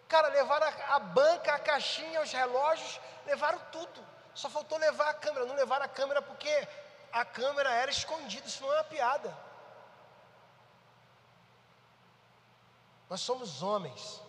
Cara, 0.07 0.27
levaram 0.27 0.67
a, 0.67 0.95
a 0.95 0.99
banca, 0.99 1.55
a 1.55 1.57
caixinha, 1.57 2.21
os 2.21 2.31
relógios, 2.31 2.99
levaram 3.25 3.59
tudo. 3.71 4.05
Só 4.35 4.51
faltou 4.51 4.77
levar 4.77 5.09
a 5.09 5.13
câmera. 5.15 5.47
Não 5.47 5.55
levaram 5.55 5.83
a 5.83 5.87
câmera 5.87 6.21
porque 6.21 6.67
a 7.11 7.25
câmera 7.25 7.71
era 7.71 7.89
escondida. 7.89 8.47
Isso 8.47 8.61
não 8.61 8.71
é 8.71 8.77
uma 8.77 8.83
piada. 8.83 9.35
Nós 13.09 13.21
somos 13.21 13.61
homens. 13.61 14.21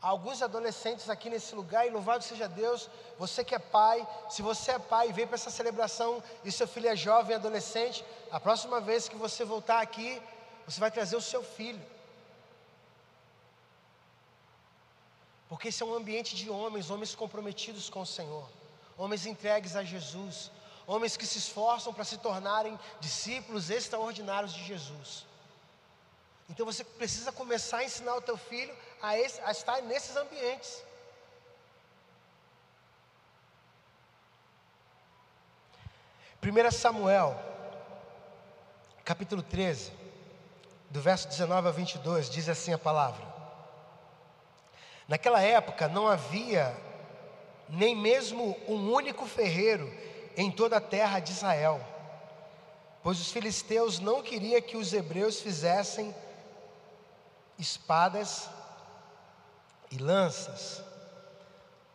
Há 0.00 0.08
alguns 0.08 0.42
adolescentes 0.42 1.08
aqui 1.10 1.28
nesse 1.28 1.54
lugar, 1.54 1.86
e 1.86 1.90
louvado 1.90 2.22
seja 2.22 2.48
Deus, 2.48 2.88
você 3.18 3.42
que 3.42 3.54
é 3.54 3.58
pai, 3.58 4.06
se 4.28 4.42
você 4.42 4.72
é 4.72 4.78
pai 4.78 5.12
veio 5.12 5.26
para 5.26 5.36
essa 5.36 5.50
celebração 5.50 6.22
e 6.44 6.52
seu 6.52 6.68
filho 6.68 6.88
é 6.88 6.94
jovem, 6.94 7.34
adolescente, 7.34 8.04
a 8.30 8.38
próxima 8.38 8.80
vez 8.80 9.08
que 9.08 9.16
você 9.16 9.44
voltar 9.44 9.80
aqui, 9.80 10.22
você 10.66 10.78
vai 10.78 10.90
trazer 10.90 11.16
o 11.16 11.20
seu 11.20 11.42
filho. 11.42 11.82
Porque 15.48 15.68
esse 15.68 15.82
é 15.82 15.86
um 15.86 15.94
ambiente 15.94 16.34
de 16.34 16.50
homens, 16.50 16.90
homens 16.90 17.14
comprometidos 17.14 17.88
com 17.88 18.02
o 18.02 18.06
Senhor, 18.06 18.48
homens 18.98 19.26
entregues 19.26 19.76
a 19.76 19.82
Jesus, 19.82 20.50
homens 20.86 21.16
que 21.16 21.26
se 21.26 21.38
esforçam 21.38 21.92
para 21.94 22.04
se 22.04 22.18
tornarem 22.18 22.78
discípulos 23.00 23.70
extraordinários 23.70 24.52
de 24.52 24.64
Jesus. 24.64 25.24
Então 26.48 26.64
você 26.64 26.84
precisa 26.84 27.32
começar 27.32 27.78
a 27.78 27.84
ensinar 27.84 28.14
o 28.16 28.22
teu 28.22 28.36
filho 28.36 28.74
a, 29.02 29.18
esse, 29.18 29.40
a 29.42 29.50
estar 29.50 29.82
nesses 29.82 30.16
ambientes. 30.16 30.82
Primeira 36.40 36.70
Samuel, 36.70 37.36
capítulo 39.04 39.42
13, 39.42 39.90
do 40.90 41.00
verso 41.00 41.26
19 41.28 41.68
a 41.68 41.70
22, 41.72 42.30
diz 42.30 42.48
assim 42.48 42.72
a 42.72 42.78
palavra: 42.78 43.26
Naquela 45.08 45.40
época 45.42 45.88
não 45.88 46.06
havia 46.06 46.76
nem 47.68 47.96
mesmo 47.96 48.56
um 48.68 48.92
único 48.92 49.26
ferreiro 49.26 49.92
em 50.36 50.50
toda 50.50 50.76
a 50.76 50.80
terra 50.80 51.18
de 51.18 51.32
Israel, 51.32 51.80
pois 53.02 53.20
os 53.20 53.32
filisteus 53.32 53.98
não 53.98 54.22
queriam 54.22 54.62
que 54.62 54.76
os 54.76 54.92
hebreus 54.92 55.40
fizessem 55.40 56.14
espadas 57.58 58.48
e 59.90 59.98
lanças. 59.98 60.82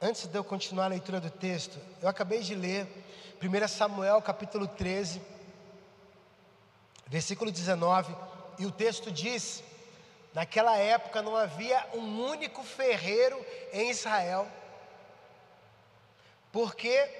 Antes 0.02 0.26
de 0.26 0.38
eu 0.38 0.44
continuar 0.44 0.86
a 0.86 0.90
leitura 0.90 1.20
do 1.20 1.30
texto, 1.30 1.78
eu 2.02 2.10
acabei 2.10 2.40
de 2.40 2.56
ler 2.56 2.88
1 3.42 3.68
Samuel 3.68 4.22
capítulo 4.22 4.68
13, 4.68 5.22
versículo 7.08 7.52
19, 7.52 8.16
e 8.58 8.66
o 8.66 8.72
texto 8.72 9.12
diz: 9.12 9.64
Naquela 10.34 10.78
época 10.78 11.22
não 11.22 11.36
havia 11.36 11.88
um 11.94 12.26
único 12.26 12.64
ferreiro 12.64 13.44
em 13.74 13.90
Israel, 13.90 14.48
porque 16.52 17.20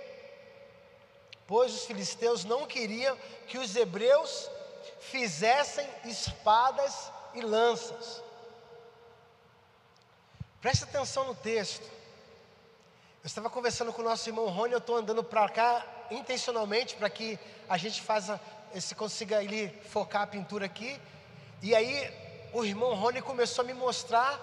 pois 1.46 1.74
os 1.74 1.86
filisteus 1.86 2.46
não 2.46 2.66
queriam 2.66 3.18
que 3.46 3.58
os 3.58 3.76
hebreus 3.76 4.50
fizessem 5.02 5.86
espadas 6.06 7.12
e 7.34 7.42
lanças. 7.42 8.24
Preste 10.62 10.84
atenção 10.84 11.26
no 11.26 11.34
texto. 11.34 11.82
Eu 11.82 13.26
estava 13.26 13.50
conversando 13.50 13.92
com 13.92 14.04
o 14.04 14.06
nosso 14.06 14.30
irmão 14.30 14.48
Rony, 14.48 14.74
eu 14.74 14.78
estou 14.78 14.96
andando 14.96 15.24
para 15.24 15.50
cá 15.50 15.84
intencionalmente 16.12 16.96
para 16.96 17.10
que 17.10 17.40
a 17.68 17.78
gente 17.78 18.00
faça, 18.00 18.40
se 18.80 18.94
consiga 18.94 19.44
ele 19.44 19.70
focar 19.90 20.22
a 20.22 20.28
pintura 20.28 20.68
aqui. 20.68 21.02
E 21.64 21.74
aí 21.74 22.14
o 22.54 22.64
irmão 22.64 22.94
Rony 22.94 23.24
começou 23.24 23.64
a 23.64 23.66
me 23.66 23.74
mostrar 23.74 24.40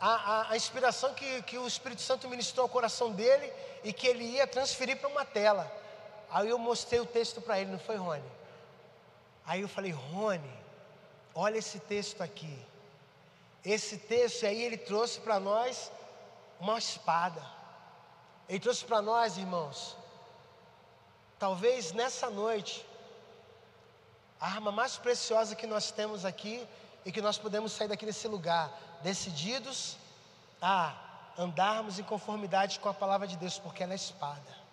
a, 0.00 0.14
a, 0.14 0.50
a 0.52 0.56
inspiração 0.56 1.12
que, 1.12 1.42
que 1.42 1.58
o 1.58 1.66
Espírito 1.66 2.00
Santo 2.00 2.26
ministrou 2.26 2.62
ao 2.62 2.68
coração 2.68 3.12
dele 3.12 3.52
e 3.82 3.92
que 3.92 4.06
ele 4.06 4.24
ia 4.24 4.46
transferir 4.46 4.96
para 4.96 5.10
uma 5.10 5.26
tela. 5.26 5.70
Aí 6.30 6.48
eu 6.48 6.58
mostrei 6.58 7.00
o 7.00 7.06
texto 7.06 7.42
para 7.42 7.60
ele, 7.60 7.70
não 7.70 7.78
foi 7.78 7.96
Rony? 7.96 8.24
Aí 9.44 9.60
eu 9.60 9.68
falei, 9.68 9.90
Rony, 9.90 10.52
olha 11.34 11.58
esse 11.58 11.78
texto 11.80 12.22
aqui. 12.22 12.58
Esse 13.64 13.96
texto 13.96 14.44
aí 14.44 14.62
ele 14.62 14.76
trouxe 14.76 15.20
para 15.20 15.40
nós 15.40 15.90
uma 16.60 16.78
espada. 16.78 17.42
Ele 18.48 18.60
trouxe 18.60 18.84
para 18.84 19.00
nós, 19.00 19.38
irmãos, 19.38 19.96
talvez 21.38 21.92
nessa 21.92 22.28
noite, 22.28 22.84
a 24.38 24.46
arma 24.46 24.70
mais 24.70 24.98
preciosa 24.98 25.56
que 25.56 25.66
nós 25.66 25.90
temos 25.90 26.24
aqui 26.26 26.66
e 27.06 27.10
que 27.10 27.22
nós 27.22 27.38
podemos 27.38 27.72
sair 27.72 27.88
daqui 27.88 28.04
desse 28.04 28.28
lugar 28.28 28.70
decididos 29.02 29.96
a 30.60 30.94
andarmos 31.38 31.98
em 31.98 32.02
conformidade 32.02 32.78
com 32.80 32.88
a 32.88 32.94
palavra 32.94 33.26
de 33.26 33.36
Deus, 33.36 33.58
porque 33.58 33.82
ela 33.82 33.92
é 33.92 33.96
espada. 33.96 34.64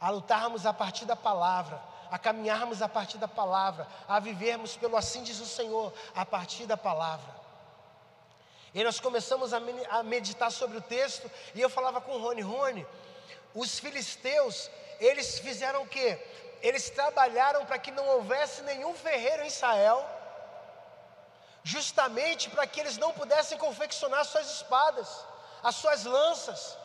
A 0.00 0.10
lutarmos 0.10 0.66
a 0.66 0.72
partir 0.72 1.04
da 1.04 1.16
palavra, 1.16 1.82
a 2.10 2.18
caminharmos 2.18 2.80
a 2.80 2.88
partir 2.88 3.18
da 3.18 3.28
palavra, 3.28 3.88
a 4.08 4.20
vivermos 4.20 4.76
pelo 4.76 4.96
assim 4.96 5.22
diz 5.22 5.40
o 5.40 5.46
Senhor, 5.46 5.92
a 6.14 6.24
partir 6.24 6.66
da 6.66 6.76
palavra. 6.76 7.41
E 8.74 8.82
nós 8.82 8.98
começamos 8.98 9.52
a 9.52 10.02
meditar 10.02 10.50
sobre 10.50 10.78
o 10.78 10.80
texto, 10.80 11.30
e 11.54 11.60
eu 11.60 11.68
falava 11.68 12.00
com 12.00 12.12
o 12.12 12.18
Rony, 12.18 12.40
Rony, 12.40 12.86
os 13.54 13.78
filisteus, 13.78 14.70
eles 14.98 15.38
fizeram 15.38 15.82
o 15.82 15.88
quê? 15.88 16.18
Eles 16.62 16.88
trabalharam 16.88 17.66
para 17.66 17.78
que 17.78 17.90
não 17.90 18.06
houvesse 18.14 18.62
nenhum 18.62 18.94
ferreiro 18.94 19.42
em 19.42 19.48
Israel, 19.48 20.08
justamente 21.62 22.48
para 22.48 22.66
que 22.66 22.80
eles 22.80 22.96
não 22.96 23.12
pudessem 23.12 23.58
confeccionar 23.58 24.24
suas 24.24 24.50
espadas, 24.50 25.08
as 25.62 25.74
suas 25.76 26.04
lanças. 26.04 26.78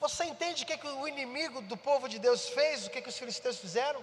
Você 0.00 0.24
entende 0.24 0.64
o 0.64 0.66
que, 0.66 0.78
que 0.78 0.88
o 0.88 1.06
inimigo 1.06 1.60
do 1.62 1.76
povo 1.76 2.08
de 2.08 2.18
Deus 2.18 2.48
fez, 2.48 2.86
o 2.86 2.90
que, 2.90 3.02
que 3.02 3.08
os 3.08 3.18
filisteus 3.18 3.58
fizeram? 3.58 4.02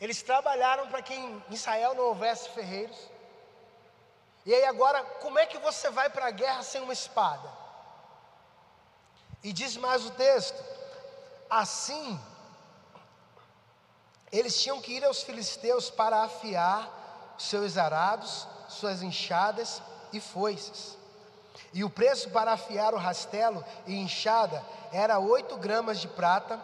Eles 0.00 0.22
trabalharam 0.22 0.88
para 0.88 1.00
que 1.00 1.14
em 1.14 1.42
Israel 1.50 1.94
não 1.94 2.04
houvesse 2.04 2.50
ferreiros. 2.50 3.15
E 4.46 4.54
aí 4.54 4.64
agora, 4.64 5.02
como 5.20 5.38
é 5.38 5.44
que 5.44 5.58
você 5.58 5.90
vai 5.90 6.08
para 6.08 6.28
a 6.28 6.30
guerra 6.30 6.62
sem 6.62 6.80
uma 6.80 6.92
espada? 6.92 7.50
E 9.42 9.52
diz 9.52 9.76
mais 9.76 10.06
o 10.06 10.10
texto: 10.12 10.64
assim 11.50 12.18
eles 14.30 14.60
tinham 14.60 14.80
que 14.80 14.92
ir 14.92 15.04
aos 15.04 15.22
filisteus 15.22 15.88
para 15.88 16.22
afiar 16.22 17.34
seus 17.38 17.78
arados, 17.78 18.46
suas 18.68 19.02
enxadas 19.02 19.80
e 20.12 20.20
foices. 20.20 20.96
E 21.72 21.84
o 21.84 21.90
preço 21.90 22.30
para 22.30 22.52
afiar 22.52 22.94
o 22.94 22.98
rastelo 22.98 23.64
e 23.86 23.94
enxada 23.94 24.64
era 24.92 25.18
oito 25.18 25.56
gramas 25.56 26.00
de 26.00 26.08
prata, 26.08 26.60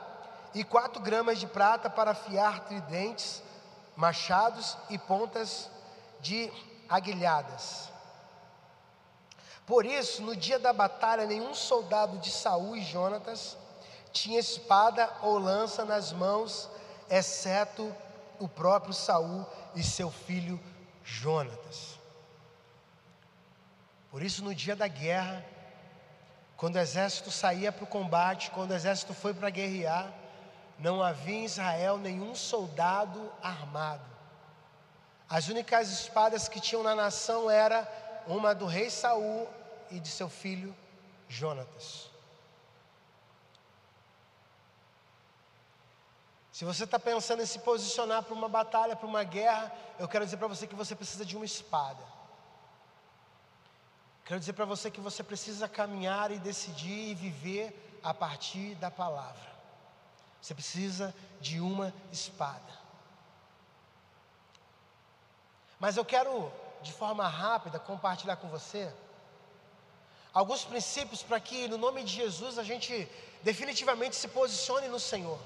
e 0.54 0.64
quatro 0.64 1.00
gramas 1.00 1.38
de 1.38 1.46
prata 1.46 1.88
para 1.88 2.10
afiar 2.10 2.60
tridentes, 2.66 3.42
machados 3.96 4.76
e 4.90 4.98
pontas 4.98 5.70
de 6.20 6.52
aguilhadas. 6.88 7.90
Por 9.66 9.86
isso, 9.86 10.22
no 10.22 10.34
dia 10.34 10.58
da 10.58 10.72
batalha, 10.72 11.26
nenhum 11.26 11.54
soldado 11.54 12.18
de 12.18 12.30
Saul 12.30 12.76
e 12.76 12.82
Jonatas 12.82 13.56
tinha 14.12 14.38
espada 14.38 15.08
ou 15.22 15.38
lança 15.38 15.84
nas 15.84 16.12
mãos 16.12 16.68
exceto 17.08 17.94
o 18.38 18.48
próprio 18.48 18.92
Saul 18.92 19.46
e 19.74 19.82
seu 19.82 20.10
filho 20.10 20.60
Jonatas. 21.04 21.98
Por 24.10 24.22
isso, 24.22 24.44
no 24.44 24.54
dia 24.54 24.76
da 24.76 24.88
guerra, 24.88 25.44
quando 26.56 26.76
o 26.76 26.78
exército 26.80 27.30
saía 27.30 27.72
para 27.72 27.84
o 27.84 27.86
combate, 27.86 28.50
quando 28.50 28.72
o 28.72 28.74
exército 28.74 29.14
foi 29.14 29.32
para 29.32 29.48
guerrear, 29.48 30.12
não 30.78 31.02
havia 31.02 31.36
em 31.36 31.44
Israel 31.44 31.96
nenhum 31.96 32.34
soldado 32.34 33.32
armado. 33.42 34.11
As 35.32 35.48
únicas 35.48 35.88
espadas 35.88 36.46
que 36.46 36.60
tinham 36.60 36.82
na 36.82 36.94
nação 36.94 37.50
era 37.50 37.90
uma 38.26 38.54
do 38.54 38.66
rei 38.66 38.90
Saul 38.90 39.48
e 39.90 39.98
de 39.98 40.08
seu 40.08 40.28
filho 40.28 40.76
Jonatas. 41.26 42.10
Se 46.52 46.66
você 46.66 46.84
está 46.84 46.98
pensando 46.98 47.42
em 47.42 47.46
se 47.46 47.60
posicionar 47.60 48.22
para 48.24 48.34
uma 48.34 48.46
batalha, 48.46 48.94
para 48.94 49.06
uma 49.06 49.24
guerra, 49.24 49.72
eu 49.98 50.06
quero 50.06 50.22
dizer 50.26 50.36
para 50.36 50.48
você 50.48 50.66
que 50.66 50.74
você 50.74 50.94
precisa 50.94 51.24
de 51.24 51.34
uma 51.34 51.46
espada. 51.46 52.04
Quero 54.26 54.38
dizer 54.38 54.52
para 54.52 54.66
você 54.66 54.90
que 54.90 55.00
você 55.00 55.22
precisa 55.22 55.66
caminhar 55.66 56.30
e 56.30 56.38
decidir 56.38 57.08
e 57.08 57.14
viver 57.14 58.00
a 58.04 58.12
partir 58.12 58.74
da 58.74 58.90
palavra. 58.90 59.50
Você 60.42 60.54
precisa 60.54 61.14
de 61.40 61.58
uma 61.58 61.90
espada. 62.12 62.81
Mas 65.82 65.96
eu 65.96 66.04
quero, 66.04 66.32
de 66.80 66.92
forma 66.92 67.26
rápida, 67.26 67.76
compartilhar 67.76 68.36
com 68.36 68.46
você 68.46 68.88
alguns 70.32 70.64
princípios 70.64 71.24
para 71.24 71.40
que, 71.40 71.66
no 71.66 71.76
nome 71.76 72.04
de 72.04 72.12
Jesus, 72.12 72.56
a 72.56 72.62
gente 72.62 73.10
definitivamente 73.42 74.14
se 74.14 74.28
posicione 74.28 74.86
no 74.86 75.00
Senhor. 75.00 75.40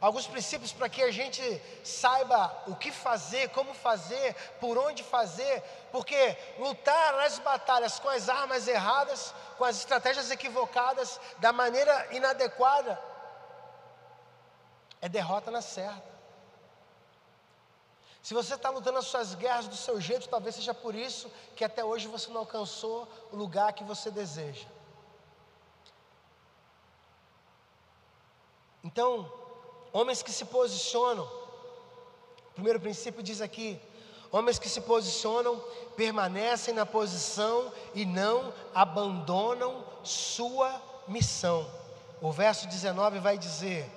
alguns 0.00 0.26
princípios 0.26 0.72
para 0.72 0.88
que 0.88 1.02
a 1.02 1.10
gente 1.10 1.42
saiba 1.84 2.40
o 2.68 2.74
que 2.74 2.90
fazer, 2.90 3.50
como 3.50 3.74
fazer, 3.74 4.34
por 4.62 4.78
onde 4.78 5.02
fazer, 5.02 5.62
porque 5.92 6.34
lutar 6.58 7.12
nas 7.16 7.38
batalhas 7.38 7.98
com 7.98 8.08
as 8.08 8.30
armas 8.30 8.66
erradas, 8.66 9.34
com 9.58 9.64
as 9.66 9.76
estratégias 9.76 10.30
equivocadas, 10.30 11.20
da 11.38 11.52
maneira 11.52 11.94
inadequada, 12.12 12.98
é 15.02 15.08
derrota 15.08 15.50
na 15.50 15.60
certa. 15.60 16.17
Se 18.28 18.34
você 18.34 18.54
está 18.56 18.68
lutando 18.68 18.98
as 18.98 19.06
suas 19.06 19.34
guerras 19.34 19.66
do 19.68 19.76
seu 19.76 19.98
jeito, 19.98 20.28
talvez 20.28 20.54
seja 20.54 20.74
por 20.74 20.94
isso 20.94 21.30
que 21.56 21.64
até 21.64 21.82
hoje 21.82 22.08
você 22.08 22.30
não 22.30 22.40
alcançou 22.40 23.08
o 23.32 23.36
lugar 23.36 23.72
que 23.72 23.82
você 23.82 24.10
deseja. 24.10 24.66
Então, 28.84 29.32
Homens 29.92 30.22
que 30.22 30.32
se 30.32 30.44
posicionam. 30.44 31.24
O 31.24 32.54
primeiro 32.54 32.80
princípio 32.80 33.22
diz 33.22 33.40
aqui: 33.40 33.80
homens 34.30 34.58
que 34.58 34.68
se 34.68 34.80
posicionam 34.80 35.62
permanecem 35.96 36.74
na 36.74 36.84
posição 36.84 37.72
e 37.94 38.04
não 38.04 38.52
abandonam 38.74 39.84
sua 40.04 40.80
missão. 41.06 41.68
O 42.20 42.30
verso 42.30 42.68
19 42.68 43.18
vai 43.18 43.38
dizer: 43.38 43.90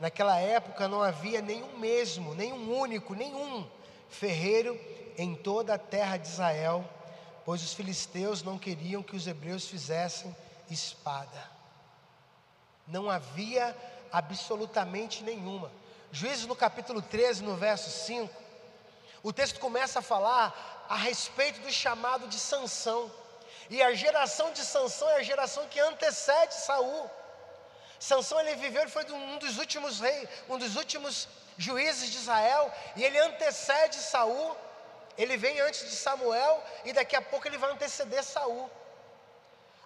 Naquela 0.00 0.38
época 0.38 0.88
não 0.88 1.02
havia 1.02 1.40
nenhum 1.40 1.78
mesmo, 1.78 2.34
nenhum 2.34 2.78
único, 2.78 3.14
nenhum 3.14 3.68
ferreiro 4.08 4.78
em 5.16 5.34
toda 5.34 5.74
a 5.74 5.78
terra 5.78 6.16
de 6.16 6.28
Israel, 6.28 6.84
pois 7.44 7.62
os 7.62 7.72
filisteus 7.72 8.42
não 8.42 8.58
queriam 8.58 9.02
que 9.02 9.16
os 9.16 9.26
hebreus 9.26 9.66
fizessem 9.66 10.34
espada. 10.70 11.50
Não 12.86 13.10
havia 13.10 13.76
absolutamente 14.12 15.24
nenhuma. 15.24 15.70
Juízes 16.12 16.46
no 16.46 16.54
capítulo 16.54 17.02
13, 17.02 17.42
no 17.42 17.56
verso 17.56 17.90
5, 17.90 18.32
o 19.22 19.32
texto 19.32 19.58
começa 19.58 19.98
a 19.98 20.02
falar 20.02 20.86
a 20.88 20.96
respeito 20.96 21.60
do 21.60 21.72
chamado 21.72 22.28
de 22.28 22.38
Sansão. 22.38 23.10
E 23.68 23.82
a 23.82 23.92
geração 23.94 24.52
de 24.52 24.60
Sansão 24.60 25.08
é 25.10 25.16
a 25.16 25.22
geração 25.22 25.66
que 25.66 25.80
antecede 25.80 26.54
Saul. 26.54 27.10
Sansão 27.98 28.40
ele 28.40 28.54
viveu, 28.56 28.82
ele 28.82 28.90
foi 28.90 29.04
um 29.10 29.38
dos 29.38 29.58
últimos 29.58 30.00
reis, 30.00 30.28
um 30.48 30.58
dos 30.58 30.76
últimos 30.76 31.28
juízes 31.56 32.10
de 32.10 32.18
Israel, 32.18 32.72
e 32.94 33.04
ele 33.04 33.18
antecede 33.18 33.96
Saul. 33.96 34.56
Ele 35.16 35.36
vem 35.36 35.60
antes 35.60 35.88
de 35.88 35.96
Samuel 35.96 36.62
e 36.84 36.92
daqui 36.92 37.16
a 37.16 37.22
pouco 37.22 37.48
ele 37.48 37.56
vai 37.56 37.70
anteceder 37.72 38.22
Saul. 38.22 38.70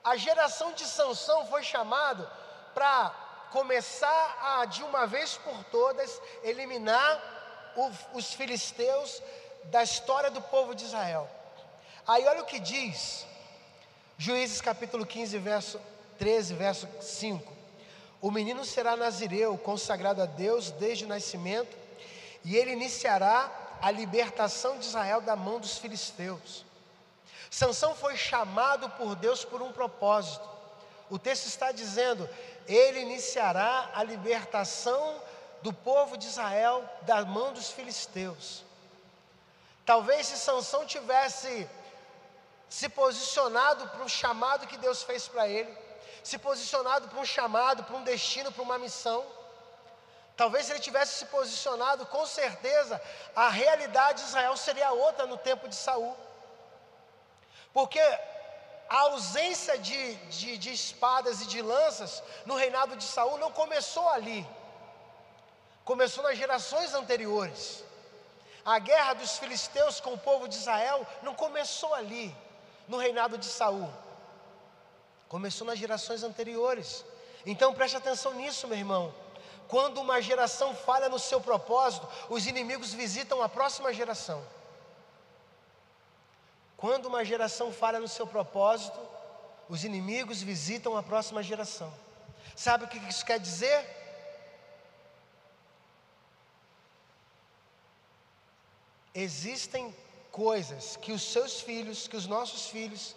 A 0.03 0.17
geração 0.17 0.73
de 0.73 0.85
Sansão 0.85 1.47
foi 1.47 1.63
chamado 1.63 2.29
para 2.75 3.11
começar 3.51 4.39
a, 4.41 4.65
de 4.65 4.83
uma 4.83 5.07
vez 5.07 5.37
por 5.37 5.65
todas, 5.65 6.21
eliminar 6.43 7.73
o, 7.77 8.19
os 8.19 8.33
filisteus 8.33 9.23
da 9.65 9.83
história 9.83 10.31
do 10.31 10.43
povo 10.43 10.75
de 10.75 10.85
Israel. 10.85 11.29
Aí 12.07 12.27
olha 12.27 12.43
o 12.43 12.47
que 12.47 12.59
diz, 12.59 13.27
Juízes 14.19 14.61
capítulo 14.61 15.07
15, 15.07 15.39
verso 15.39 15.81
13, 16.19 16.55
verso 16.55 16.89
5. 17.01 17.60
O 18.21 18.31
menino 18.31 18.65
será 18.65 18.97
nazireu, 18.97 19.57
consagrado 19.57 20.23
a 20.23 20.27
Deus 20.27 20.71
desde 20.73 21.05
o 21.05 21.09
nascimento, 21.09 21.77
e 22.45 22.57
ele 22.57 22.73
iniciará 22.73 23.51
a 23.81 23.91
libertação 23.91 24.79
de 24.79 24.87
Israel 24.87 25.21
da 25.21 25.35
mão 25.35 25.59
dos 25.59 25.79
filisteus. 25.79 26.65
Sansão 27.51 27.95
foi 27.95 28.17
chamado 28.17 28.89
por 28.91 29.15
Deus 29.17 29.45
por 29.45 29.63
um 29.63 29.73
propósito. 29.73 30.49
O 31.09 31.19
texto 31.19 31.47
está 31.47 31.73
dizendo: 31.73 32.29
ele 32.67 33.01
iniciará 33.01 33.91
a 33.95 34.03
libertação 34.03 35.21
do 35.63 35.73
povo 35.73 36.17
de 36.17 36.27
Israel 36.27 36.85
da 37.03 37.25
mão 37.25 37.53
dos 37.53 37.71
filisteus. 37.71 38.65
Talvez 39.85 40.27
se 40.27 40.37
Sansão 40.39 40.87
tivesse 40.87 41.69
se 42.69 42.89
posicionado 42.89 43.89
para 43.89 44.05
o 44.05 44.09
chamado 44.09 44.67
que 44.67 44.79
Deus 44.79 45.03
fez 45.03 45.27
para 45.27 45.49
ele, 45.49 45.77
se 46.23 46.39
posicionado 46.39 47.09
para 47.09 47.19
um 47.19 47.25
chamado, 47.25 47.85
para 47.85 47.97
um 47.97 48.05
destino, 48.05 48.53
para 48.53 48.63
uma 48.63 48.79
missão, 48.79 49.25
talvez 50.37 50.67
se 50.67 50.73
ele 50.73 50.81
tivesse 50.81 51.19
se 51.19 51.27
posicionado, 51.27 52.07
com 52.07 52.25
certeza 52.27 53.01
a 53.35 53.49
realidade 53.49 54.23
de 54.23 54.29
Israel 54.29 54.57
seria 54.57 54.93
outra 54.93 55.27
no 55.27 55.37
tempo 55.37 55.69
de 55.69 55.75
Saul. 55.75 56.17
Porque 57.73 58.01
a 58.89 59.01
ausência 59.03 59.79
de, 59.79 60.15
de, 60.15 60.59
de, 60.59 60.73
espadas 60.73 61.41
e 61.43 61.47
de 61.47 61.63
lanças 61.63 62.23
no 62.45 62.57
reinado 62.57 62.97
de 62.97 63.05
Saul 63.05 63.39
não 63.39 63.53
começou 63.53 64.09
ali, 64.09 64.47
começou 65.85 66.25
nas 66.25 66.37
gerações 66.37 66.93
anteriores. 66.95 67.85
A 68.65 68.79
guerra 68.79 69.15
dos 69.15 69.39
filisteus 69.39 70.01
com 70.01 70.15
o 70.15 70.19
povo 70.19 70.49
de 70.49 70.57
Israel 70.57 71.07
não 71.23 71.35
começou 71.35 71.95
ali, 71.95 72.37
no 72.89 72.99
reinado 72.99 73.39
de 73.39 73.47
Saul, 73.47 73.89
começou 75.31 75.65
nas 75.65 75.79
gerações 75.79 76.25
anteriores. 76.25 77.05
Então 77.47 77.73
preste 77.73 77.97
atenção 77.97 78.35
nisso, 78.35 78.67
meu 78.67 78.77
irmão. 78.77 79.15
Quando 79.69 79.99
uma 80.01 80.21
geração 80.21 80.75
falha 80.75 81.09
no 81.09 81.21
seu 81.21 81.41
propósito, 81.41 82.07
os 82.29 82.49
inimigos 82.49 82.93
visitam 82.93 83.41
a 83.41 83.49
próxima 83.49 83.95
geração. 83.95 84.45
Quando 86.77 87.07
uma 87.07 87.25
geração 87.25 87.73
falha 87.73 88.01
no 88.01 88.09
seu 88.09 88.27
propósito, 88.27 88.99
os 89.69 89.85
inimigos 89.85 90.43
visitam 90.43 90.97
a 90.97 91.03
próxima 91.03 91.45
geração. 91.45 91.95
Sabe 92.57 92.85
o 92.85 92.89
que 92.89 92.99
isso 92.99 93.25
quer 93.25 93.39
dizer? 93.39 93.81
Existem 99.15 99.95
coisas 100.33 100.97
que 100.97 101.13
os 101.13 101.23
seus 101.23 101.61
filhos, 101.61 102.09
que 102.09 102.17
os 102.17 102.27
nossos 102.27 102.67
filhos, 102.67 103.15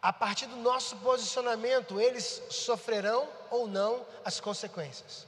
a 0.00 0.12
partir 0.12 0.46
do 0.46 0.56
nosso 0.56 0.96
posicionamento, 0.96 2.00
eles 2.00 2.42
sofrerão 2.50 3.28
ou 3.50 3.66
não 3.66 4.06
as 4.24 4.38
consequências. 4.40 5.26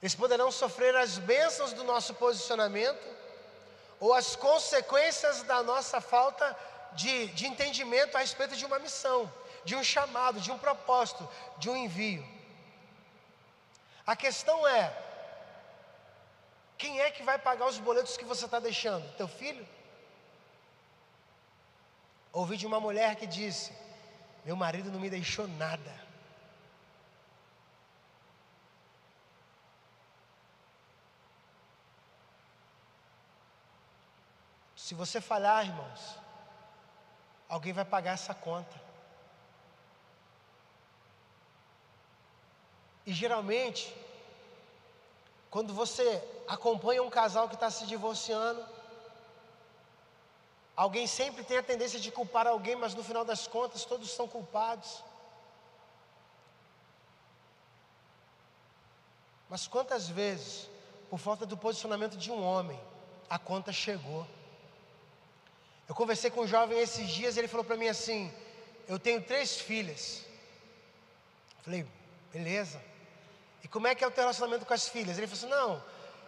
Eles 0.00 0.14
poderão 0.14 0.52
sofrer 0.52 0.94
as 0.94 1.18
bênçãos 1.18 1.72
do 1.72 1.82
nosso 1.82 2.14
posicionamento, 2.14 3.16
ou 3.98 4.12
as 4.14 4.36
consequências 4.36 5.42
da 5.42 5.62
nossa 5.62 6.00
falta 6.00 6.56
de, 6.92 7.28
de 7.28 7.46
entendimento 7.46 8.16
a 8.16 8.20
respeito 8.20 8.54
de 8.54 8.64
uma 8.64 8.78
missão, 8.78 9.32
de 9.64 9.74
um 9.74 9.82
chamado, 9.82 10.40
de 10.40 10.50
um 10.52 10.58
propósito, 10.58 11.28
de 11.58 11.68
um 11.68 11.76
envio. 11.76 12.24
A 14.06 14.14
questão 14.14 14.66
é: 14.68 14.96
quem 16.78 17.00
é 17.00 17.10
que 17.10 17.22
vai 17.22 17.38
pagar 17.38 17.66
os 17.66 17.78
boletos 17.78 18.16
que 18.16 18.24
você 18.24 18.44
está 18.44 18.60
deixando? 18.60 19.04
Teu 19.16 19.26
filho? 19.26 19.66
Ouvi 22.40 22.58
de 22.58 22.66
uma 22.66 22.78
mulher 22.78 23.16
que 23.16 23.26
disse: 23.26 23.72
Meu 24.44 24.54
marido 24.54 24.92
não 24.92 25.00
me 25.00 25.08
deixou 25.08 25.48
nada. 25.48 25.92
Se 34.76 34.94
você 34.94 35.18
falhar, 35.18 35.64
irmãos, 35.64 36.18
alguém 37.48 37.72
vai 37.72 37.86
pagar 37.86 38.12
essa 38.12 38.34
conta. 38.34 38.78
E 43.06 43.14
geralmente, 43.14 43.96
quando 45.48 45.72
você 45.72 46.06
acompanha 46.46 47.02
um 47.02 47.08
casal 47.08 47.48
que 47.48 47.54
está 47.54 47.70
se 47.70 47.86
divorciando, 47.86 48.62
alguém 50.76 51.06
sempre 51.06 51.42
tem 51.42 51.58
a 51.58 51.62
tendência 51.62 51.98
de 51.98 52.10
culpar 52.12 52.46
alguém, 52.46 52.76
mas 52.76 52.94
no 52.94 53.02
final 53.02 53.24
das 53.24 53.46
contas 53.46 53.84
todos 53.84 54.10
são 54.10 54.28
culpados. 54.28 55.02
Mas 59.48 59.66
quantas 59.66 60.08
vezes, 60.08 60.68
por 61.08 61.18
falta 61.18 61.46
do 61.46 61.56
posicionamento 61.56 62.16
de 62.16 62.30
um 62.30 62.42
homem, 62.42 62.78
a 63.30 63.38
conta 63.38 63.72
chegou? 63.72 64.26
Eu 65.88 65.94
conversei 65.94 66.30
com 66.30 66.42
um 66.42 66.48
jovem 66.48 66.78
esses 66.78 67.08
dias 67.08 67.36
ele 67.36 67.48
falou 67.48 67.64
para 67.64 67.76
mim 67.76 67.88
assim: 67.88 68.32
Eu 68.88 68.98
tenho 68.98 69.22
três 69.22 69.56
filhas. 69.56 70.24
Eu 71.58 71.64
falei, 71.64 71.86
beleza. 72.32 72.82
E 73.62 73.68
como 73.68 73.86
é 73.86 73.94
que 73.94 74.02
é 74.02 74.06
o 74.06 74.10
teu 74.10 74.22
relacionamento 74.22 74.66
com 74.66 74.74
as 74.74 74.88
filhas? 74.88 75.16
Ele 75.16 75.28
falou 75.28 75.44
assim: 75.44 75.48
Não, 75.48 75.82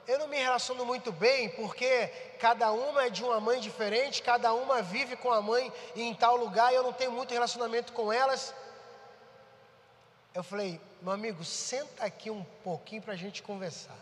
eu 0.08 0.18
não 0.18 0.26
me 0.26 0.38
relaciono 0.38 0.86
muito 0.86 1.12
bem 1.12 1.50
porque 1.50 2.08
cada 2.40 2.72
uma 2.72 3.04
é 3.04 3.10
de 3.10 3.22
uma 3.22 3.38
mãe 3.38 3.60
diferente, 3.60 4.22
cada 4.22 4.54
uma 4.54 4.80
vive 4.80 5.14
com 5.16 5.30
a 5.30 5.42
mãe 5.42 5.70
em 5.94 6.14
tal 6.14 6.34
lugar 6.34 6.72
e 6.72 6.76
eu 6.76 6.82
não 6.82 6.94
tenho 6.94 7.12
muito 7.12 7.34
relacionamento 7.34 7.92
com 7.92 8.10
elas. 8.10 8.54
Eu 10.32 10.42
falei, 10.42 10.80
meu 11.02 11.12
amigo, 11.12 11.44
senta 11.44 12.06
aqui 12.06 12.30
um 12.30 12.42
pouquinho 12.64 13.02
para 13.02 13.12
a 13.12 13.16
gente 13.16 13.42
conversar. 13.42 13.98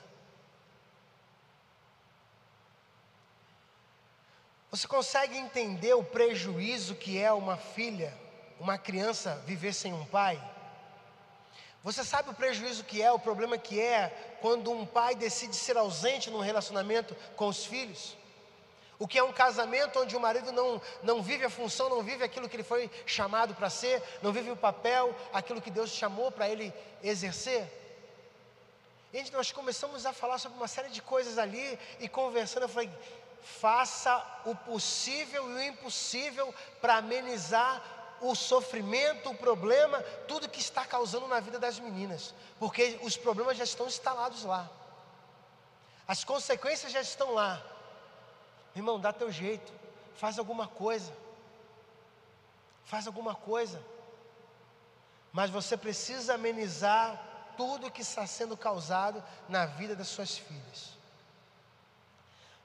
Você 4.70 4.86
consegue 4.86 5.36
entender 5.36 5.94
o 5.94 6.04
prejuízo 6.04 6.94
que 6.94 7.20
é 7.20 7.32
uma 7.32 7.56
filha, 7.56 8.16
uma 8.60 8.78
criança 8.78 9.42
viver 9.44 9.72
sem 9.72 9.92
um 9.92 10.06
pai? 10.06 10.40
Você 11.86 12.02
sabe 12.02 12.30
o 12.30 12.34
prejuízo 12.34 12.82
que 12.82 13.00
é, 13.00 13.12
o 13.12 13.18
problema 13.18 13.56
que 13.56 13.80
é 13.80 14.08
quando 14.40 14.72
um 14.72 14.84
pai 14.84 15.14
decide 15.14 15.54
ser 15.54 15.76
ausente 15.76 16.32
num 16.32 16.40
relacionamento 16.40 17.14
com 17.36 17.46
os 17.46 17.64
filhos? 17.64 18.16
O 18.98 19.06
que 19.06 19.16
é 19.16 19.22
um 19.22 19.32
casamento 19.32 20.00
onde 20.00 20.16
o 20.16 20.18
marido 20.18 20.50
não, 20.50 20.82
não 21.04 21.22
vive 21.22 21.44
a 21.44 21.48
função, 21.48 21.88
não 21.88 22.02
vive 22.02 22.24
aquilo 22.24 22.48
que 22.48 22.56
ele 22.56 22.64
foi 22.64 22.90
chamado 23.06 23.54
para 23.54 23.70
ser, 23.70 24.02
não 24.20 24.32
vive 24.32 24.50
o 24.50 24.56
papel, 24.56 25.14
aquilo 25.32 25.62
que 25.62 25.70
Deus 25.70 25.90
chamou 25.90 26.32
para 26.32 26.48
ele 26.48 26.74
exercer? 27.04 27.64
E 29.12 29.30
nós 29.30 29.52
começamos 29.52 30.04
a 30.06 30.12
falar 30.12 30.38
sobre 30.38 30.58
uma 30.58 30.66
série 30.66 30.88
de 30.88 31.00
coisas 31.00 31.38
ali 31.38 31.78
e 32.00 32.08
conversando, 32.08 32.64
eu 32.64 32.68
falei: 32.68 32.90
faça 33.40 34.26
o 34.44 34.56
possível 34.56 35.48
e 35.52 35.54
o 35.54 35.62
impossível 35.62 36.52
para 36.80 36.96
amenizar 36.96 37.80
o 38.20 38.34
sofrimento, 38.34 39.30
o 39.30 39.34
problema, 39.36 40.00
tudo 40.28 40.48
que 40.48 40.60
está 40.60 40.84
causando 40.84 41.28
na 41.28 41.40
vida 41.40 41.58
das 41.58 41.78
meninas, 41.78 42.34
porque 42.58 42.98
os 43.02 43.16
problemas 43.16 43.56
já 43.56 43.64
estão 43.64 43.86
instalados 43.86 44.44
lá, 44.44 44.68
as 46.06 46.24
consequências 46.24 46.92
já 46.92 47.00
estão 47.00 47.34
lá. 47.34 47.62
Irmão, 48.74 49.00
dá 49.00 49.12
teu 49.12 49.30
jeito, 49.32 49.72
faz 50.16 50.38
alguma 50.38 50.68
coisa, 50.68 51.12
faz 52.84 53.06
alguma 53.06 53.34
coisa, 53.34 53.82
mas 55.32 55.50
você 55.50 55.76
precisa 55.76 56.34
amenizar 56.34 57.22
tudo 57.56 57.90
que 57.90 58.02
está 58.02 58.26
sendo 58.26 58.56
causado 58.56 59.22
na 59.48 59.66
vida 59.66 59.96
das 59.96 60.08
suas 60.08 60.36
filhas. 60.36 60.96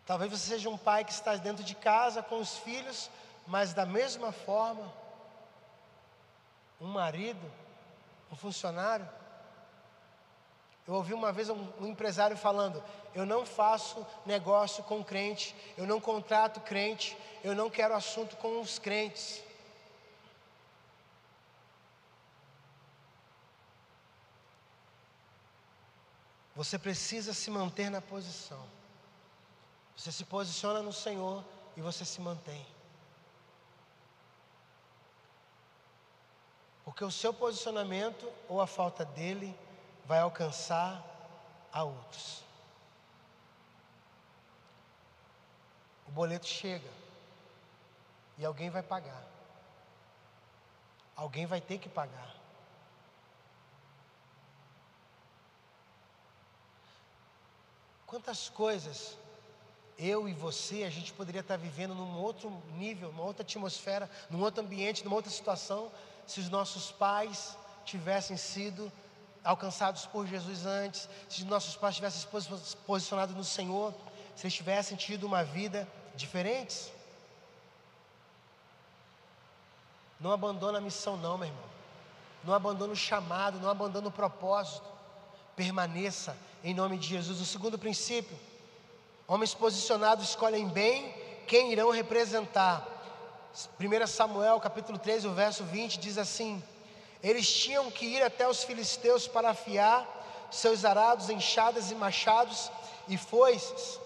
Talvez 0.06 0.32
você 0.32 0.50
seja 0.50 0.70
um 0.70 0.78
pai 0.78 1.06
que 1.06 1.12
está 1.12 1.36
dentro 1.36 1.64
de 1.64 1.76
casa 1.76 2.22
com 2.22 2.40
os 2.40 2.58
filhos, 2.58 3.10
mas 3.48 3.74
da 3.74 3.86
mesma 3.86 4.32
forma, 4.32 4.92
um 6.82 6.88
marido, 6.88 7.40
um 8.32 8.36
funcionário. 8.36 9.08
Eu 10.88 10.96
ouvi 10.96 11.14
uma 11.14 11.32
vez 11.32 11.48
um, 11.48 11.68
um, 11.80 11.88
empresário 11.88 12.36
falando: 12.36 12.84
Eu 13.14 13.26
não 13.26 13.46
faço 13.46 14.06
negócio 14.26 14.84
com 14.84 15.04
crente, 15.04 15.56
eu 15.78 15.86
não 15.86 16.02
contrato 16.02 16.60
crente, 16.60 17.16
eu 17.44 17.56
não 17.56 17.70
quero 17.70 17.94
assunto 17.94 18.36
com 18.38 18.60
os 18.60 18.80
crentes. 18.80 19.44
Você 26.56 26.78
precisa 26.78 27.34
se 27.34 27.50
manter 27.50 27.90
na 27.90 28.02
posição. 28.02 28.62
Você 29.96 30.12
se 30.12 30.26
posiciona 30.26 30.82
no 30.82 30.92
Senhor 30.92 31.44
e 31.78 31.82
você 31.82 32.04
se 32.04 32.20
mantém. 32.20 32.66
Porque 36.92 37.06
o 37.06 37.12
seu 37.12 37.34
posicionamento 37.34 38.30
ou 38.50 38.60
a 38.60 38.68
falta 38.68 39.06
dele 39.06 39.58
vai 40.06 40.20
alcançar 40.20 41.02
a 41.72 41.86
outros. 41.86 42.44
O 46.06 46.12
boleto 46.12 46.46
chega 46.46 46.90
e 48.38 48.44
alguém 48.44 48.70
vai 48.70 48.84
pagar. 48.84 49.26
Alguém 51.16 51.46
vai 51.46 51.62
ter 51.62 51.78
que 51.78 51.88
pagar. 51.88 52.36
Quantas 58.06 58.50
coisas 58.50 59.18
eu 59.98 60.28
e 60.28 60.34
você, 60.34 60.84
a 60.84 60.90
gente 60.90 61.14
poderia 61.14 61.40
estar 61.40 61.56
vivendo 61.56 61.96
num 61.96 62.18
outro 62.18 62.50
nível, 62.74 63.14
numa 63.14 63.24
outra 63.24 63.44
atmosfera, 63.44 64.12
num 64.30 64.42
outro 64.42 64.62
ambiente, 64.62 65.06
numa 65.06 65.16
outra 65.16 65.32
situação, 65.32 65.90
se 66.26 66.40
os 66.40 66.50
nossos 66.50 66.92
pais 66.92 67.58
tivessem 67.86 68.38
sido 68.38 68.92
alcançados 69.44 70.06
por 70.06 70.28
Jesus 70.28 70.66
antes, 70.66 71.10
se 71.28 71.42
os 71.42 71.48
nossos 71.48 71.76
pais 71.76 71.96
tivessem 71.96 72.22
se 72.22 72.78
posicionado 72.78 73.34
no 73.34 73.44
Senhor, 73.44 73.94
se 74.36 74.46
eles 74.46 74.54
tivessem 74.54 74.96
tido 74.96 75.26
uma 75.26 75.44
vida 75.44 75.88
diferente. 76.16 76.92
Não 80.20 80.32
abandona 80.32 80.78
a 80.78 80.82
missão, 80.82 81.18
não, 81.18 81.38
meu 81.38 81.48
irmão. 81.48 81.72
Não 82.44 82.54
abandona 82.54 82.94
o 82.94 82.96
chamado, 82.96 83.60
não 83.60 83.70
abandona 83.70 84.08
o 84.08 84.12
propósito. 84.12 84.86
Permaneça 85.56 86.38
em 86.64 86.74
nome 86.74 86.98
de 86.98 87.08
Jesus. 87.08 87.42
O 87.42 87.46
segundo 87.46 87.78
princípio 87.78 88.38
Homens 89.32 89.54
posicionados 89.54 90.28
escolhem 90.28 90.68
bem 90.68 91.16
quem 91.48 91.72
irão 91.72 91.90
representar. 91.90 92.86
1 93.54 94.08
Samuel 94.08 94.60
capítulo 94.62 94.98
3, 94.98 95.26
o 95.26 95.34
verso 95.34 95.64
20 95.66 96.00
diz 96.00 96.18
assim: 96.18 96.64
Eles 97.22 97.52
tinham 97.52 97.92
que 97.92 98.06
ir 98.06 98.24
até 98.24 98.48
os 98.48 98.64
filisteus 98.64 99.28
para 99.28 99.50
afiar 99.50 100.08
seus 100.50 100.86
arados, 100.86 101.30
enxadas 101.30 101.92
e 101.92 101.96
machados 101.96 102.72
e 103.08 103.18
foices. 103.18 104.00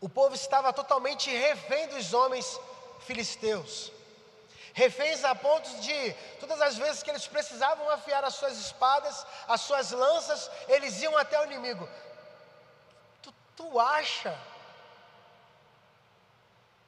O 0.00 0.08
povo 0.08 0.34
estava 0.34 0.72
totalmente 0.72 1.30
refém 1.30 1.88
dos 1.88 2.14
homens 2.14 2.60
filisteus. 3.00 3.90
Reféns 4.72 5.24
a 5.24 5.34
ponto 5.34 5.68
de, 5.80 6.12
todas 6.40 6.60
as 6.60 6.76
vezes 6.76 7.02
que 7.02 7.10
eles 7.10 7.26
precisavam 7.26 7.88
afiar 7.90 8.24
as 8.24 8.34
suas 8.34 8.58
espadas, 8.58 9.24
as 9.48 9.60
suas 9.60 9.92
lanças, 9.92 10.50
eles 10.68 11.00
iam 11.00 11.16
até 11.16 11.40
o 11.40 11.44
inimigo. 11.44 11.88
Tu 13.56 13.80
acha? 13.80 14.36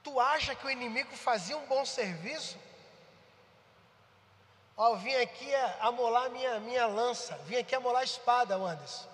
Tu 0.06 0.20
acha 0.20 0.54
que 0.54 0.64
o 0.64 0.70
inimigo 0.70 1.16
fazia 1.16 1.58
um 1.58 1.66
bom 1.66 1.84
serviço? 1.84 2.56
Ó, 4.76 4.90
eu 4.90 4.96
vim 4.98 5.16
aqui 5.16 5.52
amolar 5.80 6.30
minha, 6.30 6.60
minha 6.60 6.86
lança, 6.86 7.36
vim 7.38 7.56
aqui 7.56 7.74
amolar 7.74 8.02
a 8.02 8.04
espada, 8.04 8.54
Anderson. 8.54 9.08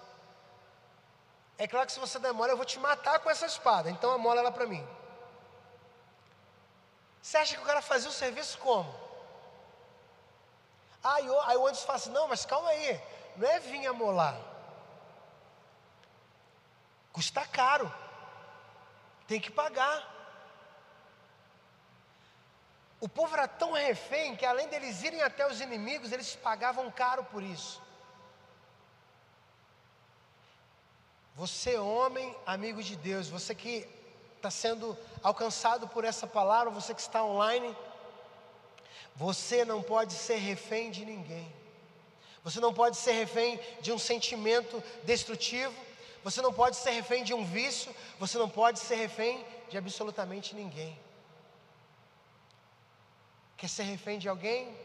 É 1.57 1.66
claro 1.66 1.87
que 1.87 1.94
se 1.94 1.98
você 1.98 2.18
demora, 2.18 2.52
eu 2.52 2.59
vou 2.59 2.66
te 2.66 2.78
matar 2.78 3.20
com 3.20 3.31
essa 3.31 3.46
espada, 3.46 3.88
então 3.88 4.12
amola 4.12 4.40
ela 4.40 4.52
para 4.52 4.66
mim. 4.66 4.87
Você 7.22 7.38
acha 7.38 7.57
que 7.57 7.62
o 7.62 7.66
cara 7.66 7.81
fazia 7.81 8.11
o 8.11 8.12
serviço 8.12 8.59
como? 8.59 8.94
Aí, 11.02 11.26
aí 11.46 11.57
o 11.57 11.66
Anderson 11.66 11.87
fala 11.87 11.96
assim: 11.96 12.11
não, 12.11 12.28
mas 12.28 12.44
calma 12.44 12.68
aí, 12.68 13.02
não 13.38 13.48
é 13.48 13.59
vir 13.61 13.87
amolar. 13.87 14.38
Custa 17.14 17.46
caro. 17.46 17.90
Tem 19.26 19.40
que 19.40 19.50
pagar. 19.50 20.12
O 23.05 23.09
povo 23.09 23.35
era 23.35 23.49
tão 23.49 23.73
refém 23.73 24.37
que 24.37 24.47
além 24.47 24.69
deles 24.69 25.03
irem 25.03 25.23
até 25.23 25.45
os 25.45 25.61
inimigos, 25.61 26.12
eles 26.12 26.37
pagavam 26.37 26.88
caro 26.88 27.25
por 27.25 27.43
isso. 27.43 27.83
Você, 31.35 31.77
homem, 31.77 32.33
amigo 32.47 32.81
de 32.81 32.95
Deus, 32.95 33.29
você 33.29 33.57
que 33.57 33.88
está 34.37 34.53
sendo 34.53 34.97
alcançado 35.21 35.88
por 35.88 36.05
essa 36.05 36.29
palavra, 36.29 36.71
você 36.71 36.95
que 36.95 37.01
está 37.01 37.25
online, 37.25 37.77
você 39.17 39.65
não 39.65 39.83
pode 39.83 40.12
ser 40.12 40.37
refém 40.37 40.88
de 40.93 41.05
ninguém. 41.05 41.53
Você 42.45 42.61
não 42.61 42.73
pode 42.73 42.97
ser 42.97 43.15
refém 43.15 43.59
de 43.81 43.91
um 43.91 43.99
sentimento 43.99 44.81
destrutivo. 45.03 45.75
Você 46.23 46.41
não 46.41 46.53
pode 46.53 46.77
ser 46.77 46.93
refém 46.93 47.25
de 47.25 47.35
um 47.35 47.45
vício, 47.45 47.93
você 48.17 48.38
não 48.38 48.49
pode 48.49 48.79
ser 48.79 48.95
refém 48.95 49.45
de 49.69 49.77
absolutamente 49.77 50.55
ninguém. 50.55 50.97
Quer 53.62 53.68
ser 53.68 53.85
refém 53.85 54.18
de 54.18 54.29
alguém? 54.29 54.77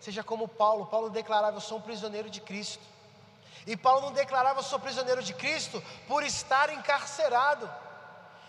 Seja 0.00 0.24
como 0.24 0.48
Paulo. 0.48 0.86
Paulo 0.86 1.08
declarava: 1.08 1.58
Eu 1.58 1.60
sou 1.60 1.78
um 1.78 1.80
prisioneiro 1.80 2.28
de 2.28 2.40
Cristo. 2.40 2.82
E 3.64 3.76
Paulo 3.76 4.00
não 4.06 4.12
declarava: 4.12 4.58
Eu 4.58 4.64
sou 4.64 4.80
prisioneiro 4.80 5.22
de 5.22 5.32
Cristo 5.32 5.80
por 6.08 6.24
estar 6.24 6.68
encarcerado. 6.72 7.72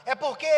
É 0.03 0.15
porque 0.15 0.49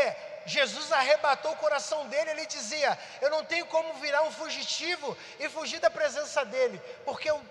Jesus 0.45 0.93
arrebatou 0.93 1.51
o 1.51 1.57
coração 1.57 2.07
dele, 2.07 2.29
ele 2.29 2.45
dizia: 2.45 2.97
Eu 3.19 3.29
não 3.29 3.43
tenho 3.43 3.65
como 3.65 3.95
virar 3.95 4.23
um 4.23 4.31
fugitivo 4.31 5.17
e 5.41 5.49
fugir 5.49 5.81
da 5.81 5.89
presença 5.89 6.45
dele, 6.45 6.81
porque 7.03 7.29
eu 7.29 7.41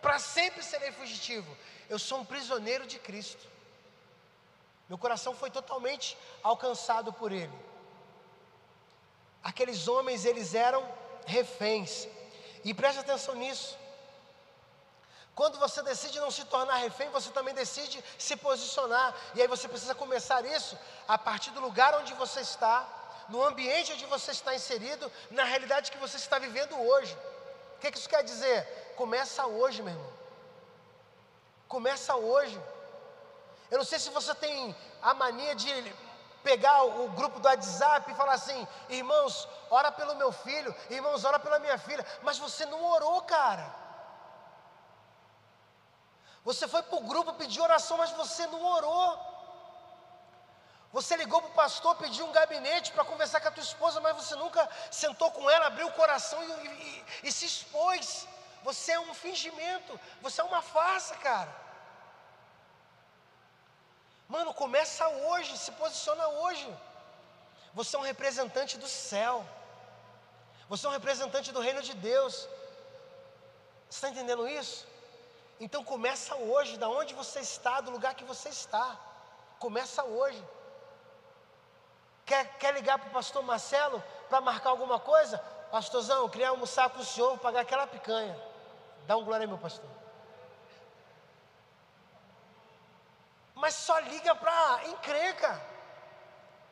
para 0.00 0.20
sempre 0.20 0.62
serei 0.62 0.92
fugitivo. 0.92 1.56
Eu 1.88 1.98
sou 1.98 2.20
um 2.20 2.24
prisioneiro 2.24 2.86
de 2.86 3.00
Cristo. 3.00 3.44
Meu 4.88 4.96
coração 4.96 5.34
foi 5.34 5.50
totalmente 5.50 6.16
alcançado 6.40 7.12
por 7.12 7.32
ele. 7.32 7.58
Aqueles 9.42 9.88
homens, 9.88 10.24
eles 10.24 10.54
eram 10.54 10.88
reféns. 11.26 12.08
E 12.64 12.72
preste 12.72 13.00
atenção 13.00 13.34
nisso. 13.34 13.76
Quando 15.34 15.58
você 15.58 15.82
decide 15.82 16.18
não 16.18 16.30
se 16.30 16.44
tornar 16.46 16.76
refém, 16.76 17.10
você 17.10 17.30
também 17.30 17.54
decide 17.54 18.02
se 18.18 18.36
posicionar. 18.36 19.14
E 19.34 19.42
aí 19.42 19.46
você 19.46 19.68
precisa 19.68 19.94
começar 19.94 20.44
isso 20.46 20.78
a 21.06 21.18
partir 21.18 21.50
do 21.50 21.60
lugar 21.60 21.94
onde 22.00 22.14
você 22.14 22.40
está, 22.40 22.88
no 23.28 23.44
ambiente 23.44 23.92
onde 23.92 24.06
você 24.06 24.30
está 24.30 24.54
inserido, 24.54 25.12
na 25.30 25.44
realidade 25.44 25.90
que 25.90 25.98
você 25.98 26.16
está 26.16 26.38
vivendo 26.38 26.74
hoje. 26.80 27.14
O 27.76 27.78
que, 27.80 27.90
que 27.90 27.98
isso 27.98 28.08
quer 28.08 28.24
dizer? 28.24 28.66
Começa 28.96 29.46
hoje, 29.46 29.82
meu 29.82 29.92
irmão. 29.92 30.12
Começa 31.68 32.16
hoje. 32.16 32.58
Eu 33.70 33.78
não 33.78 33.84
sei 33.84 33.98
se 33.98 34.08
você 34.10 34.34
tem 34.34 34.74
a 35.02 35.12
mania 35.12 35.54
de 35.54 35.70
pegar 36.48 36.84
o 36.84 37.08
grupo 37.18 37.40
do 37.40 37.48
WhatsApp 37.48 38.10
e 38.10 38.14
falar 38.14 38.34
assim: 38.34 38.60
irmãos, 38.88 39.48
ora 39.78 39.90
pelo 39.98 40.14
meu 40.14 40.30
filho, 40.30 40.72
irmãos, 40.88 41.24
ora 41.24 41.38
pela 41.40 41.58
minha 41.58 41.78
filha, 41.86 42.06
mas 42.22 42.38
você 42.38 42.64
não 42.72 42.80
orou, 42.94 43.20
cara. 43.22 43.66
Você 46.44 46.68
foi 46.68 46.82
para 46.84 46.98
o 46.98 47.06
grupo 47.12 47.34
pedir 47.40 47.60
oração, 47.60 47.96
mas 47.98 48.12
você 48.12 48.46
não 48.46 48.62
orou. 48.76 49.08
Você 50.92 51.16
ligou 51.16 51.40
para 51.42 51.50
o 51.50 51.54
pastor, 51.62 51.96
pediu 51.96 52.24
um 52.26 52.36
gabinete 52.38 52.92
para 52.92 53.04
conversar 53.04 53.40
com 53.40 53.48
a 53.48 53.56
tua 53.56 53.68
esposa, 53.70 54.00
mas 54.00 54.16
você 54.20 54.36
nunca 54.36 54.62
sentou 55.02 55.32
com 55.32 55.50
ela, 55.50 55.66
abriu 55.66 55.88
o 55.88 55.92
coração 56.00 56.40
e, 56.44 56.68
e, 56.68 57.04
e 57.24 57.32
se 57.32 57.44
expôs. 57.44 58.28
Você 58.62 58.92
é 58.92 59.00
um 59.00 59.12
fingimento, 59.12 59.98
você 60.22 60.40
é 60.40 60.44
uma 60.44 60.62
farsa, 60.62 61.16
cara. 61.16 61.65
Mano, 64.28 64.52
começa 64.52 65.06
hoje, 65.08 65.56
se 65.56 65.70
posiciona 65.72 66.26
hoje. 66.28 66.68
Você 67.72 67.94
é 67.94 67.98
um 67.98 68.02
representante 68.02 68.76
do 68.76 68.88
céu. 68.88 69.44
Você 70.68 70.86
é 70.86 70.88
um 70.88 70.92
representante 70.92 71.52
do 71.52 71.60
reino 71.60 71.82
de 71.82 71.94
Deus. 71.94 72.48
Você 73.88 73.98
está 73.98 74.08
entendendo 74.08 74.48
isso? 74.48 74.86
Então 75.60 75.84
começa 75.84 76.34
hoje, 76.34 76.76
da 76.76 76.88
onde 76.88 77.14
você 77.14 77.40
está, 77.40 77.80
do 77.80 77.90
lugar 77.90 78.14
que 78.14 78.24
você 78.24 78.48
está. 78.48 78.98
Começa 79.58 80.02
hoje. 80.04 80.42
Quer, 82.24 82.58
quer 82.58 82.74
ligar 82.74 82.98
para 82.98 83.08
o 83.08 83.12
pastor 83.12 83.42
Marcelo 83.42 84.02
para 84.28 84.40
marcar 84.40 84.70
alguma 84.70 84.98
coisa? 84.98 85.38
Pastorzão, 85.70 86.28
queria 86.28 86.48
almoçar 86.48 86.90
com 86.90 87.00
o 87.00 87.04
senhor, 87.04 87.38
pagar 87.38 87.60
aquela 87.60 87.86
picanha. 87.86 88.36
Dá 89.06 89.16
um 89.16 89.24
glória 89.24 89.46
meu 89.46 89.58
pastor. 89.58 89.88
Mas 93.62 93.74
só 93.74 93.98
liga 93.98 94.34
para 94.34 94.86
encrenca. 94.90 95.50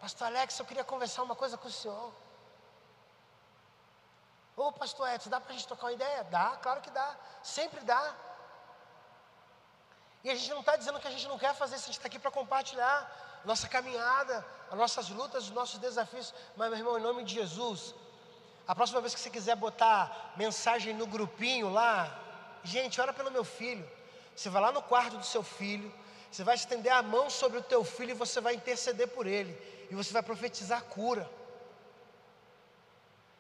Pastor 0.01 0.27
Alex, 0.27 0.59
eu 0.59 0.67
queria 0.67 0.85
conversar 0.85 1.23
uma 1.23 1.35
coisa 1.35 1.57
com 1.57 1.67
o 1.67 1.73
senhor. 1.73 2.13
Ô 4.55 4.71
pastor 4.71 5.09
Edson, 5.09 5.31
dá 5.31 5.41
para 5.41 5.53
a 5.53 5.57
gente 5.57 5.67
trocar 5.67 5.87
uma 5.87 5.95
ideia? 5.95 6.23
Dá, 6.25 6.59
claro 6.65 6.83
que 6.83 6.91
dá. 6.91 7.17
Sempre 7.43 7.81
dá. 7.81 8.15
E 10.23 10.31
a 10.31 10.35
gente 10.35 10.51
não 10.51 10.61
está 10.61 10.77
dizendo 10.77 11.01
que 11.01 11.09
a 11.09 11.11
gente 11.11 11.27
não 11.27 11.39
quer 11.39 11.55
fazer 11.55 11.77
isso, 11.77 11.85
a 11.85 11.87
gente 11.87 11.97
está 11.97 12.07
aqui 12.07 12.19
para 12.19 12.31
compartilhar 12.31 13.41
nossa 13.47 13.67
caminhada, 13.67 14.45
as 14.71 14.79
nossas 14.79 15.09
lutas, 15.09 15.45
os 15.45 15.51
nossos 15.51 15.79
desafios. 15.79 16.35
Mas, 16.57 16.69
meu 16.69 16.79
irmão, 16.79 16.99
em 16.99 17.03
nome 17.03 17.25
de 17.25 17.35
Jesus, 17.35 17.95
a 18.69 18.75
próxima 18.75 19.01
vez 19.01 19.15
que 19.15 19.21
você 19.21 19.31
quiser 19.31 19.57
botar 19.57 20.35
mensagem 20.37 20.95
no 20.95 21.07
grupinho 21.07 21.71
lá, 21.71 22.19
gente, 22.63 23.01
ora 23.01 23.13
pelo 23.13 23.31
meu 23.31 23.45
filho. 23.45 23.91
Você 24.37 24.51
vai 24.51 24.61
lá 24.61 24.71
no 24.71 24.83
quarto 24.83 25.17
do 25.17 25.25
seu 25.25 25.43
filho, 25.43 25.93
você 26.35 26.43
vai 26.43 26.57
estender 26.57 26.93
a 26.93 27.01
mão 27.01 27.31
sobre 27.31 27.59
o 27.59 27.63
teu 27.63 27.85
filho 27.85 28.11
e 28.11 28.15
você 28.15 28.41
vai 28.41 28.55
interceder 28.55 29.07
por 29.07 29.25
ele. 29.25 29.57
E 29.89 29.95
você 29.95 30.13
vai 30.13 30.21
profetizar 30.21 30.83
cura. 30.83 31.31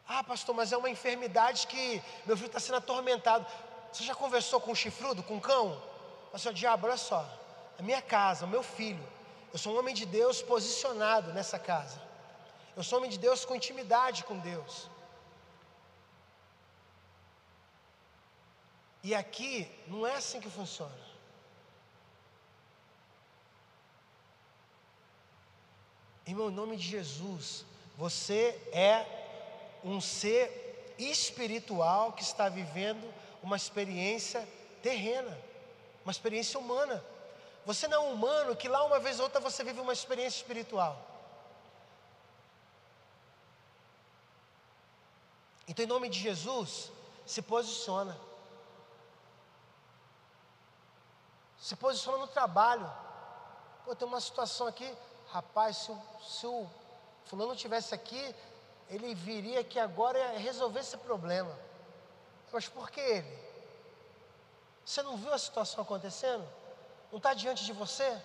Ah, 0.07 0.22
pastor, 0.22 0.55
mas 0.55 0.70
é 0.70 0.76
uma 0.76 0.88
enfermidade 0.88 1.66
que 1.66 2.01
meu 2.24 2.36
filho 2.36 2.47
está 2.47 2.61
sendo 2.61 2.76
atormentado. 2.76 3.45
Você 3.92 4.05
já 4.05 4.14
conversou 4.14 4.61
com 4.61 4.70
o 4.70 4.76
chifrudo, 4.76 5.24
com 5.24 5.38
o 5.38 5.40
cão? 5.40 5.82
Pastor, 6.30 6.53
diabo, 6.53 6.86
olha 6.86 6.97
só, 6.97 7.28
a 7.76 7.82
minha 7.82 8.01
casa, 8.01 8.45
o 8.45 8.49
meu 8.49 8.62
filho, 8.62 9.05
eu 9.53 9.59
sou 9.59 9.74
um 9.74 9.78
homem 9.80 9.92
de 9.92 10.07
Deus 10.07 10.40
posicionado 10.40 11.32
nessa 11.32 11.59
casa. 11.59 12.01
Eu 12.76 12.84
sou 12.84 12.99
um 12.99 13.01
homem 13.01 13.11
de 13.11 13.18
Deus 13.18 13.45
com 13.45 13.57
intimidade 13.57 14.22
com 14.22 14.38
Deus. 14.38 14.88
E 19.03 19.12
aqui 19.16 19.68
não 19.88 20.07
é 20.07 20.14
assim 20.14 20.38
que 20.38 20.49
funciona. 20.49 21.14
Irmão, 26.27 26.49
em 26.49 26.55
nome 26.55 26.77
de 26.77 26.87
Jesus, 26.87 27.64
você 27.97 28.59
é 28.72 29.07
um 29.85 30.01
ser 30.01 30.95
espiritual 30.99 32.12
que 32.12 32.22
está 32.22 32.49
vivendo 32.49 33.12
uma 33.43 33.57
experiência 33.57 34.49
terrena, 34.83 35.39
uma 36.05 36.11
experiência 36.11 36.59
humana. 36.59 37.05
Você 37.66 37.87
não 37.89 37.97
é 37.97 38.07
um 38.09 38.12
humano 38.12 38.57
que 38.57 38.68
lá 38.68 38.85
uma 38.85 38.99
vez 38.99 39.18
ou 39.18 39.25
outra 39.25 39.41
você 39.41 39.62
vive 39.62 39.81
uma 39.81 39.93
experiência 39.93 40.39
espiritual. 40.39 40.99
Então, 45.66 45.85
em 45.85 45.89
nome 45.89 46.09
de 46.09 46.18
Jesus, 46.18 46.91
se 47.27 47.41
posiciona. 47.41 48.18
Se 51.59 51.75
posiciona 51.77 52.18
no 52.18 52.27
trabalho. 52.27 52.91
Pô, 53.85 53.95
tem 53.95 54.07
uma 54.07 54.20
situação 54.20 54.66
aqui, 54.66 54.95
rapaz, 55.35 55.78
se 55.78 55.91
o, 55.91 55.99
se 56.22 56.47
o 56.47 56.70
fulano 57.24 57.57
tivesse 57.57 57.93
aqui, 57.93 58.35
ele 58.89 59.16
viria 59.16 59.61
aqui 59.61 59.80
agora 59.80 60.16
e 60.35 60.39
resolver 60.39 60.78
esse 60.78 60.97
problema. 60.97 61.53
Mas 62.53 62.68
por 62.68 62.89
que 62.89 63.01
ele? 63.01 63.45
Você 64.85 65.03
não 65.03 65.16
viu 65.16 65.32
a 65.35 65.39
situação 65.39 65.82
acontecendo? 65.82 66.47
Não 67.11 67.16
está 67.18 67.35
diante 67.35 67.64
de 67.64 67.72
você? 67.72 68.22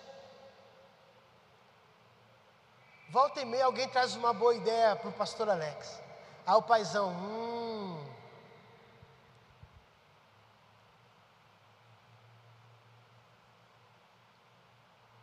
Volta 3.08 3.40
e 3.40 3.44
meia 3.44 3.64
alguém 3.64 3.88
traz 3.88 4.14
uma 4.14 4.32
boa 4.32 4.54
ideia 4.54 4.94
para 4.94 5.08
o 5.08 5.12
pastor 5.12 5.50
Alex. 5.50 6.00
Aí 6.46 6.54
o 6.54 6.62
paizão, 6.62 7.10
hum. 7.10 8.06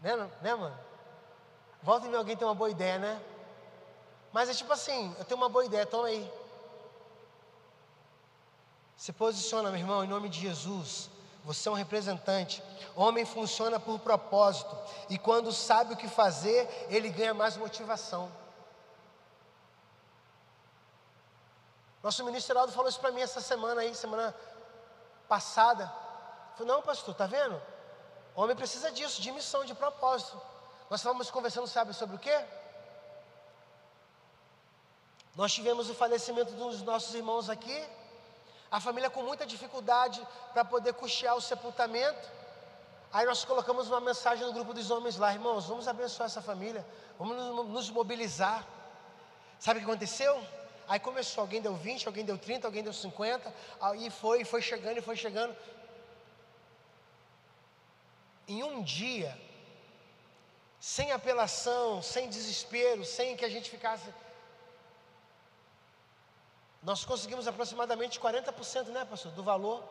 Né, 0.01 0.15
né, 0.41 0.53
mano? 0.53 0.86
Volta 1.88 2.05
e 2.05 2.09
meia 2.09 2.19
alguém 2.19 2.35
tem 2.35 2.45
uma 2.45 2.53
boa 2.53 2.69
ideia, 2.69 2.99
né? 2.99 3.23
Mas 4.33 4.49
é 4.49 4.53
tipo 4.53 4.73
assim, 4.73 5.15
eu 5.17 5.23
tenho 5.23 5.39
uma 5.39 5.47
boa 5.47 5.63
ideia, 5.63 5.85
toma 5.85 6.09
aí. 6.09 6.29
Se 8.97 9.13
posiciona, 9.13 9.71
meu 9.71 9.79
irmão, 9.79 10.03
em 10.03 10.07
nome 10.09 10.27
de 10.27 10.38
Jesus. 10.38 11.09
Você 11.45 11.69
é 11.69 11.71
um 11.71 11.75
representante. 11.75 12.61
Homem 12.93 13.23
funciona 13.23 13.79
por 13.79 13.99
propósito. 13.99 14.77
E 15.09 15.17
quando 15.17 15.53
sabe 15.53 15.93
o 15.93 15.95
que 15.95 16.09
fazer, 16.09 16.67
ele 16.89 17.07
ganha 17.07 17.33
mais 17.33 17.55
motivação. 17.55 18.29
Nosso 22.03 22.21
ministro 22.25 22.51
Heraldo 22.51 22.73
falou 22.73 22.89
isso 22.89 22.99
para 22.99 23.11
mim 23.11 23.21
essa 23.21 23.39
semana 23.39 23.79
aí, 23.79 23.95
semana 23.95 24.35
passada. 25.29 25.89
Falei, 26.57 26.73
não, 26.73 26.81
pastor, 26.81 27.15
tá 27.15 27.27
vendo? 27.27 27.61
Homem 28.35 28.57
precisa 28.57 28.91
disso, 28.91 29.21
de 29.21 29.31
missão, 29.31 29.63
de 29.63 29.73
propósito. 29.73 30.56
Nós 30.89 31.01
estávamos 31.01 31.29
conversando, 31.29 31.67
sabe 31.67 31.93
sobre 31.93 32.15
o 32.15 32.19
quê? 32.19 32.38
Nós 35.35 35.53
tivemos 35.53 35.89
o 35.89 35.93
falecimento 35.93 36.53
dos 36.53 36.81
nossos 36.81 37.13
irmãos 37.13 37.49
aqui, 37.49 37.85
a 38.71 38.79
família 38.79 39.09
com 39.09 39.21
muita 39.21 39.45
dificuldade 39.45 40.25
para 40.53 40.65
poder 40.65 40.93
custear 40.93 41.35
o 41.35 41.41
sepultamento. 41.41 42.27
Aí 43.11 43.25
nós 43.25 43.45
colocamos 43.45 43.88
uma 43.88 44.01
mensagem 44.01 44.45
no 44.45 44.53
grupo 44.53 44.73
dos 44.73 44.89
homens 44.89 45.17
lá, 45.17 45.33
irmãos, 45.33 45.65
vamos 45.67 45.88
abençoar 45.88 46.27
essa 46.27 46.41
família, 46.41 46.85
vamos 47.19 47.35
nos 47.69 47.89
mobilizar. 47.89 48.65
Sabe 49.59 49.79
o 49.79 49.83
que 49.83 49.89
aconteceu? 49.89 50.41
Aí 50.88 50.99
começou, 50.99 51.41
alguém 51.41 51.61
deu 51.61 51.75
20, 51.75 52.07
alguém 52.07 52.23
deu 52.23 52.38
30, 52.38 52.67
alguém 52.67 52.83
deu 52.83 52.93
50, 52.93 53.53
aí 53.81 54.09
foi, 54.09 54.45
foi 54.45 54.61
chegando 54.61 54.97
e 54.97 55.01
foi 55.01 55.17
chegando. 55.17 55.55
Em 58.47 58.63
um 58.63 58.81
dia, 58.81 59.38
sem 60.80 61.11
apelação, 61.11 62.01
sem 62.01 62.30
desespero, 62.30 63.03
sem 63.03 63.36
que 63.36 63.45
a 63.45 63.49
gente 63.49 63.69
ficasse 63.69 64.09
nós 66.88 67.03
conseguimos 67.03 67.45
aproximadamente 67.47 68.17
40%, 68.17 68.86
né, 68.88 69.03
pastor, 69.03 69.32
do 69.34 69.43
valor. 69.43 69.84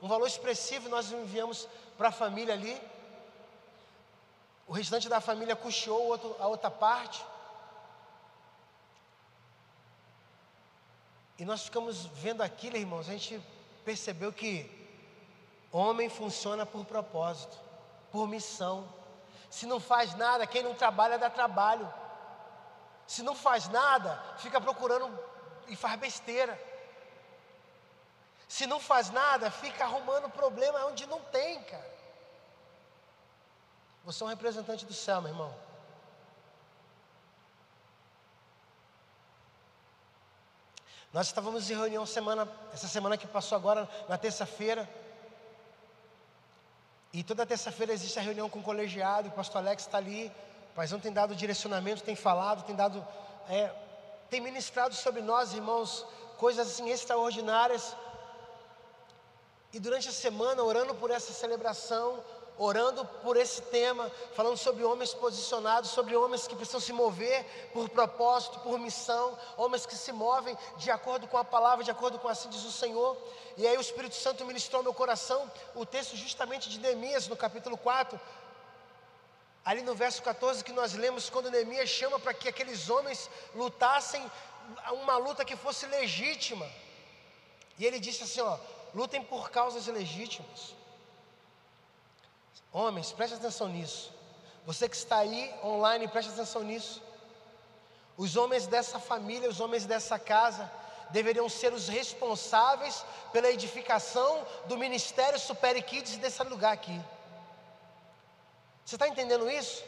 Um 0.00 0.06
valor 0.06 0.26
expressivo 0.26 0.88
nós 0.88 1.10
enviamos 1.10 1.68
para 1.96 2.10
a 2.10 2.12
família 2.12 2.54
ali. 2.54 2.80
O 4.64 4.72
restante 4.72 5.08
da 5.08 5.20
família 5.20 5.56
custeou 5.56 6.36
a 6.38 6.46
outra 6.46 6.70
parte. 6.70 7.24
E 11.38 11.44
nós 11.44 11.64
ficamos 11.64 12.06
vendo 12.06 12.42
aquilo, 12.42 12.76
irmãos, 12.76 13.08
a 13.08 13.12
gente 13.12 13.42
percebeu 13.84 14.32
que 14.32 14.70
homem 15.72 16.08
funciona 16.08 16.64
por 16.64 16.84
propósito, 16.84 17.58
por 18.12 18.28
missão. 18.28 18.88
Se 19.50 19.66
não 19.66 19.80
faz 19.80 20.14
nada, 20.14 20.46
quem 20.46 20.62
não 20.62 20.74
trabalha 20.74 21.18
dá 21.18 21.30
trabalho. 21.30 21.92
Se 23.06 23.22
não 23.22 23.34
faz 23.34 23.68
nada, 23.68 24.22
fica 24.36 24.60
procurando 24.60 25.18
e 25.66 25.76
faz 25.76 25.98
besteira. 25.98 26.58
Se 28.46 28.66
não 28.66 28.80
faz 28.80 29.10
nada, 29.10 29.50
fica 29.50 29.84
arrumando 29.84 30.30
problema 30.30 30.84
onde 30.86 31.06
não 31.06 31.20
tem, 31.20 31.62
cara. 31.64 31.98
Você 34.04 34.22
é 34.22 34.26
um 34.26 34.30
representante 34.30 34.86
do 34.86 34.94
céu, 34.94 35.20
meu 35.20 35.30
irmão. 35.30 35.54
Nós 41.12 41.26
estávamos 41.26 41.70
em 41.70 41.74
reunião 41.74 42.04
semana, 42.04 42.46
essa 42.72 42.86
semana 42.86 43.16
que 43.16 43.26
passou 43.26 43.56
agora, 43.56 43.88
na 44.08 44.18
terça-feira. 44.18 44.88
E 47.12 47.22
toda 47.22 47.46
terça-feira 47.46 47.92
existe 47.92 48.18
a 48.18 48.22
reunião 48.22 48.50
com 48.50 48.58
o 48.58 48.62
colegiado, 48.62 49.28
o 49.28 49.32
pastor 49.32 49.58
Alex 49.58 49.84
está 49.84 49.98
ali. 49.98 50.30
O 50.72 50.74
paizão 50.74 51.00
tem 51.00 51.12
dado 51.12 51.34
direcionamento, 51.34 52.02
tem 52.02 52.14
falado, 52.14 52.64
tem 52.64 52.76
dado 52.76 53.04
é, 53.48 53.72
tem 54.28 54.40
ministrado 54.40 54.94
sobre 54.94 55.22
nós, 55.22 55.54
irmãos, 55.54 56.04
coisas 56.36 56.68
assim 56.68 56.90
extraordinárias. 56.90 57.96
E 59.72 59.80
durante 59.80 60.08
a 60.08 60.12
semana, 60.12 60.62
orando 60.62 60.94
por 60.94 61.10
essa 61.10 61.32
celebração, 61.32 62.22
orando 62.58 63.04
por 63.22 63.36
esse 63.36 63.62
tema, 63.62 64.10
falando 64.34 64.56
sobre 64.56 64.84
homens 64.84 65.14
posicionados, 65.14 65.90
sobre 65.90 66.16
homens 66.16 66.46
que 66.46 66.56
precisam 66.56 66.80
se 66.80 66.92
mover 66.92 67.44
por 67.72 67.88
propósito, 67.88 68.58
por 68.60 68.78
missão, 68.78 69.38
homens 69.56 69.86
que 69.86 69.94
se 69.94 70.12
movem 70.12 70.58
de 70.76 70.90
acordo 70.90 71.28
com 71.28 71.38
a 71.38 71.44
palavra, 71.44 71.84
de 71.84 71.90
acordo 71.90 72.18
com 72.18 72.28
assim 72.28 72.48
diz 72.48 72.64
o 72.64 72.72
Senhor. 72.72 73.16
E 73.56 73.66
aí 73.66 73.76
o 73.76 73.80
Espírito 73.80 74.16
Santo 74.16 74.44
ministrou 74.44 74.82
meu 74.82 74.92
coração 74.92 75.50
o 75.74 75.86
texto 75.86 76.16
justamente 76.16 76.68
de 76.68 76.80
Neemias, 76.80 77.28
no 77.28 77.36
capítulo 77.36 77.76
4, 77.78 78.20
ali 79.64 79.82
no 79.82 79.94
verso 79.94 80.22
14 80.22 80.64
que 80.64 80.72
nós 80.72 80.94
lemos, 80.94 81.30
quando 81.30 81.50
Neemias 81.50 81.88
chama 81.88 82.18
para 82.18 82.34
que 82.34 82.48
aqueles 82.48 82.90
homens 82.90 83.30
lutassem 83.54 84.28
uma 84.92 85.16
luta 85.16 85.44
que 85.44 85.56
fosse 85.56 85.86
legítima. 85.86 86.68
E 87.78 87.86
ele 87.86 88.00
disse 88.00 88.24
assim: 88.24 88.40
ó, 88.40 88.58
lutem 88.94 89.22
por 89.22 89.50
causas 89.50 89.86
legítimas. 89.86 90.77
Homens, 92.72 93.12
preste 93.12 93.34
atenção 93.34 93.68
nisso. 93.68 94.12
Você 94.66 94.88
que 94.88 94.96
está 94.96 95.18
aí 95.18 95.54
online, 95.64 96.06
preste 96.08 96.30
atenção 96.30 96.62
nisso. 96.62 97.02
Os 98.16 98.36
homens 98.36 98.66
dessa 98.66 98.98
família, 98.98 99.48
os 99.48 99.60
homens 99.60 99.86
dessa 99.86 100.18
casa, 100.18 100.70
deveriam 101.10 101.48
ser 101.48 101.72
os 101.72 101.88
responsáveis 101.88 103.04
pela 103.32 103.48
edificação 103.48 104.46
do 104.66 104.76
ministério 104.76 105.38
Super 105.38 105.82
Kids 105.82 106.16
desse 106.16 106.42
lugar 106.42 106.72
aqui. 106.72 107.00
Você 108.84 108.96
está 108.96 109.08
entendendo 109.08 109.50
isso? 109.50 109.84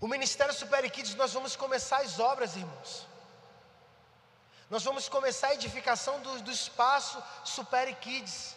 O 0.00 0.08
ministério 0.08 0.54
Super 0.54 0.90
Kids, 0.90 1.14
nós 1.14 1.32
vamos 1.32 1.56
começar 1.56 1.98
as 1.98 2.18
obras, 2.18 2.56
irmãos. 2.56 3.06
Nós 4.70 4.82
vamos 4.82 5.08
começar 5.08 5.48
a 5.48 5.54
edificação 5.54 6.20
do, 6.20 6.42
do 6.42 6.50
espaço 6.50 7.22
Super 7.44 7.94
Kids. 7.96 8.56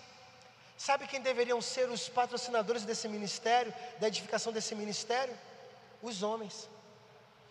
Sabe 0.77 1.07
quem 1.07 1.19
deveriam 1.19 1.59
ser 1.59 1.89
os 1.89 2.07
patrocinadores 2.07 2.83
desse 2.83 3.07
ministério, 3.07 3.73
da 3.99 4.07
edificação 4.07 4.53
desse 4.53 4.75
ministério? 4.75 5.35
Os 6.03 6.21
homens. 6.21 6.69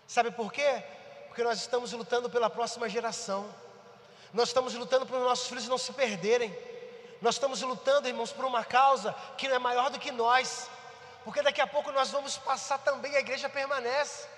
Sabe 0.07 0.31
por 0.31 0.53
quê? 0.53 0.85
Porque 1.27 1.43
nós 1.43 1.59
estamos 1.59 1.93
lutando 1.93 2.31
pela 2.31 2.49
próxima 2.49 2.89
geração. 2.89 3.53
Nós 4.33 4.49
estamos 4.49 4.74
lutando 4.74 5.05
para 5.05 5.16
os 5.16 5.24
nossos 5.24 5.49
filhos 5.49 5.66
não 5.66 5.77
se 5.77 5.93
perderem. 5.93 6.57
Nós 7.20 7.35
estamos 7.35 7.61
lutando, 7.62 8.07
irmãos, 8.07 8.33
por 8.33 8.45
uma 8.45 8.64
causa 8.64 9.12
que 9.37 9.49
não 9.49 9.57
é 9.57 9.59
maior 9.59 9.91
do 9.91 9.99
que 9.99 10.12
nós. 10.12 10.70
Porque 11.24 11.43
daqui 11.43 11.61
a 11.61 11.66
pouco 11.66 11.91
nós 11.91 12.12
vamos 12.12 12.39
passar 12.39 12.79
também 12.79 13.12
e 13.12 13.16
a 13.16 13.20
igreja 13.20 13.49
permanece. 13.49 14.29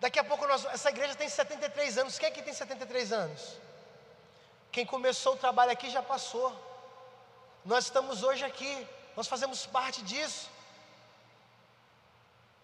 Daqui 0.00 0.18
a 0.18 0.24
pouco 0.24 0.46
nós, 0.46 0.64
essa 0.64 0.88
igreja 0.88 1.14
tem 1.14 1.28
73 1.28 1.98
anos. 1.98 2.18
Quem 2.18 2.28
aqui 2.30 2.40
tem 2.40 2.54
73 2.54 3.12
anos? 3.12 3.58
Quem 4.70 4.86
começou 4.86 5.34
o 5.34 5.36
trabalho 5.36 5.70
aqui 5.70 5.90
já 5.90 6.02
passou. 6.02 6.71
Nós 7.64 7.84
estamos 7.84 8.22
hoje 8.22 8.44
aqui, 8.44 8.86
nós 9.16 9.28
fazemos 9.28 9.66
parte 9.66 10.02
disso. 10.02 10.50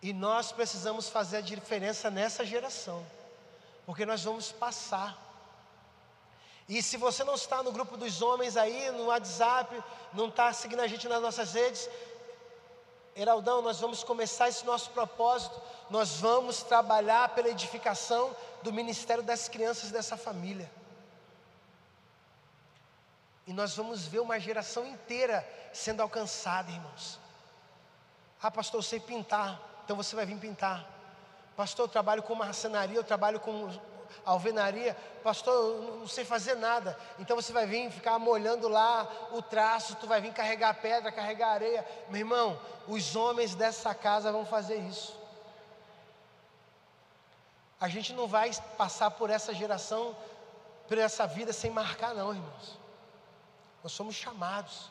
E 0.03 0.12
nós 0.12 0.53
precisamos 0.53 1.09
fazer 1.09 1.38
a 1.38 1.40
diferença 1.40 2.11
nessa 2.11 2.44
geração, 2.44 3.05
porque 3.84 4.07
nós 4.07 4.22
vamos 4.22 4.53
passar. 4.53 5.16
E 6.68 6.82
se 6.82 6.96
você 6.96 7.24
não 7.24 7.34
está 7.34 7.62
no 7.62 7.72
grupo 7.72 7.96
dos 7.96 8.20
homens 8.22 8.57
aí, 8.57 8.90
no 8.90 9.07
WhatsApp, 9.07 9.82
não 10.12 10.28
está 10.28 10.53
seguindo 10.53 10.80
a 10.80 10.86
gente 10.86 11.09
nas 11.09 11.22
nossas 11.22 11.53
redes, 11.53 11.88
Heraldão, 13.16 13.61
nós 13.62 13.80
vamos 13.80 14.05
começar 14.05 14.49
esse 14.49 14.64
nosso 14.64 14.90
propósito, 14.90 15.61
nós 15.90 16.20
vamos 16.20 16.62
trabalhar 16.62 17.30
pela 17.30 17.49
edificação 17.49 18.34
do 18.62 18.72
ministério 18.72 19.24
das 19.24 19.49
crianças 19.49 19.90
dessa 19.90 20.16
família. 20.16 20.70
E 23.49 23.53
nós 23.55 23.74
vamos 23.74 24.07
ver 24.07 24.18
uma 24.18 24.38
geração 24.38 24.86
inteira 24.86 25.42
sendo 25.72 26.03
alcançada, 26.03 26.70
irmãos. 26.70 27.18
Ah, 28.42 28.51
pastor, 28.51 28.80
eu 28.80 28.82
sei 28.82 29.01
pintar, 29.01 29.59
então 29.82 29.96
você 29.96 30.14
vai 30.14 30.26
vir 30.26 30.36
pintar. 30.36 30.86
Pastor, 31.57 31.86
eu 31.86 31.88
trabalho 31.88 32.22
com 32.22 32.34
marcenaria, 32.34 32.99
eu 32.99 33.03
trabalho 33.03 33.40
com 33.40 33.74
alvenaria. 34.22 34.94
Pastor, 35.24 35.55
eu 35.55 35.96
não 35.99 36.07
sei 36.07 36.26
fazer 36.26 36.57
nada. 36.57 36.94
Então 37.18 37.36
você 37.36 37.51
vai 37.51 37.66
vir 37.66 37.90
ficar 37.90 38.18
molhando 38.18 38.68
lá 38.68 39.11
o 39.32 39.40
traço, 39.40 39.96
tu 39.96 40.07
vai 40.07 40.20
vir 40.20 40.34
carregar 40.34 40.74
pedra, 40.74 41.11
carregar 41.11 41.49
areia. 41.49 41.86
Meu 42.11 42.18
irmão, 42.18 42.61
os 42.86 43.16
homens 43.16 43.55
dessa 43.55 43.94
casa 43.94 44.30
vão 44.30 44.44
fazer 44.44 44.76
isso. 44.76 45.18
A 47.80 47.88
gente 47.88 48.12
não 48.12 48.28
vai 48.28 48.51
passar 48.76 49.11
por 49.12 49.30
essa 49.30 49.55
geração, 49.55 50.14
por 50.86 50.99
essa 50.99 51.26
vida 51.26 51.51
sem 51.51 51.70
marcar, 51.70 52.14
não, 52.14 52.34
irmãos. 52.34 52.88
Nós 53.82 53.92
somos 53.92 54.14
chamados 54.14 54.90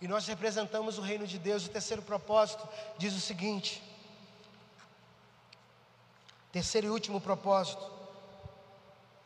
e 0.00 0.06
nós 0.06 0.26
representamos 0.26 0.98
o 0.98 1.02
reino 1.02 1.26
de 1.26 1.38
Deus. 1.38 1.66
O 1.66 1.70
terceiro 1.70 2.02
propósito 2.02 2.66
diz 2.98 3.14
o 3.14 3.20
seguinte: 3.20 3.82
terceiro 6.52 6.86
e 6.88 6.90
último 6.90 7.20
propósito: 7.20 7.90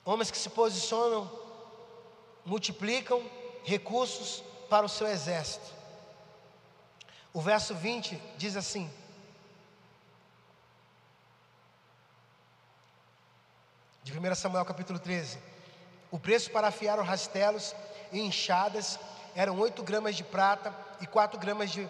homens 0.04 0.30
que 0.30 0.38
se 0.38 0.50
posicionam, 0.50 1.30
multiplicam 2.44 3.22
recursos 3.64 4.42
para 4.68 4.86
o 4.86 4.88
seu 4.88 5.06
exército. 5.06 5.74
O 7.32 7.40
verso 7.40 7.74
20 7.74 8.16
diz 8.36 8.56
assim: 8.56 8.90
de 14.02 14.18
1 14.18 14.34
Samuel 14.34 14.64
capítulo 14.64 14.98
13: 14.98 15.38
O 16.10 16.18
preço 16.18 16.50
para 16.50 16.68
afiar 16.68 16.98
os 16.98 17.06
rastelos 17.06 17.74
e 18.12 18.30
eram 19.34 19.58
oito 19.58 19.82
gramas 19.82 20.16
de 20.16 20.24
prata 20.24 20.74
e 21.00 21.06
quatro 21.06 21.38
gramas 21.38 21.70
de 21.70 21.88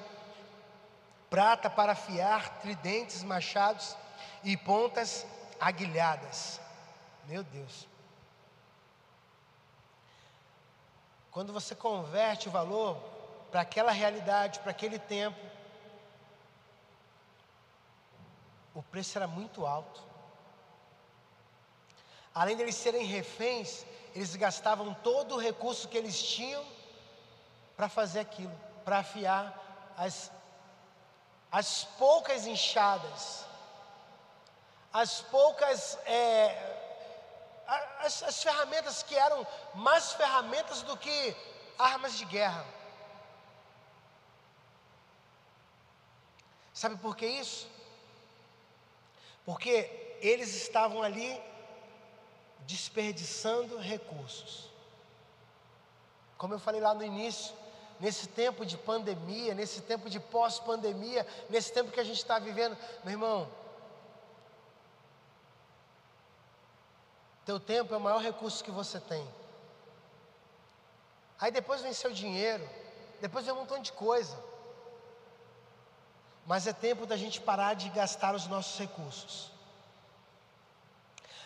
prata 1.28 1.70
para 1.70 1.92
afiar 1.92 2.60
tridentes, 2.60 3.22
machados 3.22 3.96
e 4.42 4.56
pontas 4.56 5.26
aguilhadas. 5.60 6.60
Meu 7.26 7.42
Deus. 7.42 7.88
Quando 11.30 11.52
você 11.52 11.74
converte 11.74 12.48
o 12.48 12.50
valor 12.50 12.96
para 13.50 13.60
aquela 13.60 13.92
realidade, 13.92 14.58
para 14.60 14.72
aquele 14.72 14.98
tempo, 14.98 15.38
o 18.74 18.82
preço 18.82 19.16
era 19.16 19.28
muito 19.28 19.64
alto. 19.64 20.09
Além 22.34 22.56
de 22.56 22.62
eles 22.62 22.74
serem 22.74 23.04
reféns, 23.04 23.84
eles 24.14 24.34
gastavam 24.36 24.94
todo 24.94 25.34
o 25.34 25.38
recurso 25.38 25.88
que 25.88 25.98
eles 25.98 26.22
tinham 26.22 26.64
para 27.76 27.88
fazer 27.88 28.20
aquilo, 28.20 28.52
para 28.84 28.98
afiar 28.98 29.92
as, 29.96 30.30
as 31.50 31.84
poucas 31.98 32.46
enxadas, 32.46 33.44
as 34.92 35.20
poucas. 35.22 35.98
É, 36.06 36.76
as, 38.00 38.22
as 38.22 38.42
ferramentas 38.42 39.02
que 39.02 39.14
eram 39.14 39.46
mais 39.74 40.12
ferramentas 40.12 40.82
do 40.82 40.96
que 40.96 41.36
armas 41.78 42.18
de 42.18 42.24
guerra. 42.24 42.66
Sabe 46.74 46.96
por 46.96 47.16
que 47.16 47.26
isso? 47.26 47.68
Porque 49.44 50.16
eles 50.20 50.54
estavam 50.54 51.02
ali 51.02 51.40
desperdiçando 52.70 53.78
recursos. 53.78 54.70
Como 56.38 56.54
eu 56.54 56.58
falei 56.58 56.80
lá 56.80 56.94
no 56.94 57.04
início, 57.04 57.54
nesse 57.98 58.28
tempo 58.28 58.64
de 58.64 58.78
pandemia, 58.78 59.54
nesse 59.54 59.80
tempo 59.82 60.08
de 60.08 60.20
pós-pandemia, 60.20 61.26
nesse 61.50 61.72
tempo 61.72 61.90
que 61.90 62.00
a 62.00 62.04
gente 62.04 62.18
está 62.18 62.38
vivendo, 62.38 62.76
meu 63.04 63.12
irmão, 63.12 63.50
teu 67.44 67.58
tempo 67.58 67.92
é 67.92 67.96
o 67.96 68.00
maior 68.00 68.22
recurso 68.22 68.62
que 68.62 68.70
você 68.70 69.00
tem. 69.00 69.26
Aí 71.40 71.50
depois 71.50 71.82
vem 71.82 71.92
seu 71.92 72.12
dinheiro, 72.12 72.66
depois 73.20 73.44
vem 73.44 73.54
um 73.54 73.58
montão 73.58 73.80
de 73.80 73.92
coisa. 73.92 74.38
Mas 76.46 76.66
é 76.66 76.72
tempo 76.72 77.04
da 77.04 77.16
gente 77.16 77.40
parar 77.40 77.74
de 77.74 77.88
gastar 77.90 78.34
os 78.34 78.46
nossos 78.46 78.78
recursos. 78.78 79.50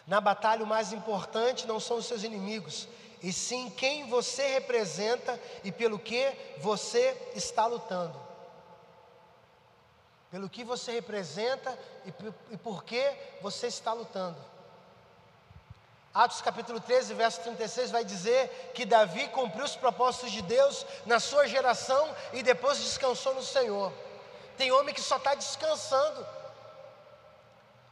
Na 0.06 0.20
batalha, 0.20 0.62
o 0.62 0.66
mais 0.66 0.92
importante 0.92 1.66
não 1.66 1.80
são 1.80 1.96
os 1.96 2.06
seus 2.06 2.22
inimigos, 2.22 2.86
e 3.22 3.32
sim 3.32 3.70
quem 3.70 4.06
você 4.06 4.46
representa 4.48 5.40
e 5.62 5.72
pelo 5.72 5.98
que 5.98 6.30
você 6.58 7.16
está 7.34 7.66
lutando. 7.66 8.20
Pelo 10.30 10.48
que 10.48 10.62
você 10.62 10.92
representa 10.92 11.78
e, 12.50 12.56
por 12.58 12.84
que 12.84 13.02
você 13.40 13.68
está 13.68 13.92
lutando. 13.92 14.36
Atos 16.12 16.42
capítulo 16.42 16.80
13, 16.80 17.14
verso 17.14 17.40
36 17.40 17.90
vai 17.90 18.04
dizer 18.04 18.72
que 18.74 18.84
Davi 18.84 19.26
cumpriu 19.28 19.64
os 19.64 19.74
propósitos 19.74 20.30
de 20.30 20.42
Deus 20.42 20.84
na 21.06 21.18
sua 21.18 21.46
geração 21.46 22.14
e 22.32 22.42
depois 22.42 22.78
descansou 22.78 23.34
no 23.34 23.42
Senhor. 23.42 23.92
Tem 24.56 24.70
homem 24.70 24.94
que 24.94 25.00
só 25.00 25.16
está 25.16 25.34
descansando 25.34 26.26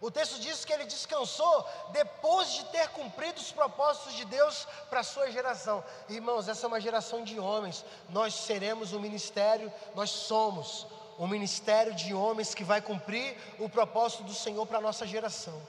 O 0.03 0.11
texto 0.11 0.41
diz 0.41 0.65
que 0.65 0.73
ele 0.73 0.85
descansou 0.85 1.65
depois 1.93 2.53
de 2.53 2.65
ter 2.65 2.89
cumprido 2.89 3.41
os 3.41 3.53
propósitos 3.53 4.15
de 4.15 4.25
Deus 4.25 4.67
para 4.91 4.99
a 4.99 5.05
sua 5.05 5.31
geração. 5.31 5.83
Irmãos, 6.09 6.49
essa 6.49 6.67
é 6.67 6.69
uma 6.69 6.81
geração 6.81 7.23
de 7.23 7.39
homens. 7.39 7.85
Nós 8.09 8.35
seremos 8.35 8.93
um 8.93 8.99
ministério, 8.99 9.73
nós 9.95 10.11
somos 10.11 10.89
um 11.21 11.29
ministério 11.29 11.95
de 11.95 12.13
homens 12.13 12.53
que 12.53 12.65
vai 12.65 12.83
cumprir 12.83 13.39
o 13.61 13.69
propósito 13.69 14.25
do 14.25 14.35
Senhor 14.35 14.67
para 14.67 14.79
a 14.79 14.81
nossa 14.81 15.07
geração. 15.07 15.63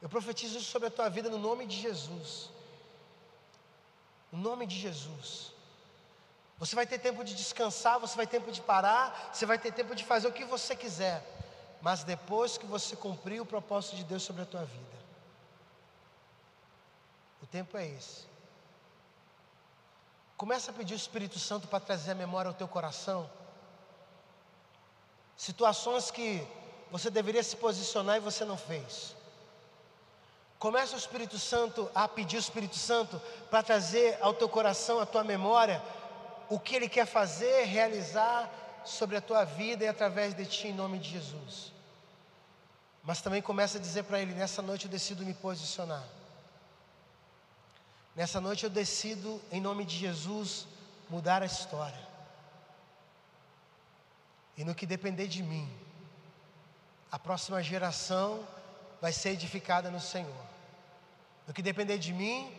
Eu 0.00 0.08
profetizo 0.08 0.56
isso 0.56 0.70
sobre 0.70 0.88
a 0.88 0.90
tua 0.90 1.10
vida 1.10 1.28
no 1.28 1.38
nome 1.38 1.66
de 1.66 1.78
Jesus. 1.78 2.48
No 4.32 4.38
nome 4.38 4.66
de 4.66 4.78
Jesus. 4.78 5.52
Você 6.58 6.74
vai 6.74 6.86
ter 6.86 6.98
tempo 6.98 7.22
de 7.22 7.34
descansar, 7.34 8.00
você 8.00 8.16
vai 8.16 8.26
ter 8.26 8.40
tempo 8.40 8.50
de 8.50 8.60
parar, 8.60 9.30
você 9.32 9.46
vai 9.46 9.58
ter 9.58 9.72
tempo 9.72 9.94
de 9.94 10.04
fazer 10.04 10.26
o 10.26 10.32
que 10.32 10.44
você 10.44 10.74
quiser. 10.74 11.24
Mas 11.80 12.02
depois 12.02 12.58
que 12.58 12.66
você 12.66 12.96
cumprir 12.96 13.40
o 13.40 13.46
propósito 13.46 13.94
de 13.96 14.04
Deus 14.04 14.24
sobre 14.24 14.42
a 14.42 14.46
tua 14.46 14.64
vida. 14.64 14.98
O 17.40 17.46
tempo 17.46 17.76
é 17.76 17.86
esse. 17.86 18.26
Começa 20.36 20.70
a 20.70 20.74
pedir 20.74 20.94
o 20.94 20.96
Espírito 20.96 21.38
Santo 21.38 21.68
para 21.68 21.80
trazer 21.80 22.12
a 22.12 22.14
memória 22.14 22.48
ao 22.48 22.54
teu 22.54 22.66
coração. 22.66 23.30
Situações 25.36 26.10
que 26.10 26.46
você 26.90 27.10
deveria 27.10 27.42
se 27.42 27.54
posicionar 27.56 28.16
e 28.16 28.20
você 28.20 28.44
não 28.44 28.56
fez. 28.56 29.14
Começa 30.58 30.96
o 30.96 30.98
Espírito 30.98 31.38
Santo 31.38 31.88
a 31.94 32.08
pedir 32.08 32.36
o 32.36 32.40
Espírito 32.40 32.76
Santo 32.76 33.20
para 33.48 33.62
trazer 33.62 34.18
ao 34.20 34.34
teu 34.34 34.48
coração, 34.48 34.98
à 34.98 35.06
tua 35.06 35.22
memória, 35.22 35.80
o 36.48 36.58
que 36.58 36.74
Ele 36.76 36.88
quer 36.88 37.06
fazer, 37.06 37.64
realizar 37.64 38.50
sobre 38.84 39.16
a 39.16 39.20
tua 39.20 39.44
vida 39.44 39.84
e 39.84 39.88
através 39.88 40.34
de 40.34 40.46
ti, 40.46 40.68
em 40.68 40.74
nome 40.74 40.98
de 40.98 41.10
Jesus. 41.10 41.72
Mas 43.02 43.20
também 43.20 43.40
começa 43.40 43.78
a 43.78 43.80
dizer 43.80 44.04
para 44.04 44.20
Ele: 44.20 44.34
nessa 44.34 44.62
noite 44.62 44.86
eu 44.86 44.90
decido 44.90 45.24
me 45.24 45.34
posicionar. 45.34 46.04
Nessa 48.16 48.40
noite 48.40 48.64
eu 48.64 48.70
decido, 48.70 49.40
em 49.52 49.60
nome 49.60 49.84
de 49.84 49.96
Jesus, 49.96 50.66
mudar 51.08 51.42
a 51.42 51.46
história. 51.46 52.08
E 54.56 54.64
no 54.64 54.74
que 54.74 54.84
depender 54.86 55.28
de 55.28 55.42
mim, 55.42 55.70
a 57.12 57.18
próxima 57.18 57.62
geração 57.62 58.44
vai 59.00 59.12
ser 59.12 59.30
edificada 59.30 59.88
no 59.88 60.00
Senhor. 60.00 60.44
No 61.46 61.54
que 61.54 61.62
depender 61.62 61.96
de 61.96 62.12
mim, 62.12 62.52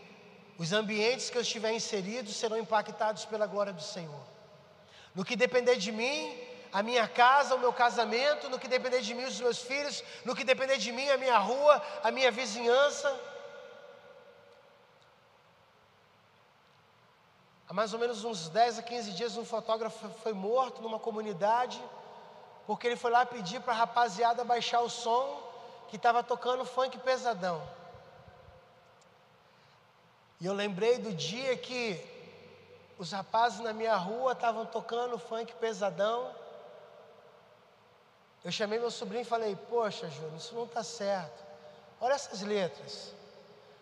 os 0.59 0.73
ambientes 0.73 1.29
que 1.29 1.37
eu 1.37 1.41
estiver 1.41 1.71
inserido 1.71 2.33
serão 2.33 2.57
impactados 2.57 3.23
pela 3.23 3.47
glória 3.47 3.71
do 3.71 3.81
Senhor. 3.81 4.23
No 5.15 5.23
que 5.23 5.37
depender 5.37 5.77
de 5.77 5.89
mim, 5.89 6.37
a 6.73 6.83
minha 6.83 7.07
casa, 7.07 7.55
o 7.55 7.59
meu 7.59 7.71
casamento, 7.71 8.49
no 8.49 8.59
que 8.59 8.67
depender 8.67 8.99
de 8.99 9.13
mim, 9.13 9.23
os 9.23 9.39
meus 9.39 9.59
filhos, 9.59 10.03
no 10.25 10.35
que 10.35 10.43
depender 10.43 10.77
de 10.77 10.91
mim, 10.91 11.07
a 11.09 11.17
minha 11.17 11.37
rua, 11.37 11.81
a 12.03 12.11
minha 12.11 12.29
vizinhança. 12.29 13.09
Há 17.69 17.73
mais 17.73 17.93
ou 17.93 17.99
menos 17.99 18.25
uns 18.25 18.49
10 18.49 18.79
a 18.79 18.83
15 18.83 19.13
dias, 19.13 19.37
um 19.37 19.45
fotógrafo 19.45 20.09
foi 20.21 20.33
morto 20.33 20.81
numa 20.81 20.99
comunidade, 20.99 21.81
porque 22.67 22.85
ele 22.85 22.97
foi 22.97 23.11
lá 23.11 23.25
pedir 23.25 23.61
para 23.61 23.71
a 23.71 23.77
rapaziada 23.77 24.43
baixar 24.43 24.81
o 24.81 24.89
som 24.89 25.41
que 25.87 25.95
estava 25.95 26.21
tocando 26.21 26.65
funk 26.65 26.97
pesadão. 26.97 27.78
E 30.39 30.45
eu 30.45 30.53
lembrei 30.53 30.97
do 30.97 31.11
dia 31.11 31.57
que 31.57 31.99
os 32.97 33.11
rapazes 33.11 33.59
na 33.59 33.73
minha 33.73 33.95
rua 33.95 34.31
estavam 34.31 34.65
tocando 34.65 35.19
funk 35.19 35.53
pesadão. 35.55 36.33
Eu 38.43 38.51
chamei 38.51 38.79
meu 38.79 38.89
sobrinho 38.89 39.23
e 39.23 39.25
falei: 39.25 39.57
Poxa, 39.69 40.09
Júnior, 40.09 40.37
isso 40.37 40.55
não 40.55 40.63
está 40.63 40.81
certo. 40.81 41.43
Olha 41.99 42.13
essas 42.13 42.41
letras. 42.41 43.13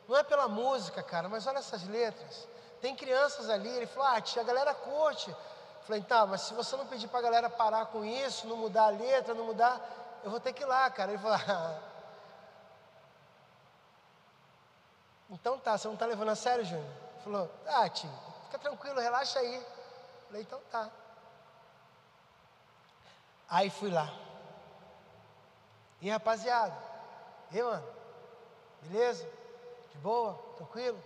Não 0.08 0.18
é 0.18 0.24
pela 0.24 0.48
música, 0.48 1.04
cara, 1.04 1.30
mas 1.30 1.46
olha 1.46 1.60
essas 1.60 1.84
letras. 1.84 2.48
Tem 2.82 2.96
crianças 2.96 3.50
ali. 3.50 3.70
Ele 3.70 3.86
falou: 3.86 4.10
Ah, 4.10 4.22
tia, 4.22 4.42
a 4.42 4.46
galera 4.46 4.74
curte. 4.74 5.30
Eu 5.30 5.36
falei: 5.84 6.02
Tá, 6.02 6.26
mas 6.26 6.42
se 6.42 6.56
você 6.56 6.76
não 6.76 6.88
pedir 6.88 7.08
para 7.08 7.20
a 7.20 7.24
galera 7.24 7.50
parar 7.52 7.86
com 7.88 8.04
isso, 8.04 8.48
não 8.48 8.58
mudar 8.58 8.86
a 8.86 8.90
letra, 8.90 9.36
não 9.36 9.46
mudar, 9.46 9.80
eu 10.24 10.32
vou 10.32 10.40
ter 10.40 10.54
que 10.54 10.64
ir 10.64 10.66
lá, 10.66 10.90
cara. 10.90 11.12
Ele 11.12 11.22
falou: 11.22 11.38
ah, 11.48 11.80
Então 15.30 15.60
tá, 15.60 15.78
você 15.78 15.88
não 15.88 15.96
está 15.96 16.06
levando 16.06 16.30
a 16.30 16.36
sério, 16.36 16.64
Júnior? 16.64 16.90
Falou, 17.24 17.52
ah, 17.68 17.90
tio, 17.90 18.10
fica 18.46 18.60
tranquilo, 18.60 19.00
relaxa 19.00 19.40
aí. 19.40 19.66
Falei, 20.28 20.42
então 20.42 20.62
tá. 20.72 20.90
Aí 23.50 23.70
fui 23.70 23.90
lá. 23.90 24.14
E 26.02 26.10
rapaziada, 26.10 26.76
e 27.52 27.62
mano, 27.62 27.88
beleza? 28.84 29.28
De 29.92 29.98
boa? 29.98 30.34
Tranquilo? 30.58 31.04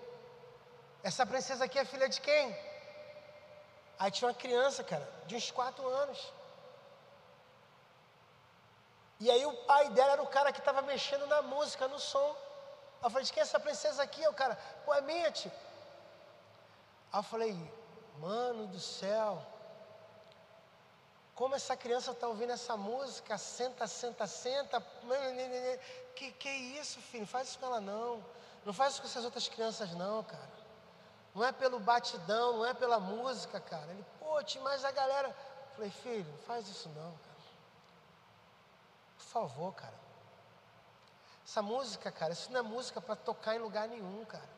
Essa 1.02 1.26
princesa 1.26 1.66
aqui 1.66 1.80
é 1.80 1.86
filha 1.86 2.10
de 2.10 2.20
quem? 2.20 2.56
Aí 3.98 4.12
tinha 4.12 4.28
uma 4.28 4.34
criança, 4.34 4.84
cara, 4.84 5.08
de 5.26 5.36
uns 5.36 5.50
quatro 5.50 5.88
anos. 5.88 6.34
E 9.20 9.30
aí 9.30 9.46
o 9.46 9.54
pai 9.66 9.90
dela 9.92 10.14
era 10.14 10.24
o 10.24 10.28
cara 10.28 10.52
que 10.52 10.60
estava 10.60 10.82
mexendo 10.82 11.28
na 11.28 11.42
música, 11.44 11.88
no 11.88 12.00
som. 12.00 12.36
Eu 13.02 13.10
falei, 13.10 13.26
de 13.26 13.34
quem 13.34 13.42
é 13.42 13.44
essa 13.44 13.60
princesa 13.60 14.04
aqui? 14.04 14.26
O 14.28 14.34
cara, 14.34 14.56
pô, 14.86 14.94
é 14.94 15.02
minha, 15.02 15.32
tio. 15.32 15.52
Aí 17.12 17.20
eu 17.20 17.24
falei, 17.24 17.74
mano 18.20 18.68
do 18.68 18.80
céu, 18.80 19.46
como 21.34 21.56
essa 21.56 21.76
criança 21.76 22.12
está 22.12 22.28
ouvindo 22.28 22.52
essa 22.52 22.78
música, 22.78 23.38
senta, 23.38 23.88
senta, 23.88 24.28
senta, 24.28 24.80
que 26.16 26.32
que 26.34 26.50
isso, 26.50 27.02
filho? 27.02 27.22
Não 27.22 27.28
faz 27.28 27.48
isso 27.50 27.60
com 27.60 27.66
ela 27.66 27.82
não, 27.82 28.24
não 28.64 28.74
faz 28.74 28.94
isso 28.94 29.02
com 29.02 29.08
essas 29.08 29.26
outras 29.26 29.48
crianças 29.50 29.92
não, 29.94 30.24
cara. 30.24 30.62
Não 31.34 31.44
é 31.44 31.52
pelo 31.52 31.80
batidão, 31.80 32.58
não 32.58 32.66
é 32.66 32.74
pela 32.74 33.00
música, 33.00 33.60
cara. 33.60 33.90
Ele, 33.92 34.06
pô, 34.20 34.44
tio, 34.44 34.62
mas 34.62 34.86
a 34.86 34.92
galera. 34.92 35.30
Eu 35.30 35.76
falei, 35.76 35.90
filho, 35.90 36.30
não 36.30 36.38
faz 36.40 36.68
isso 36.68 36.90
não, 36.90 37.12
cara. 37.12 37.32
Por 39.18 39.26
favor, 39.26 39.74
cara. 39.74 40.01
Essa 41.52 41.62
música, 41.62 42.10
cara, 42.10 42.32
isso 42.32 42.50
não 42.50 42.62
é 42.62 42.64
música 42.64 43.02
para 43.02 43.14
tocar 43.14 43.58
em 43.58 43.60
lugar 43.60 43.86
nenhum, 43.86 44.24
cara. 44.24 44.50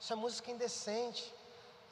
Isso 0.00 0.12
é 0.12 0.16
música 0.16 0.50
indecente. 0.50 1.32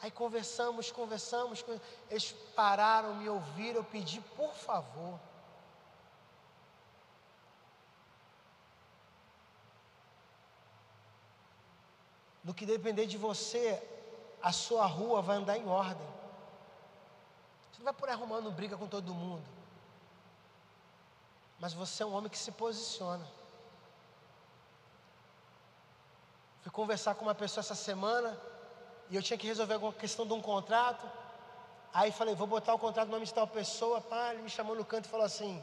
Aí 0.01 0.11
conversamos, 0.11 0.90
conversamos, 0.90 1.64
eles 2.11 2.32
pararam, 2.57 3.14
me 3.14 3.28
ouviram, 3.28 3.76
eu 3.76 3.84
pedi, 3.84 4.20
por 4.34 4.53
favor. 4.53 5.20
No 12.43 12.53
que 12.53 12.66
depender 12.66 13.07
de 13.07 13.16
você, 13.16 13.80
a 14.43 14.51
sua 14.51 14.86
rua 14.86 15.22
vai 15.22 15.36
andar 15.36 15.57
em 15.57 15.68
ordem. 15.68 16.09
Você 17.70 17.78
não 17.78 17.84
vai 17.84 17.95
por 17.95 18.09
aí 18.09 18.14
arrumando 18.16 18.51
briga 18.51 18.76
com 18.76 18.88
todo 18.88 19.14
mundo. 19.14 19.47
Mas 21.61 21.72
você 21.72 22.03
é 22.03 22.07
um 22.07 22.12
homem 22.12 22.28
que 22.28 22.36
se 22.36 22.51
posiciona. 22.51 23.40
Fui 26.62 26.70
conversar 26.70 27.14
com 27.16 27.24
uma 27.24 27.34
pessoa 27.34 27.60
essa 27.60 27.74
semana 27.74 28.38
e 29.10 29.16
eu 29.16 29.22
tinha 29.22 29.36
que 29.36 29.46
resolver 29.46 29.74
alguma 29.74 29.92
questão 29.92 30.26
de 30.26 30.32
um 30.32 30.40
contrato. 30.40 31.06
Aí 31.92 32.10
falei, 32.12 32.34
vou 32.34 32.46
botar 32.46 32.72
o 32.72 32.78
contrato 32.78 33.08
no 33.08 33.14
nome 33.14 33.26
de 33.26 33.34
tal 33.34 33.46
pessoa. 33.46 34.00
Pá, 34.00 34.32
ele 34.32 34.42
me 34.42 34.48
chamou 34.48 34.74
no 34.74 34.84
canto 34.84 35.06
e 35.06 35.08
falou 35.08 35.26
assim: 35.26 35.60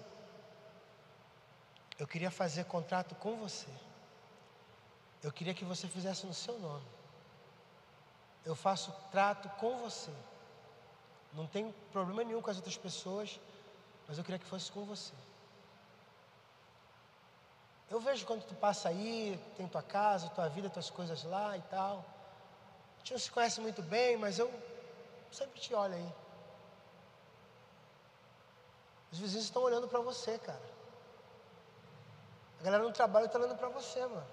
Eu 1.97 2.05
queria 2.05 2.29
fazer 2.29 2.65
contrato 2.65 3.15
com 3.15 3.35
você. 3.37 3.69
Eu 5.23 5.31
queria 5.31 5.53
que 5.53 5.65
você 5.65 5.87
fizesse 5.87 6.25
no 6.27 6.33
seu 6.33 6.59
nome. 6.59 6.85
Eu 8.45 8.55
faço 8.55 8.93
trato 9.11 9.49
com 9.57 9.77
você. 9.77 10.11
Não 11.33 11.47
tem 11.47 11.73
problema 11.91 12.23
nenhum 12.23 12.41
com 12.41 12.49
as 12.49 12.57
outras 12.57 12.77
pessoas, 12.77 13.39
mas 14.07 14.17
eu 14.17 14.23
queria 14.23 14.39
que 14.39 14.45
fosse 14.45 14.71
com 14.71 14.83
você. 14.83 15.13
Eu 17.89 17.99
vejo 17.99 18.25
quando 18.25 18.43
tu 18.45 18.53
passa 18.55 18.89
aí, 18.89 19.39
tem 19.57 19.67
tua 19.67 19.81
casa, 19.81 20.29
tua 20.29 20.47
vida, 20.47 20.69
tuas 20.69 20.89
coisas 20.89 21.23
lá 21.23 21.57
e 21.57 21.61
tal. 21.63 22.05
A 22.95 22.99
gente 22.99 23.13
não 23.13 23.19
se 23.19 23.31
conhece 23.31 23.59
muito 23.59 23.81
bem, 23.81 24.15
mas 24.15 24.37
eu 24.37 24.51
sempre 25.31 25.59
te 25.59 25.73
olho 25.73 25.95
aí. 25.95 26.13
Os 29.11 29.17
vizinhos 29.17 29.45
estão 29.45 29.63
olhando 29.63 29.87
para 29.87 29.99
você, 30.01 30.37
cara. 30.37 30.61
A 32.59 32.63
galera 32.63 32.83
no 32.83 32.91
trabalho 32.91 33.25
está 33.25 33.39
olhando 33.39 33.57
para 33.57 33.69
você, 33.69 34.01
mano. 34.05 34.27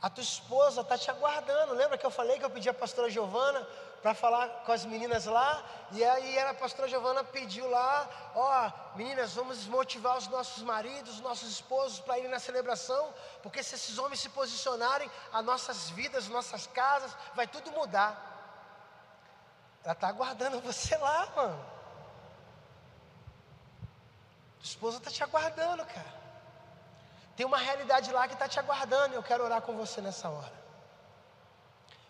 A 0.00 0.08
tua 0.08 0.22
esposa 0.22 0.80
está 0.80 0.96
te 0.96 1.10
aguardando. 1.10 1.74
Lembra 1.74 1.98
que 1.98 2.06
eu 2.06 2.10
falei 2.10 2.38
que 2.38 2.44
eu 2.44 2.50
pedi 2.50 2.68
a 2.68 2.74
pastora 2.74 3.10
Giovana 3.10 3.66
para 4.06 4.14
falar 4.14 4.48
com 4.64 4.70
as 4.70 4.84
meninas 4.84 5.24
lá, 5.24 5.64
e 5.90 6.04
aí 6.04 6.38
a 6.38 6.54
pastora 6.54 6.86
Giovana 6.86 7.24
pediu 7.24 7.68
lá, 7.68 8.08
ó, 8.36 8.68
oh, 8.68 8.96
meninas, 8.96 9.34
vamos 9.34 9.66
motivar 9.66 10.16
os 10.16 10.28
nossos 10.28 10.62
maridos, 10.62 11.14
os 11.14 11.20
nossos 11.20 11.48
esposos 11.50 11.98
para 11.98 12.16
irem 12.16 12.30
na 12.30 12.38
celebração, 12.38 13.12
porque 13.42 13.64
se 13.64 13.74
esses 13.74 13.98
homens 13.98 14.20
se 14.20 14.28
posicionarem, 14.28 15.10
as 15.32 15.44
nossas 15.44 15.90
vidas, 15.90 16.28
nossas 16.28 16.68
casas, 16.68 17.16
vai 17.34 17.48
tudo 17.48 17.72
mudar. 17.72 18.12
Ela 19.82 19.92
está 19.92 20.06
aguardando 20.06 20.60
você 20.60 20.96
lá, 20.98 21.28
mano. 21.34 21.66
esposa 24.62 24.98
está 24.98 25.10
te 25.10 25.24
aguardando, 25.24 25.84
cara. 25.84 26.14
Tem 27.34 27.44
uma 27.44 27.58
realidade 27.58 28.12
lá 28.12 28.28
que 28.28 28.34
está 28.34 28.46
te 28.46 28.60
aguardando. 28.60 29.16
Eu 29.16 29.22
quero 29.24 29.42
orar 29.42 29.62
com 29.62 29.76
você 29.76 30.00
nessa 30.00 30.28
hora. 30.28 30.52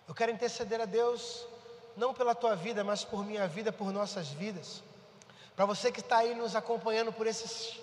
Eu 0.06 0.14
quero 0.14 0.30
interceder 0.30 0.80
a 0.80 0.84
Deus, 0.84 1.46
não 1.96 2.12
pela 2.12 2.34
tua 2.34 2.54
vida, 2.54 2.84
mas 2.84 3.04
por 3.04 3.24
minha 3.24 3.48
vida, 3.48 3.72
por 3.72 3.92
nossas 3.92 4.28
vidas. 4.28 4.82
Para 5.54 5.64
você 5.64 5.90
que 5.90 6.00
está 6.00 6.18
aí 6.18 6.34
nos 6.34 6.54
acompanhando 6.54 7.12
por, 7.12 7.26
esses, 7.26 7.80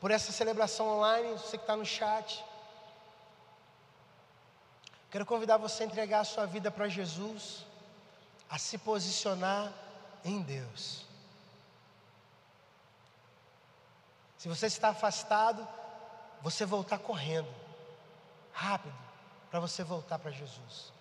por 0.00 0.10
essa 0.10 0.30
celebração 0.30 0.86
online, 0.86 1.32
você 1.32 1.58
que 1.58 1.64
está 1.64 1.76
no 1.76 1.84
chat. 1.84 2.44
Quero 5.10 5.26
convidar 5.26 5.56
você 5.56 5.82
a 5.82 5.86
entregar 5.86 6.20
a 6.20 6.24
sua 6.24 6.46
vida 6.46 6.70
para 6.70 6.88
Jesus, 6.88 7.64
a 8.48 8.58
se 8.58 8.78
posicionar 8.78 9.72
em 10.24 10.40
Deus. 10.40 11.04
Se 14.36 14.48
você 14.48 14.66
está 14.66 14.90
afastado, 14.90 15.66
você 16.40 16.64
voltar 16.64 16.98
correndo, 16.98 17.52
rápido, 18.52 18.94
para 19.50 19.58
você 19.58 19.82
voltar 19.82 20.20
para 20.20 20.30
Jesus. 20.30 20.92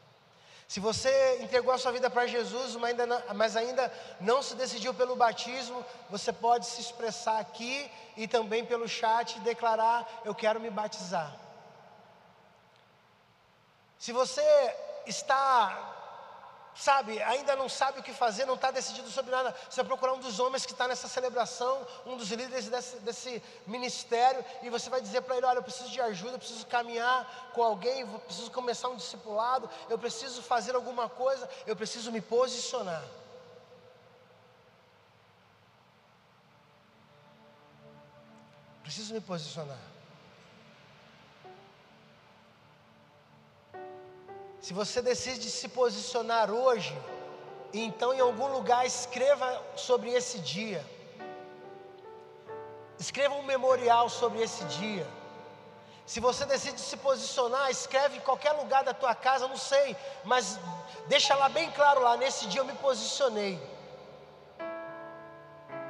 Se 0.67 0.81
você 0.81 1.39
entregou 1.41 1.73
a 1.73 1.77
sua 1.77 1.93
vida 1.93 2.09
para 2.09 2.27
Jesus, 2.27 2.75
mas 2.75 2.91
ainda, 2.91 3.05
não, 3.05 3.23
mas 3.35 3.55
ainda 3.55 3.93
não 4.19 4.43
se 4.43 4.53
decidiu 4.53 4.93
pelo 4.93 5.15
batismo, 5.15 5.83
você 6.09 6.33
pode 6.33 6.65
se 6.65 6.81
expressar 6.81 7.39
aqui 7.39 7.89
e 8.17 8.27
também 8.27 8.65
pelo 8.65 8.87
chat 8.87 9.37
e 9.37 9.41
declarar: 9.41 10.21
Eu 10.25 10.35
quero 10.35 10.59
me 10.59 10.69
batizar. 10.69 11.33
Se 13.97 14.11
você 14.11 14.43
está 15.05 15.96
sabe, 16.77 17.21
ainda 17.23 17.55
não 17.55 17.67
sabe 17.67 17.99
o 17.99 18.03
que 18.03 18.13
fazer, 18.13 18.45
não 18.45 18.53
está 18.53 18.69
decidido 18.69 19.09
sobre 19.09 19.31
nada, 19.31 19.53
você 19.67 19.77
vai 19.77 19.85
procurar 19.85 20.13
um 20.13 20.19
dos 20.19 20.39
homens 20.39 20.65
que 20.65 20.71
está 20.71 20.87
nessa 20.87 21.07
celebração, 21.07 21.85
um 22.05 22.15
dos 22.15 22.29
líderes 22.29 22.69
desse, 22.69 22.97
desse 22.97 23.43
ministério, 23.65 24.45
e 24.61 24.69
você 24.69 24.89
vai 24.89 25.01
dizer 25.01 25.21
para 25.21 25.35
ele: 25.35 25.45
Olha, 25.45 25.57
eu 25.57 25.63
preciso 25.63 25.89
de 25.89 25.99
ajuda, 25.99 26.33
eu 26.33 26.39
preciso 26.39 26.65
caminhar 26.67 27.51
com 27.53 27.63
alguém, 27.63 28.01
eu 28.01 28.19
preciso 28.19 28.51
começar 28.51 28.89
um 28.89 28.95
discipulado, 28.95 29.69
eu 29.89 29.97
preciso 29.97 30.41
fazer 30.41 30.75
alguma 30.75 31.09
coisa, 31.09 31.49
eu 31.65 31.75
preciso 31.75 32.11
me 32.11 32.21
posicionar. 32.21 33.03
Preciso 38.83 39.13
me 39.13 39.19
posicionar. 39.19 39.96
Se 44.61 44.73
você 44.73 45.01
decide 45.01 45.49
se 45.49 45.67
posicionar 45.69 46.51
hoje, 46.51 46.95
então 47.73 48.13
em 48.13 48.19
algum 48.19 48.47
lugar 48.47 48.85
escreva 48.85 49.61
sobre 49.75 50.11
esse 50.11 50.39
dia. 50.39 50.83
Escreva 52.99 53.35
um 53.35 53.43
memorial 53.43 54.09
sobre 54.09 54.41
esse 54.41 54.63
dia. 54.65 55.07
Se 56.05 56.19
você 56.19 56.45
decide 56.45 56.79
se 56.79 56.97
posicionar, 56.97 57.69
escreve 57.69 58.17
em 58.17 58.21
qualquer 58.21 58.53
lugar 58.53 58.83
da 58.83 58.93
tua 58.93 59.13
casa, 59.13 59.47
não 59.47 59.57
sei, 59.57 59.95
mas 60.23 60.57
deixa 61.07 61.35
lá 61.35 61.49
bem 61.49 61.69
claro 61.71 62.01
lá, 62.01 62.15
nesse 62.15 62.47
dia 62.47 62.61
eu 62.61 62.65
me 62.65 62.73
posicionei. 62.73 63.61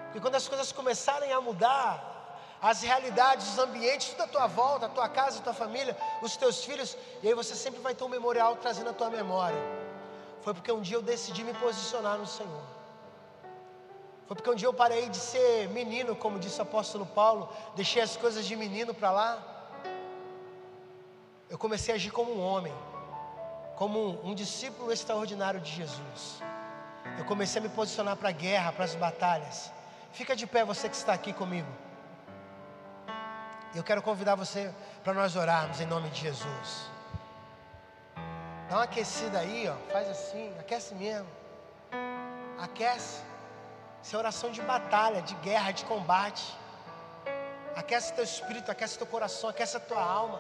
Porque 0.06 0.20
quando 0.20 0.36
as 0.36 0.48
coisas 0.48 0.72
começarem 0.72 1.32
a 1.32 1.40
mudar, 1.40 2.17
as 2.62 2.82
realidades, 2.82 3.48
os 3.50 3.60
ambientes, 3.60 4.10
tudo 4.10 4.24
à 4.24 4.28
tua 4.28 4.48
volta, 4.48 4.88
a 4.88 4.90
tua 4.90 5.08
casa, 5.08 5.40
a 5.40 5.42
tua 5.44 5.54
família, 5.54 5.96
os 6.22 6.36
teus 6.36 6.64
filhos, 6.64 6.98
e 7.22 7.28
aí 7.28 7.34
você 7.34 7.56
sempre 7.56 7.80
vai 7.80 7.94
ter 7.94 8.04
um 8.04 8.10
memorial 8.10 8.56
trazendo 8.56 8.90
a 8.90 8.94
tua 8.94 9.10
memória. 9.10 9.60
Foi 10.42 10.54
porque 10.54 10.72
um 10.72 10.82
dia 10.82 10.98
eu 10.98 11.02
decidi 11.02 11.44
me 11.44 11.54
posicionar 11.54 12.18
no 12.18 12.26
Senhor. 12.26 12.64
Foi 14.28 14.36
porque 14.36 14.50
um 14.50 14.56
dia 14.56 14.68
eu 14.68 14.74
parei 14.74 15.08
de 15.08 15.18
ser 15.18 15.70
menino, 15.70 16.16
como 16.16 16.40
disse 16.40 16.60
o 16.60 16.64
apóstolo 16.64 17.06
Paulo, 17.06 17.50
deixei 17.76 18.02
as 18.02 18.18
coisas 18.18 18.46
de 18.46 18.56
menino 18.56 18.94
para 18.94 19.12
lá. 19.12 19.44
Eu 21.50 21.58
comecei 21.58 21.94
a 21.94 21.96
agir 21.96 22.12
como 22.12 22.34
um 22.34 22.42
homem, 22.42 22.74
como 23.76 24.00
um, 24.00 24.32
um 24.32 24.36
discípulo 24.36 24.92
extraordinário 24.92 25.62
de 25.62 25.72
Jesus. 25.72 26.42
Eu 27.18 27.24
comecei 27.26 27.62
a 27.62 27.64
me 27.64 27.70
posicionar 27.70 28.18
para 28.18 28.30
a 28.30 28.34
guerra, 28.34 28.72
para 28.72 28.84
as 28.84 28.96
batalhas. 28.96 29.72
Fica 30.12 30.36
de 30.36 30.46
pé 30.46 30.66
você 30.66 30.90
que 30.90 30.96
está 30.96 31.14
aqui 31.14 31.32
comigo. 31.32 31.87
Eu 33.76 33.84
quero 33.84 34.02
convidar 34.02 34.36
você 34.36 34.74
para 35.04 35.14
nós 35.14 35.36
orarmos 35.36 35.80
em 35.80 35.86
nome 35.86 36.10
de 36.10 36.22
Jesus. 36.22 36.90
Dá 38.70 38.78
uma 38.78 38.84
aquecida 38.84 39.40
aí, 39.40 39.70
ó. 39.70 39.76
Faz 39.92 40.10
assim, 40.10 40.54
aquece 40.60 40.96
mesmo. 40.96 41.28
Aquece. 42.60 43.22
Isso 44.02 44.16
é 44.16 44.20
oração 44.20 44.52
de 44.52 44.62
batalha, 44.62 45.22
de 45.22 45.36
guerra, 45.36 45.72
de 45.72 45.86
combate. 45.86 46.58
Aquece 47.76 48.14
teu 48.14 48.24
espírito, 48.24 48.72
aquece 48.72 48.98
teu 48.98 49.08
coração, 49.08 49.50
aquece 49.50 49.78
a 49.78 49.80
tua 49.80 50.02
alma. 50.02 50.40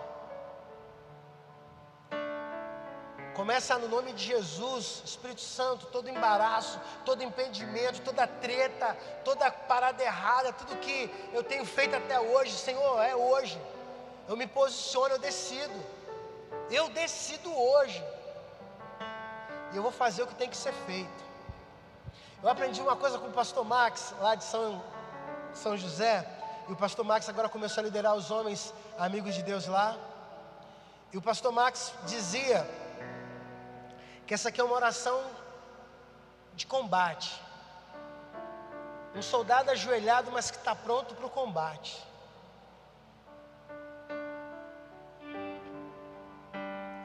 Começa 3.38 3.78
no 3.78 3.88
nome 3.88 4.14
de 4.14 4.24
Jesus, 4.26 5.04
Espírito 5.06 5.42
Santo, 5.42 5.86
todo 5.86 6.10
embaraço, 6.10 6.80
todo 7.06 7.22
impedimento, 7.22 8.02
toda 8.02 8.26
treta, 8.26 8.98
toda 9.24 9.52
parada 9.52 10.04
errada, 10.04 10.52
tudo 10.52 10.76
que 10.78 11.08
eu 11.32 11.44
tenho 11.44 11.64
feito 11.64 11.96
até 11.96 12.20
hoje, 12.20 12.52
Senhor, 12.52 13.00
é 13.00 13.16
hoje. 13.16 13.62
Eu 14.28 14.36
me 14.36 14.48
posiciono, 14.48 15.14
eu 15.14 15.20
decido. 15.20 15.80
Eu 16.72 16.90
decido 16.90 17.56
hoje. 17.56 18.04
E 19.72 19.78
eu 19.78 19.84
vou 19.84 19.92
fazer 19.92 20.24
o 20.24 20.28
que 20.28 20.34
tem 20.34 20.50
que 20.50 20.58
ser 20.58 20.74
feito. 20.88 21.24
Eu 22.42 22.50
aprendi 22.50 22.82
uma 22.82 22.96
coisa 22.96 23.20
com 23.20 23.28
o 23.28 23.32
pastor 23.32 23.64
Max, 23.64 24.16
lá 24.20 24.34
de 24.34 24.46
São, 24.46 24.82
São 25.54 25.78
José. 25.78 26.28
E 26.68 26.72
o 26.72 26.76
pastor 26.76 27.06
Max 27.06 27.30
agora 27.30 27.48
começou 27.50 27.82
a 27.82 27.84
liderar 27.84 28.16
os 28.16 28.32
homens 28.32 28.74
amigos 28.98 29.36
de 29.36 29.44
Deus 29.44 29.68
lá. 29.68 29.96
E 31.14 31.18
o 31.20 31.22
pastor 31.22 31.52
Max 31.52 31.94
dizia 32.08 32.68
que 34.28 34.34
essa 34.34 34.50
aqui 34.50 34.60
é 34.60 34.64
uma 34.64 34.76
oração 34.76 35.24
de 36.54 36.68
combate. 36.68 37.42
Um 39.16 39.22
soldado 39.22 39.72
ajoelhado, 39.72 40.30
mas 40.32 40.52
que 40.52 40.58
está 40.58 40.76
pronto 40.76 41.16
para 41.16 41.26
o 41.26 41.30
combate. 41.30 42.06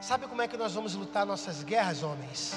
Sabe 0.01 0.27
como 0.27 0.41
é 0.41 0.49
que 0.49 0.57
nós 0.57 0.73
vamos 0.73 0.95
lutar 0.95 1.25
nossas 1.25 1.63
guerras, 1.63 2.03
homens? 2.03 2.53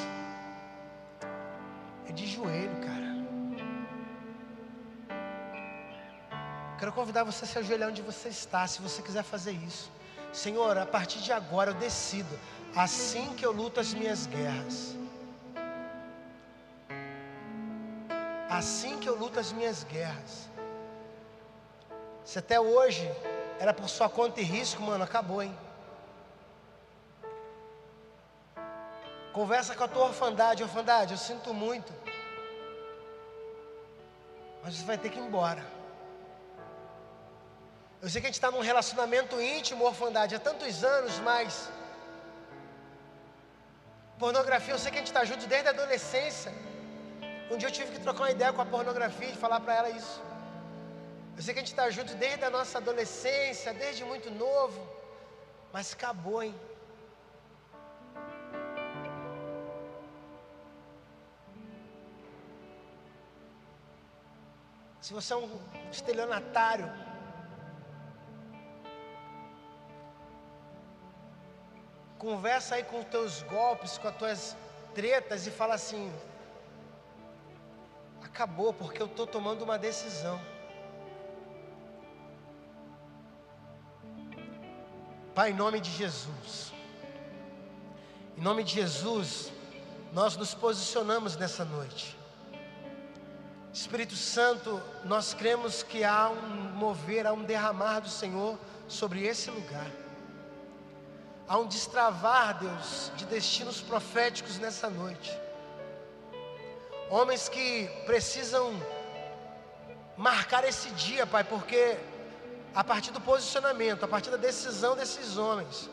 É 2.08 2.10
de 2.10 2.26
joelho, 2.26 2.76
cara. 2.80 3.06
Quero 6.76 6.92
convidar 6.92 7.22
você 7.22 7.44
a 7.44 7.48
se 7.48 7.58
ajoelhar 7.60 7.88
onde 7.88 8.02
você 8.02 8.28
está, 8.30 8.66
se 8.66 8.82
você 8.82 9.00
quiser 9.00 9.22
fazer 9.22 9.52
isso. 9.52 9.88
Senhor, 10.32 10.76
a 10.76 10.84
partir 10.84 11.20
de 11.20 11.32
agora 11.32 11.70
eu 11.70 11.74
decido 11.74 12.36
assim 12.76 13.34
que 13.34 13.44
eu 13.44 13.52
luto 13.52 13.80
as 13.80 13.94
minhas 13.94 14.26
guerras. 14.26 14.94
Assim 18.50 18.98
que 18.98 19.08
eu 19.08 19.16
luto 19.16 19.40
as 19.40 19.50
minhas 19.50 19.82
guerras. 19.84 20.48
Se 22.24 22.38
até 22.38 22.60
hoje 22.60 23.10
era 23.58 23.72
por 23.72 23.88
sua 23.88 24.10
conta 24.10 24.40
e 24.40 24.44
risco, 24.44 24.82
mano, 24.82 25.04
acabou, 25.04 25.42
hein? 25.42 25.56
Conversa 29.32 29.74
com 29.74 29.84
a 29.84 29.88
tua 29.88 30.04
orfandade, 30.04 30.62
orfandade, 30.62 31.12
eu 31.12 31.18
sinto 31.18 31.54
muito. 31.54 31.92
Mas 34.62 34.74
você 34.74 34.84
vai 34.84 34.98
ter 34.98 35.08
que 35.08 35.18
ir 35.18 35.22
embora. 35.22 35.64
Eu 38.02 38.10
sei 38.10 38.20
que 38.20 38.26
a 38.26 38.30
gente 38.30 38.34
está 38.34 38.50
num 38.50 38.60
relacionamento 38.60 39.40
íntimo, 39.40 39.84
orfandade, 39.84 40.34
há 40.34 40.38
tantos 40.38 40.84
anos, 40.84 41.18
mas 41.20 41.70
Pornografia, 44.18 44.72
eu 44.72 44.78
sei 44.78 44.90
que 44.90 44.96
a 44.98 45.00
gente 45.00 45.08
está 45.08 45.24
junto 45.24 45.46
desde 45.46 45.68
a 45.68 45.72
adolescência. 45.72 46.52
Um 47.50 47.56
dia 47.58 47.68
eu 47.68 47.72
tive 47.72 47.92
que 47.92 48.00
trocar 48.00 48.22
uma 48.22 48.30
ideia 48.30 48.52
com 48.52 48.62
a 48.62 48.66
pornografia 48.66 49.28
e 49.28 49.36
falar 49.36 49.60
para 49.60 49.74
ela 49.74 49.90
isso. 49.90 50.22
Eu 51.36 51.42
sei 51.42 51.52
que 51.52 51.60
a 51.60 51.62
gente 51.62 51.72
está 51.72 51.90
junto 51.90 52.14
desde 52.14 52.44
a 52.44 52.50
nossa 52.50 52.78
adolescência, 52.78 53.74
desde 53.74 54.04
muito 54.04 54.30
novo, 54.30 54.80
mas 55.70 55.92
acabou, 55.92 56.42
hein? 56.42 56.54
Se 65.02 65.12
você 65.12 65.34
é 65.34 65.36
um 65.36 65.60
estelionatário, 65.92 66.90
Conversa 72.18 72.76
aí 72.76 72.84
com 72.84 73.00
os 73.00 73.06
teus 73.06 73.42
golpes, 73.42 73.98
com 73.98 74.08
as 74.08 74.16
tuas 74.16 74.56
tretas 74.94 75.46
e 75.46 75.50
fala 75.50 75.74
assim: 75.74 76.12
acabou, 78.22 78.72
porque 78.72 79.00
eu 79.00 79.06
estou 79.06 79.26
tomando 79.26 79.62
uma 79.62 79.78
decisão. 79.78 80.40
Pai, 85.34 85.50
em 85.50 85.54
nome 85.54 85.80
de 85.80 85.90
Jesus, 85.90 86.72
em 88.38 88.40
nome 88.40 88.64
de 88.64 88.72
Jesus, 88.72 89.52
nós 90.12 90.36
nos 90.36 90.54
posicionamos 90.54 91.36
nessa 91.36 91.64
noite. 91.64 92.16
Espírito 93.72 94.16
Santo, 94.16 94.82
nós 95.04 95.34
cremos 95.34 95.82
que 95.82 96.02
há 96.02 96.30
um 96.30 96.74
mover, 96.74 97.26
há 97.26 97.34
um 97.34 97.44
derramar 97.44 98.00
do 98.00 98.08
Senhor 98.08 98.58
sobre 98.88 99.26
esse 99.26 99.50
lugar. 99.50 99.90
Há 101.48 101.58
um 101.58 101.66
destravar, 101.66 102.58
Deus, 102.58 103.12
de 103.16 103.24
destinos 103.24 103.80
proféticos 103.80 104.58
nessa 104.58 104.90
noite. 104.90 105.32
Homens 107.08 107.48
que 107.48 107.88
precisam 108.04 108.74
marcar 110.16 110.64
esse 110.64 110.90
dia, 110.90 111.24
Pai, 111.24 111.44
porque 111.44 111.96
a 112.74 112.82
partir 112.82 113.12
do 113.12 113.20
posicionamento, 113.20 114.04
a 114.04 114.08
partir 114.08 114.30
da 114.30 114.36
decisão 114.36 114.96
desses 114.96 115.36
homens, 115.36 115.88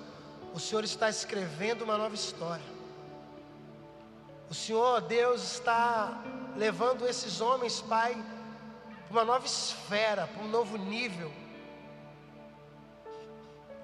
o 0.55 0.59
Senhor 0.59 0.83
está 0.83 1.07
escrevendo 1.07 1.83
uma 1.83 1.97
nova 1.97 2.15
história. 2.15 2.65
O 4.49 4.55
Senhor, 4.55 5.01
Deus, 5.01 5.43
está 5.43 6.19
levando 6.55 7.07
esses 7.07 7.41
homens, 7.41 7.79
Pai, 7.79 8.13
para 9.07 9.11
uma 9.11 9.23
nova 9.23 9.45
esfera, 9.45 10.25
para 10.25 10.43
um 10.43 10.49
novo 10.49 10.77
nível. 10.77 11.31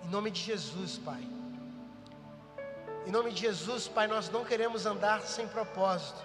Em 0.04 0.10
nome 0.10 0.32
de 0.32 0.42
Jesus, 0.42 0.98
Pai. 0.98 1.39
Em 3.10 3.12
nome 3.12 3.32
de 3.32 3.42
Jesus, 3.42 3.88
Pai, 3.88 4.06
nós 4.06 4.30
não 4.30 4.46
queremos 4.46 4.86
andar 4.86 5.24
sem 5.24 5.48
propósito, 5.48 6.22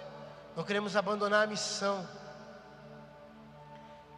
não 0.55 0.63
queremos 0.63 0.95
abandonar 0.95 1.45
a 1.45 1.47
missão. 1.47 2.07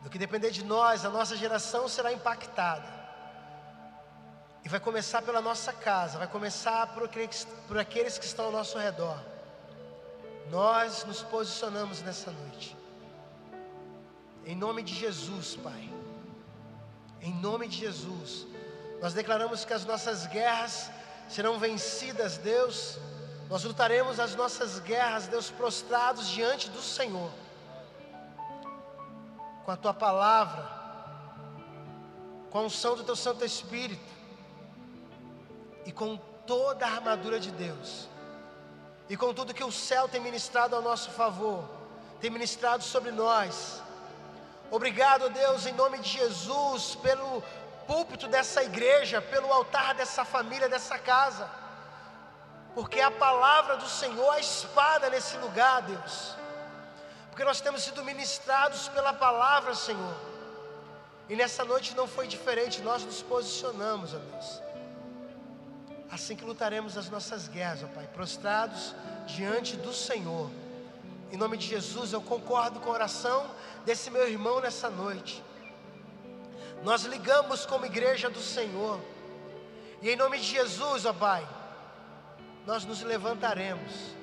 Do 0.03 0.09
que 0.09 0.20
depender 0.20 0.51
de 0.51 0.65
nós, 0.65 1.05
a 1.05 1.09
nossa 1.09 1.38
geração 1.38 1.88
será 1.88 2.11
impactada. 2.11 2.86
E 4.65 4.68
vai 4.68 4.82
começar 4.82 5.22
pela 5.22 5.41
nossa 5.41 5.72
casa, 5.72 6.18
vai 6.18 6.28
começar 6.28 6.88
por 6.88 7.05
aqueles, 7.05 7.47
por 7.70 7.78
aqueles 7.80 8.18
que 8.18 8.26
estão 8.26 8.47
ao 8.47 8.51
nosso 8.51 8.78
redor. 8.78 9.18
Nós 10.49 11.05
nos 11.05 11.24
posicionamos 11.24 12.01
nessa 12.01 12.32
noite. 12.32 12.76
Em 14.45 14.57
nome 14.57 14.84
de 14.84 14.93
Jesus, 14.93 15.55
Pai. 15.55 15.89
Em 17.22 17.34
nome 17.34 17.70
de 17.70 17.78
Jesus. 17.78 18.45
Nós 19.01 19.13
declaramos 19.13 19.63
que 19.63 19.72
as 19.72 19.86
nossas 19.86 20.28
guerras 20.28 20.91
serão 21.28 21.59
vencidas, 21.59 22.38
Deus. 22.38 22.97
Nós 23.49 23.63
lutaremos 23.63 24.19
as 24.19 24.36
nossas 24.36 24.80
guerras, 24.80 25.28
Deus, 25.28 25.49
prostrados 25.49 26.28
diante 26.28 26.69
do 26.69 26.82
Senhor. 26.82 27.32
Com 29.65 29.71
a 29.71 29.78
tua 29.78 29.93
palavra, 29.93 30.67
com 32.49 32.59
a 32.59 32.61
unção 32.61 32.95
do 32.95 33.03
teu 33.03 33.15
Santo 33.15 33.43
Espírito 33.43 34.01
e 35.86 35.91
com 35.91 36.17
toda 36.45 36.86
a 36.86 36.89
armadura 36.89 37.39
de 37.39 37.51
Deus 37.51 38.07
e 39.09 39.15
com 39.15 39.34
tudo 39.34 39.53
que 39.53 39.63
o 39.63 39.71
céu 39.71 40.07
tem 40.07 40.19
ministrado 40.19 40.75
ao 40.75 40.82
nosso 40.82 41.11
favor, 41.11 41.63
tem 42.19 42.30
ministrado 42.30 42.84
sobre 42.84 43.11
nós. 43.11 43.82
Obrigado, 44.69 45.30
Deus, 45.30 45.65
em 45.65 45.73
nome 45.73 45.99
de 45.99 46.09
Jesus, 46.09 46.95
pelo 46.95 47.41
púlpito 47.88 48.27
dessa 48.27 48.63
igreja, 48.63 49.21
pelo 49.21 49.51
altar 49.51 49.95
dessa 49.95 50.23
família, 50.25 50.69
dessa 50.69 50.97
casa, 50.99 51.49
porque 52.75 52.99
a 52.99 53.09
palavra 53.09 53.77
do 53.77 53.88
Senhor, 53.88 54.29
a 54.33 54.39
espada 54.39 55.09
nesse 55.09 55.38
lugar, 55.38 55.81
Deus, 55.81 56.35
porque 57.29 57.43
nós 57.43 57.61
temos 57.61 57.81
sido 57.83 58.03
ministrados 58.03 58.88
pela 58.89 59.13
palavra, 59.13 59.73
Senhor, 59.73 60.15
e 61.29 61.35
nessa 61.35 61.63
noite 61.65 61.95
não 61.95 62.07
foi 62.07 62.27
diferente, 62.27 62.81
nós 62.81 63.03
nos 63.03 63.21
posicionamos, 63.21 64.13
ó 64.13 64.17
Deus 64.17 64.67
assim 66.11 66.35
que 66.35 66.45
lutaremos 66.45 66.97
as 66.97 67.09
nossas 67.09 67.47
guerras, 67.47 67.83
ó 67.83 67.88
Pai, 67.88 68.07
prostrados 68.07 68.95
diante 69.25 69.75
do 69.75 69.93
Senhor. 69.93 70.49
Em 71.31 71.38
nome 71.38 71.57
de 71.57 71.67
Jesus, 71.67 72.13
eu 72.13 72.21
concordo 72.21 72.79
com 72.79 72.89
a 72.89 72.93
oração 72.93 73.49
desse 73.85 74.09
meu 74.09 74.27
irmão 74.27 74.61
nessa 74.61 74.89
noite. 74.89 75.43
Nós 76.84 77.03
ligamos 77.03 77.65
como 77.65 77.86
igreja 77.86 78.30
do 78.30 78.39
Senhor. 78.39 78.99
E 80.01 80.09
em 80.09 80.15
nome 80.15 80.38
de 80.38 80.43
Jesus, 80.43 81.05
ó 81.05 81.13
Pai, 81.13 81.47
nós 82.65 82.86
nos 82.86 83.01
levantaremos 83.01 84.15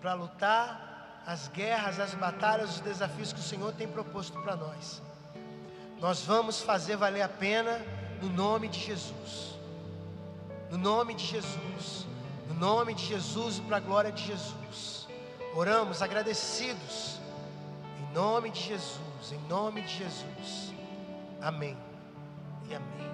para 0.00 0.14
lutar 0.14 1.22
as 1.26 1.48
guerras, 1.48 2.00
as 2.00 2.14
batalhas, 2.14 2.70
os 2.70 2.80
desafios 2.80 3.32
que 3.32 3.40
o 3.40 3.42
Senhor 3.42 3.72
tem 3.74 3.86
proposto 3.86 4.40
para 4.42 4.56
nós. 4.56 5.02
Nós 6.00 6.22
vamos 6.22 6.62
fazer 6.62 6.96
valer 6.96 7.22
a 7.22 7.28
pena 7.28 7.80
no 8.22 8.30
nome 8.30 8.68
de 8.68 8.80
Jesus. 8.80 9.54
No 10.70 10.78
nome 10.78 11.14
de 11.14 11.26
Jesus. 11.26 12.06
No 12.48 12.54
nome 12.54 12.94
de 12.94 13.04
Jesus 13.04 13.58
e 13.58 13.60
para 13.62 13.76
a 13.76 13.80
glória 13.80 14.10
de 14.10 14.24
Jesus. 14.26 15.06
Oramos 15.54 16.00
agradecidos. 16.00 17.20
Em 17.98 18.14
nome 18.14 18.50
de 18.50 18.60
Jesus. 18.60 19.09
Em 19.32 19.48
nome 19.48 19.82
de 19.82 19.98
Jesus. 19.98 20.72
Amém. 21.40 21.76
E 22.68 22.74
amém. 22.74 23.10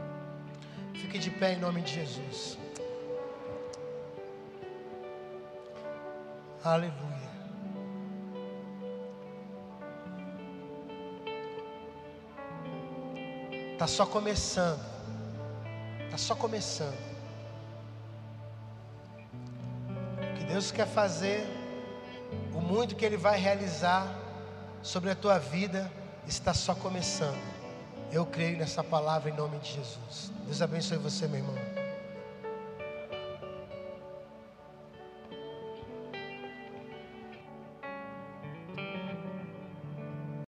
Fique 0.95 1.19
de 1.19 1.31
pé 1.31 1.55
em 1.55 1.59
nome 1.59 1.83
de 1.83 1.95
Jesus. 1.95 2.59
Aleluia. 6.65 6.97
Está 13.73 13.87
só 13.87 14.07
começando. 14.07 14.81
Está 16.07 16.19
só 16.19 16.35
começando. 16.35 17.17
Deus 20.47 20.71
quer 20.71 20.87
fazer, 20.87 21.45
o 22.55 22.61
muito 22.61 22.97
que 22.97 23.05
Ele 23.05 23.17
vai 23.17 23.39
realizar 23.39 24.26
sobre 24.87 25.11
a 25.11 25.16
tua 25.16 25.37
vida 25.39 25.91
está 26.28 26.55
só 26.55 26.72
começando. 26.72 27.37
Eu 28.12 28.24
creio 28.24 28.57
nessa 28.57 28.84
palavra 28.84 29.28
em 29.28 29.34
nome 29.34 29.59
de 29.59 29.72
Jesus. 29.74 30.30
Deus 30.45 30.62
abençoe 30.62 30.97
você, 30.97 31.26
meu 31.26 31.41
irmão. 31.41 31.76